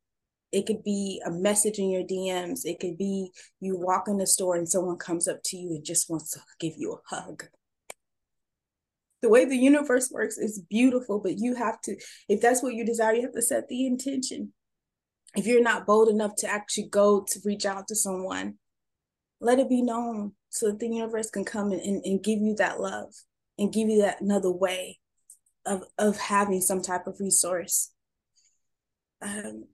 it 0.52 0.66
could 0.66 0.84
be 0.84 1.22
a 1.26 1.32
message 1.32 1.80
in 1.80 1.90
your 1.90 2.04
dms 2.04 2.62
it 2.64 2.80
could 2.80 2.98
be 2.98 3.32
you 3.60 3.78
walk 3.78 4.08
in 4.08 4.18
the 4.18 4.28
store 4.28 4.56
and 4.56 4.70
someone 4.70 4.98
comes 4.98 5.28
up 5.28 5.40
to 5.44 5.58
you 5.58 5.70
and 5.72 5.86
just 5.86 6.10
wants 6.10 6.32
to 6.32 6.40
give 6.60 6.74
you 6.78 6.94
a 6.94 7.16
hug. 7.16 7.46
The 9.22 9.30
way 9.30 9.46
the 9.46 9.58
universe 9.58 10.12
works 10.12 10.38
is 10.38 10.62
beautiful 10.70 11.20
but 11.20 11.38
you 11.38 11.56
have 11.56 11.82
to 11.82 11.96
if 12.30 12.42
that's 12.42 12.62
what 12.64 12.74
you 12.74 12.86
desire 12.86 13.14
you 13.14 13.24
have 13.24 13.34
to 13.34 13.42
set 13.42 13.68
the 13.68 13.86
intention. 13.86 14.54
If 15.36 15.46
you're 15.46 15.62
not 15.62 15.86
bold 15.86 16.08
enough 16.08 16.36
to 16.38 16.50
actually 16.50 16.88
go 16.88 17.26
to 17.28 17.40
reach 17.44 17.66
out 17.66 17.88
to 17.90 17.96
someone 17.96 18.56
let 19.42 19.60
it 19.60 19.70
be 19.70 19.82
known 19.82 20.34
so 20.50 20.68
that 20.68 20.80
the 20.80 20.88
universe 20.88 21.30
can 21.30 21.44
come 21.44 21.72
and, 21.72 21.82
and, 21.82 22.06
and 22.06 22.24
give 22.24 22.40
you 22.40 22.56
that 22.56 22.80
love 22.80 23.14
and 23.58 23.74
give 23.74 23.90
you 23.90 24.02
that 24.02 24.22
another 24.22 24.52
way 24.52 25.00
of 25.66 25.84
of 25.98 26.18
having 26.18 26.62
some 26.62 26.82
type 26.82 27.08
of 27.08 27.20
resource. 27.20 27.92
Um, 29.22 29.66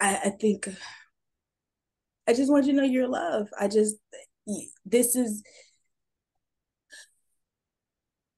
I, 0.00 0.16
I 0.24 0.30
think 0.30 0.68
I 2.26 2.32
just 2.32 2.50
want 2.50 2.66
you 2.66 2.72
to 2.72 2.78
know 2.78 2.84
your 2.84 3.08
love. 3.08 3.48
I 3.58 3.68
just 3.68 3.96
this 4.84 5.16
is 5.16 5.42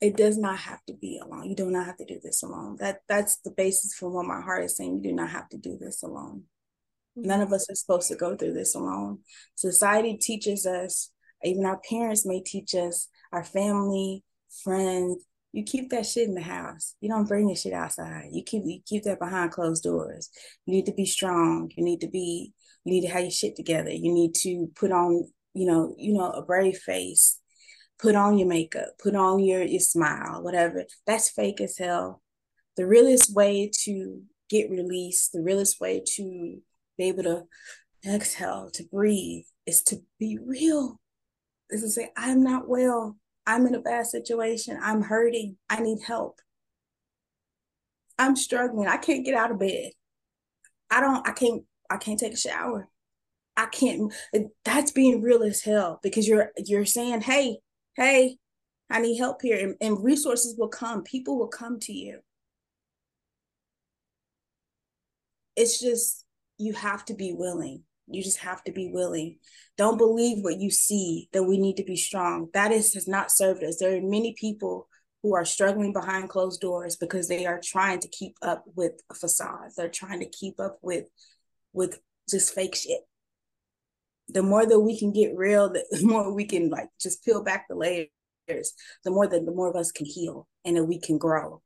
it 0.01 0.16
does 0.16 0.37
not 0.37 0.59
have 0.59 0.85
to 0.87 0.92
be 0.92 1.18
alone. 1.23 1.49
You 1.49 1.57
do 1.57 1.70
not 1.70 1.87
have 1.87 1.97
to 1.97 2.05
do 2.05 2.20
this 2.23 2.42
alone. 2.42 2.77
That 2.79 3.01
that's 3.09 3.38
the 3.38 3.51
basis 3.51 3.94
for 3.94 4.11
what 4.11 4.27
my 4.27 4.40
heart 4.40 4.64
is 4.64 4.77
saying. 4.77 4.97
You 4.97 5.11
do 5.11 5.12
not 5.12 5.31
have 5.31 5.49
to 5.51 5.59
do 5.59 5.79
this 5.81 6.03
alone. 6.03 6.44
None 7.16 7.40
of 7.40 7.53
us 7.53 7.70
are 7.70 7.75
supposed 7.75 8.09
to 8.09 8.16
go 8.16 8.37
through 8.37 8.55
this 8.55 8.75
alone. 8.75 9.20
Society 9.55 10.16
teaches 10.16 10.66
us, 10.66 11.11
even 11.42 11.64
our 11.64 11.81
parents 11.88 12.27
may 12.27 12.40
teach 12.40 12.75
us, 12.75 13.09
our 13.33 13.44
family, 13.44 14.25
friends, 14.62 15.25
you 15.55 15.62
keep 15.62 15.90
that 15.90 16.05
shit 16.05 16.27
in 16.27 16.35
the 16.35 16.43
house. 16.43 16.97
You 17.01 17.09
don't 17.09 17.29
bring 17.29 17.47
the 17.47 17.55
shit 17.55 17.73
outside. 17.73 18.31
You 18.33 18.43
keep 18.43 18.64
you 18.67 18.81
keep 18.85 19.05
that 19.05 19.21
behind 19.21 19.53
closed 19.53 19.85
doors. 19.85 20.29
You 20.67 20.75
need 20.75 20.87
to 20.87 20.93
be 20.93 21.07
strong. 21.07 21.71
You 21.77 21.85
need 21.85 22.01
to 22.01 22.09
be 22.09 22.53
you 22.83 22.93
need 22.93 23.03
to 23.03 23.12
have 23.12 23.23
your 23.23 23.31
shit 23.31 23.55
together. 23.55 23.91
You 23.91 24.12
need 24.12 24.35
to 24.43 24.68
put 24.74 24.91
on, 24.91 25.31
you 25.55 25.66
know, 25.66 25.95
you 25.97 26.12
know, 26.12 26.28
a 26.28 26.43
brave 26.43 26.78
face, 26.78 27.39
put 28.01 28.16
on 28.16 28.37
your 28.37 28.49
makeup, 28.49 28.99
put 29.01 29.14
on 29.14 29.39
your 29.39 29.62
your 29.62 29.78
smile, 29.78 30.43
whatever. 30.43 30.87
That's 31.07 31.31
fake 31.31 31.61
as 31.61 31.78
hell. 31.78 32.20
The 32.76 32.87
realest 32.87 33.33
way 33.33 33.70
to 33.85 34.22
get 34.51 34.70
released, 34.70 35.31
the 35.33 35.43
realest 35.43 35.81
way 35.81 36.03
to 36.16 36.59
be 36.99 37.05
able 37.05 37.22
to 37.22 37.45
exhale, 38.05 38.70
to 38.72 38.83
breathe, 38.93 39.45
is 39.66 39.85
to 39.85 40.03
be 40.18 40.37
real. 40.45 41.01
Is 41.70 41.83
to 41.83 41.91
say, 41.91 42.11
I'm 42.16 42.43
not 42.43 42.68
well. 42.68 43.16
I'm 43.47 43.66
in 43.66 43.74
a 43.74 43.80
bad 43.80 44.07
situation. 44.07 44.78
I'm 44.82 45.03
hurting. 45.03 45.57
I 45.68 45.80
need 45.80 45.99
help. 46.07 46.40
I'm 48.18 48.36
struggling. 48.36 48.88
I 48.88 48.97
can't 48.97 49.24
get 49.24 49.34
out 49.34 49.51
of 49.51 49.59
bed. 49.59 49.90
I 50.90 51.01
don't, 51.01 51.26
I 51.26 51.32
can't, 51.32 51.64
I 51.90 51.97
can't 51.97 52.18
take 52.18 52.32
a 52.32 52.38
shower. 52.38 52.88
I 53.57 53.66
can't 53.66 54.12
that's 54.64 54.90
being 54.90 55.22
real 55.22 55.45
as 55.45 55.62
hell 55.62 56.01
because 56.03 56.26
you're 56.26 56.51
you're 56.57 56.84
saying, 56.84 57.20
hey, 57.20 57.59
hey, 57.97 58.38
I 58.90 59.01
need 59.01 59.16
help 59.16 59.42
here. 59.42 59.59
And, 59.59 59.76
and 59.80 60.03
resources 60.05 60.57
will 60.59 60.68
come. 60.68 61.05
People 61.05 61.38
will 61.38 61.49
come 61.49 61.78
to 61.80 61.92
you. 61.92 62.20
it's 65.57 65.80
just 65.80 66.24
you 66.59 66.72
have 66.72 67.05
to 67.07 67.14
be 67.14 67.32
willing. 67.32 67.82
You 68.07 68.22
just 68.22 68.38
have 68.38 68.62
to 68.64 68.72
be 68.72 68.90
willing. 68.92 69.38
Don't 69.76 69.98
believe 69.98 70.42
what 70.42 70.61
you 70.61 70.70
see 70.70 71.28
that 71.32 71.44
we 71.44 71.59
need 71.59 71.76
to 71.78 71.84
be 71.84 71.96
strong. 71.96 72.48
That 72.52 72.70
is 72.70 72.94
has 72.94 73.09
not 73.09 73.30
served 73.30 73.64
us. 73.64 73.78
There 73.78 73.96
are 73.96 74.00
many 74.00 74.34
people 74.38 74.88
who 75.22 75.34
are 75.34 75.44
struggling 75.44 75.92
behind 75.92 76.28
closed 76.28 76.61
doors 76.61 76.96
because 76.96 77.28
they 77.28 77.46
are 77.46 77.61
trying 77.62 77.98
to 78.00 78.09
keep 78.09 78.36
up 78.42 78.64
with 78.74 78.92
a 79.11 79.14
facade. 79.14 79.70
They're 79.76 79.88
trying 79.88 80.20
to 80.20 80.28
keep 80.28 80.61
up 80.61 80.78
with 80.82 81.07
with 81.72 81.98
just 82.28 82.55
fake 82.55 82.74
shit. 82.74 83.00
The 84.28 84.42
more 84.42 84.66
that 84.66 84.80
we 84.80 84.98
can 84.98 85.12
get 85.12 85.34
real, 85.34 85.70
the 85.72 86.00
more 86.02 86.32
we 86.32 86.44
can 86.44 86.68
like 86.68 86.88
just 87.00 87.24
peel 87.24 87.42
back 87.42 87.66
the 87.68 87.74
layers, 87.74 88.74
the 89.05 89.11
more 89.11 89.26
that 89.26 89.46
the 89.46 89.52
more 89.52 89.70
of 89.70 89.76
us 89.76 89.92
can 89.92 90.07
heal 90.07 90.46
and 90.64 90.76
that 90.76 90.84
we 90.84 91.00
can 91.00 91.16
grow. 91.16 91.62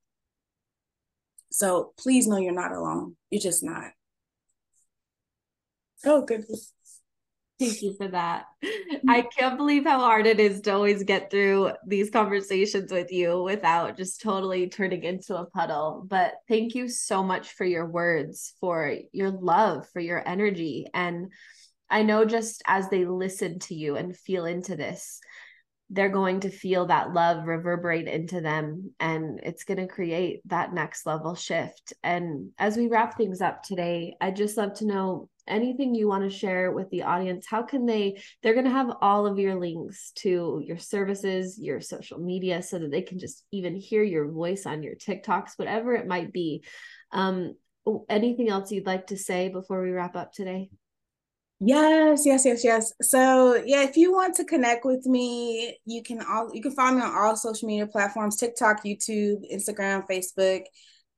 So 1.51 1.93
please 1.99 2.28
know 2.28 2.39
you're 2.39 2.53
not 2.53 2.72
alone. 2.72 3.16
You're 3.30 3.41
just 3.41 3.64
not. 3.64 3.91
Oh 6.05 6.23
goodness. 6.23 6.73
Thank 7.59 7.83
you 7.83 7.95
for 7.97 8.07
that. 8.09 8.45
Mm-hmm. 8.65 9.11
I 9.11 9.23
can't 9.23 9.57
believe 9.57 9.85
how 9.85 9.99
hard 9.99 10.27
it 10.27 10.39
is 10.39 10.61
to 10.63 10.73
always 10.73 11.03
get 11.03 11.29
through 11.31 11.73
these 11.85 12.09
conversations 12.09 12.93
with 12.93 13.11
you 13.11 13.43
without 13.43 13.97
just 13.97 14.21
totally 14.21 14.69
turning 14.69 15.03
into 15.03 15.37
a 15.37 15.47
puddle. 15.47 16.05
But 16.07 16.35
thank 16.47 16.77
you 16.77 16.89
so 16.89 17.25
much 17.25 17.51
for 17.51 17.65
your 17.65 17.87
words, 17.87 18.55
for 18.61 18.95
your 19.13 19.31
love, 19.31 19.89
for 19.89 19.99
your 19.99 20.23
energy. 20.27 20.87
And 20.95 21.33
I 21.91 22.05
know 22.05 22.25
just 22.25 22.63
as 22.67 22.91
they 22.91 23.05
listen 23.05 23.59
to 23.61 23.75
you 23.75 23.97
and 23.97 24.17
feel 24.17 24.45
into 24.45 24.77
this, 24.77 25.21
they're 25.91 26.11
going 26.11 26.41
to 26.41 26.51
feel 26.51 26.86
that 26.86 27.14
love 27.14 27.47
reverberate 27.47 28.09
into 28.09 28.41
them 28.41 28.93
and 29.01 29.41
it's 29.43 29.64
going 29.64 29.78
to 29.78 29.86
create 29.86 30.41
that 30.47 30.74
next 30.74 31.07
level 31.07 31.34
shift. 31.34 31.95
And 32.03 32.51
as 32.59 32.76
we 32.76 32.89
wrap 32.89 33.16
things 33.16 33.41
up 33.41 33.62
today, 33.62 34.14
I'd 34.20 34.36
just 34.36 34.59
love 34.59 34.74
to 34.74 34.86
know 34.86 35.28
anything 35.47 35.95
you 35.95 36.07
want 36.07 36.24
to 36.24 36.36
share 36.36 36.72
with 36.72 36.91
the 36.91 37.05
audience. 37.05 37.47
How 37.49 37.62
can 37.62 37.86
they, 37.86 38.20
they're 38.43 38.53
going 38.53 38.66
to 38.66 38.70
have 38.70 38.97
all 39.01 39.26
of 39.26 39.39
your 39.39 39.59
links 39.59 40.12
to 40.16 40.62
your 40.62 40.76
services, 40.76 41.59
your 41.59 41.80
social 41.80 42.18
media, 42.18 42.62
so 42.62 42.78
that 42.78 42.91
they 42.91 43.03
can 43.03 43.18
just 43.18 43.45
even 43.51 43.74
hear 43.74 44.03
your 44.03 44.30
voice 44.30 44.66
on 44.66 44.82
your 44.82 44.95
TikToks, 44.95 45.53
whatever 45.57 45.95
it 45.95 46.07
might 46.07 46.34
be. 46.34 46.62
Um, 47.12 47.55
anything 48.11 48.51
else 48.51 48.70
you'd 48.70 48.84
like 48.84 49.07
to 49.07 49.16
say 49.16 49.49
before 49.49 49.82
we 49.82 49.91
wrap 49.91 50.16
up 50.16 50.32
today? 50.32 50.68
Yes, 51.61 52.25
yes, 52.25 52.45
yes, 52.45 52.63
yes. 52.63 52.93
So 53.03 53.57
yeah, 53.57 53.83
if 53.83 53.97
you 53.97 54.13
want 54.13 54.37
to 54.37 54.45
connect 54.45 54.85
with 54.85 55.07
me, 55.07 55.77
you 55.85 56.03
can 56.05 56.23
all 56.23 56.51
you 56.55 56.63
can 56.63 56.71
find 56.73 56.97
me 56.97 57.03
on 57.03 57.13
all 57.13 57.37
social 57.37 57.67
media 57.67 57.87
platforms: 57.87 58.37
TikTok, 58.37 58.85
YouTube, 58.85 59.43
Instagram, 59.53 60.07
Facebook, 60.09 60.63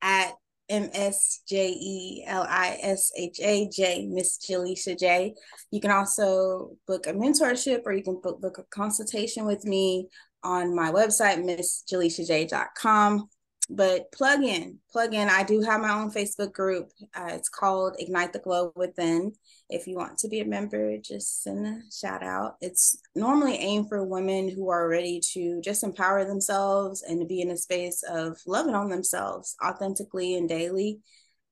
at 0.00 0.32
M 0.70 0.88
S 0.94 1.42
J 1.46 1.68
E 1.68 2.24
L 2.26 2.46
I 2.48 2.78
S 2.80 3.12
H 3.18 3.38
A 3.42 3.68
J, 3.68 4.06
Miss 4.06 4.38
Jelisha 4.38 4.98
J. 4.98 5.34
You 5.70 5.80
can 5.80 5.90
also 5.90 6.76
book 6.86 7.06
a 7.06 7.12
mentorship 7.12 7.82
or 7.84 7.92
you 7.92 8.02
can 8.02 8.18
book, 8.22 8.40
book 8.40 8.56
a 8.56 8.62
consultation 8.70 9.44
with 9.44 9.64
me 9.66 10.08
on 10.42 10.74
my 10.74 10.90
website, 10.90 11.44
msjelishaj.com 11.44 13.28
but 13.72 14.10
plug 14.10 14.42
in 14.42 14.78
plug 14.90 15.14
in. 15.14 15.28
I 15.28 15.44
do 15.44 15.60
have 15.62 15.80
my 15.80 15.92
own 15.92 16.10
facebook 16.10 16.52
group. 16.52 16.90
Uh, 17.14 17.28
it's 17.30 17.48
called 17.48 17.94
ignite 17.98 18.32
the 18.32 18.40
glow 18.40 18.72
within. 18.74 19.32
If 19.68 19.86
you 19.86 19.96
want 19.96 20.18
to 20.18 20.28
be 20.28 20.40
a 20.40 20.44
member 20.44 20.98
just 20.98 21.42
send 21.42 21.66
a 21.66 21.80
shout 21.92 22.24
out. 22.24 22.56
It's 22.60 23.00
normally 23.14 23.56
aimed 23.56 23.88
for 23.88 24.04
women 24.04 24.48
who 24.48 24.68
are 24.70 24.88
ready 24.88 25.20
to 25.32 25.60
just 25.62 25.84
empower 25.84 26.24
themselves 26.24 27.02
and 27.02 27.20
to 27.20 27.26
be 27.26 27.40
in 27.40 27.50
a 27.50 27.56
space 27.56 28.02
of 28.02 28.38
loving 28.46 28.74
on 28.74 28.90
themselves 28.90 29.54
authentically 29.64 30.34
and 30.34 30.48
daily. 30.48 30.98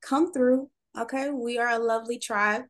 Come 0.03 0.33
through 0.33 0.69
okay? 0.99 1.31
We 1.31 1.59
are 1.59 1.69
a 1.69 1.79
lovely 1.79 2.19
tribe. 2.19 2.63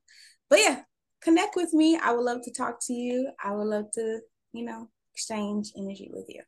But 0.51 0.61
yeah 0.61 0.83
connect 1.21 1.57
with 1.57 1.73
me. 1.73 1.99
I 2.01 2.13
would 2.13 2.25
love 2.25 2.43
to 2.45 2.53
talk 2.53 2.79
to 2.83 2.93
you. 2.93 3.31
I 3.43 3.53
would 3.53 3.67
love 3.67 3.91
to 3.95 4.21
you 4.53 4.65
know 4.65 4.89
exchange 5.15 5.73
energy 5.77 6.11
with 6.13 6.27
you 6.29 6.43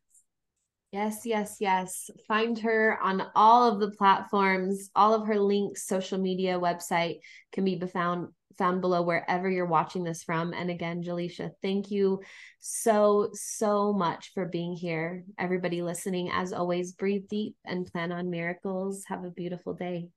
Yes, 0.91 1.25
yes, 1.25 1.57
yes. 1.61 2.09
Find 2.27 2.59
her 2.59 2.99
on 3.01 3.23
all 3.33 3.71
of 3.71 3.79
the 3.79 3.91
platforms. 3.91 4.89
All 4.93 5.13
of 5.13 5.25
her 5.27 5.39
links, 5.39 5.87
social 5.87 6.17
media, 6.17 6.59
website 6.59 7.19
can 7.53 7.63
be 7.63 7.79
found 7.79 8.29
found 8.57 8.81
below 8.81 9.01
wherever 9.01 9.49
you're 9.49 9.65
watching 9.65 10.03
this 10.03 10.23
from. 10.23 10.53
And 10.53 10.69
again, 10.69 11.01
Jelisha, 11.01 11.51
thank 11.61 11.89
you 11.91 12.21
so 12.59 13.29
so 13.33 13.93
much 13.93 14.31
for 14.33 14.45
being 14.45 14.73
here. 14.73 15.23
Everybody 15.39 15.81
listening, 15.81 16.29
as 16.29 16.51
always, 16.51 16.91
breathe 16.91 17.29
deep 17.29 17.55
and 17.65 17.85
plan 17.89 18.11
on 18.11 18.29
miracles. 18.29 19.05
Have 19.07 19.23
a 19.23 19.31
beautiful 19.31 19.73
day. 19.73 20.09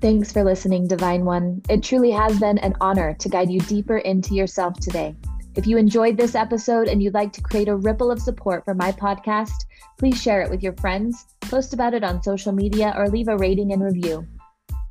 Thanks 0.00 0.32
for 0.32 0.42
listening, 0.42 0.86
Divine 0.86 1.26
One. 1.26 1.60
It 1.68 1.82
truly 1.82 2.10
has 2.10 2.40
been 2.40 2.56
an 2.58 2.74
honor 2.80 3.12
to 3.18 3.28
guide 3.28 3.50
you 3.50 3.60
deeper 3.60 3.98
into 3.98 4.34
yourself 4.34 4.80
today. 4.80 5.14
If 5.56 5.66
you 5.66 5.76
enjoyed 5.76 6.16
this 6.16 6.34
episode 6.34 6.88
and 6.88 7.02
you'd 7.02 7.12
like 7.12 7.34
to 7.34 7.42
create 7.42 7.68
a 7.68 7.76
ripple 7.76 8.10
of 8.10 8.18
support 8.18 8.64
for 8.64 8.72
my 8.72 8.92
podcast, 8.92 9.66
please 9.98 10.18
share 10.18 10.40
it 10.40 10.48
with 10.48 10.62
your 10.62 10.72
friends, 10.76 11.26
post 11.42 11.74
about 11.74 11.92
it 11.92 12.02
on 12.02 12.22
social 12.22 12.50
media, 12.50 12.94
or 12.96 13.10
leave 13.10 13.28
a 13.28 13.36
rating 13.36 13.74
and 13.74 13.84
review. 13.84 14.26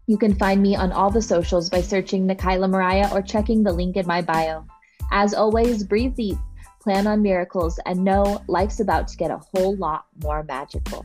You 0.06 0.20
can 0.20 0.36
find 0.36 0.62
me 0.62 0.76
on 0.76 0.92
all 0.92 1.10
the 1.10 1.24
socials 1.24 1.72
by 1.72 1.82
searching 1.82 2.28
Nikyla 2.28 2.70
Maria 2.70 3.10
or 3.12 3.24
checking 3.24 3.64
the 3.64 3.74
link 3.74 3.98
in 3.98 4.06
my 4.06 4.22
bio. 4.22 4.64
As 5.12 5.34
always, 5.34 5.84
breathe 5.84 6.18
deep, 6.18 6.38
plan 6.84 7.08
on 7.08 7.24
miracles, 7.24 7.80
and 7.88 8.04
know 8.04 8.44
life's 8.48 8.80
about 8.80 9.08
to 9.08 9.18
get 9.18 9.32
a 9.32 9.42
whole 9.56 9.76
lot 9.76 10.06
more 10.22 10.44
magical. 10.44 11.04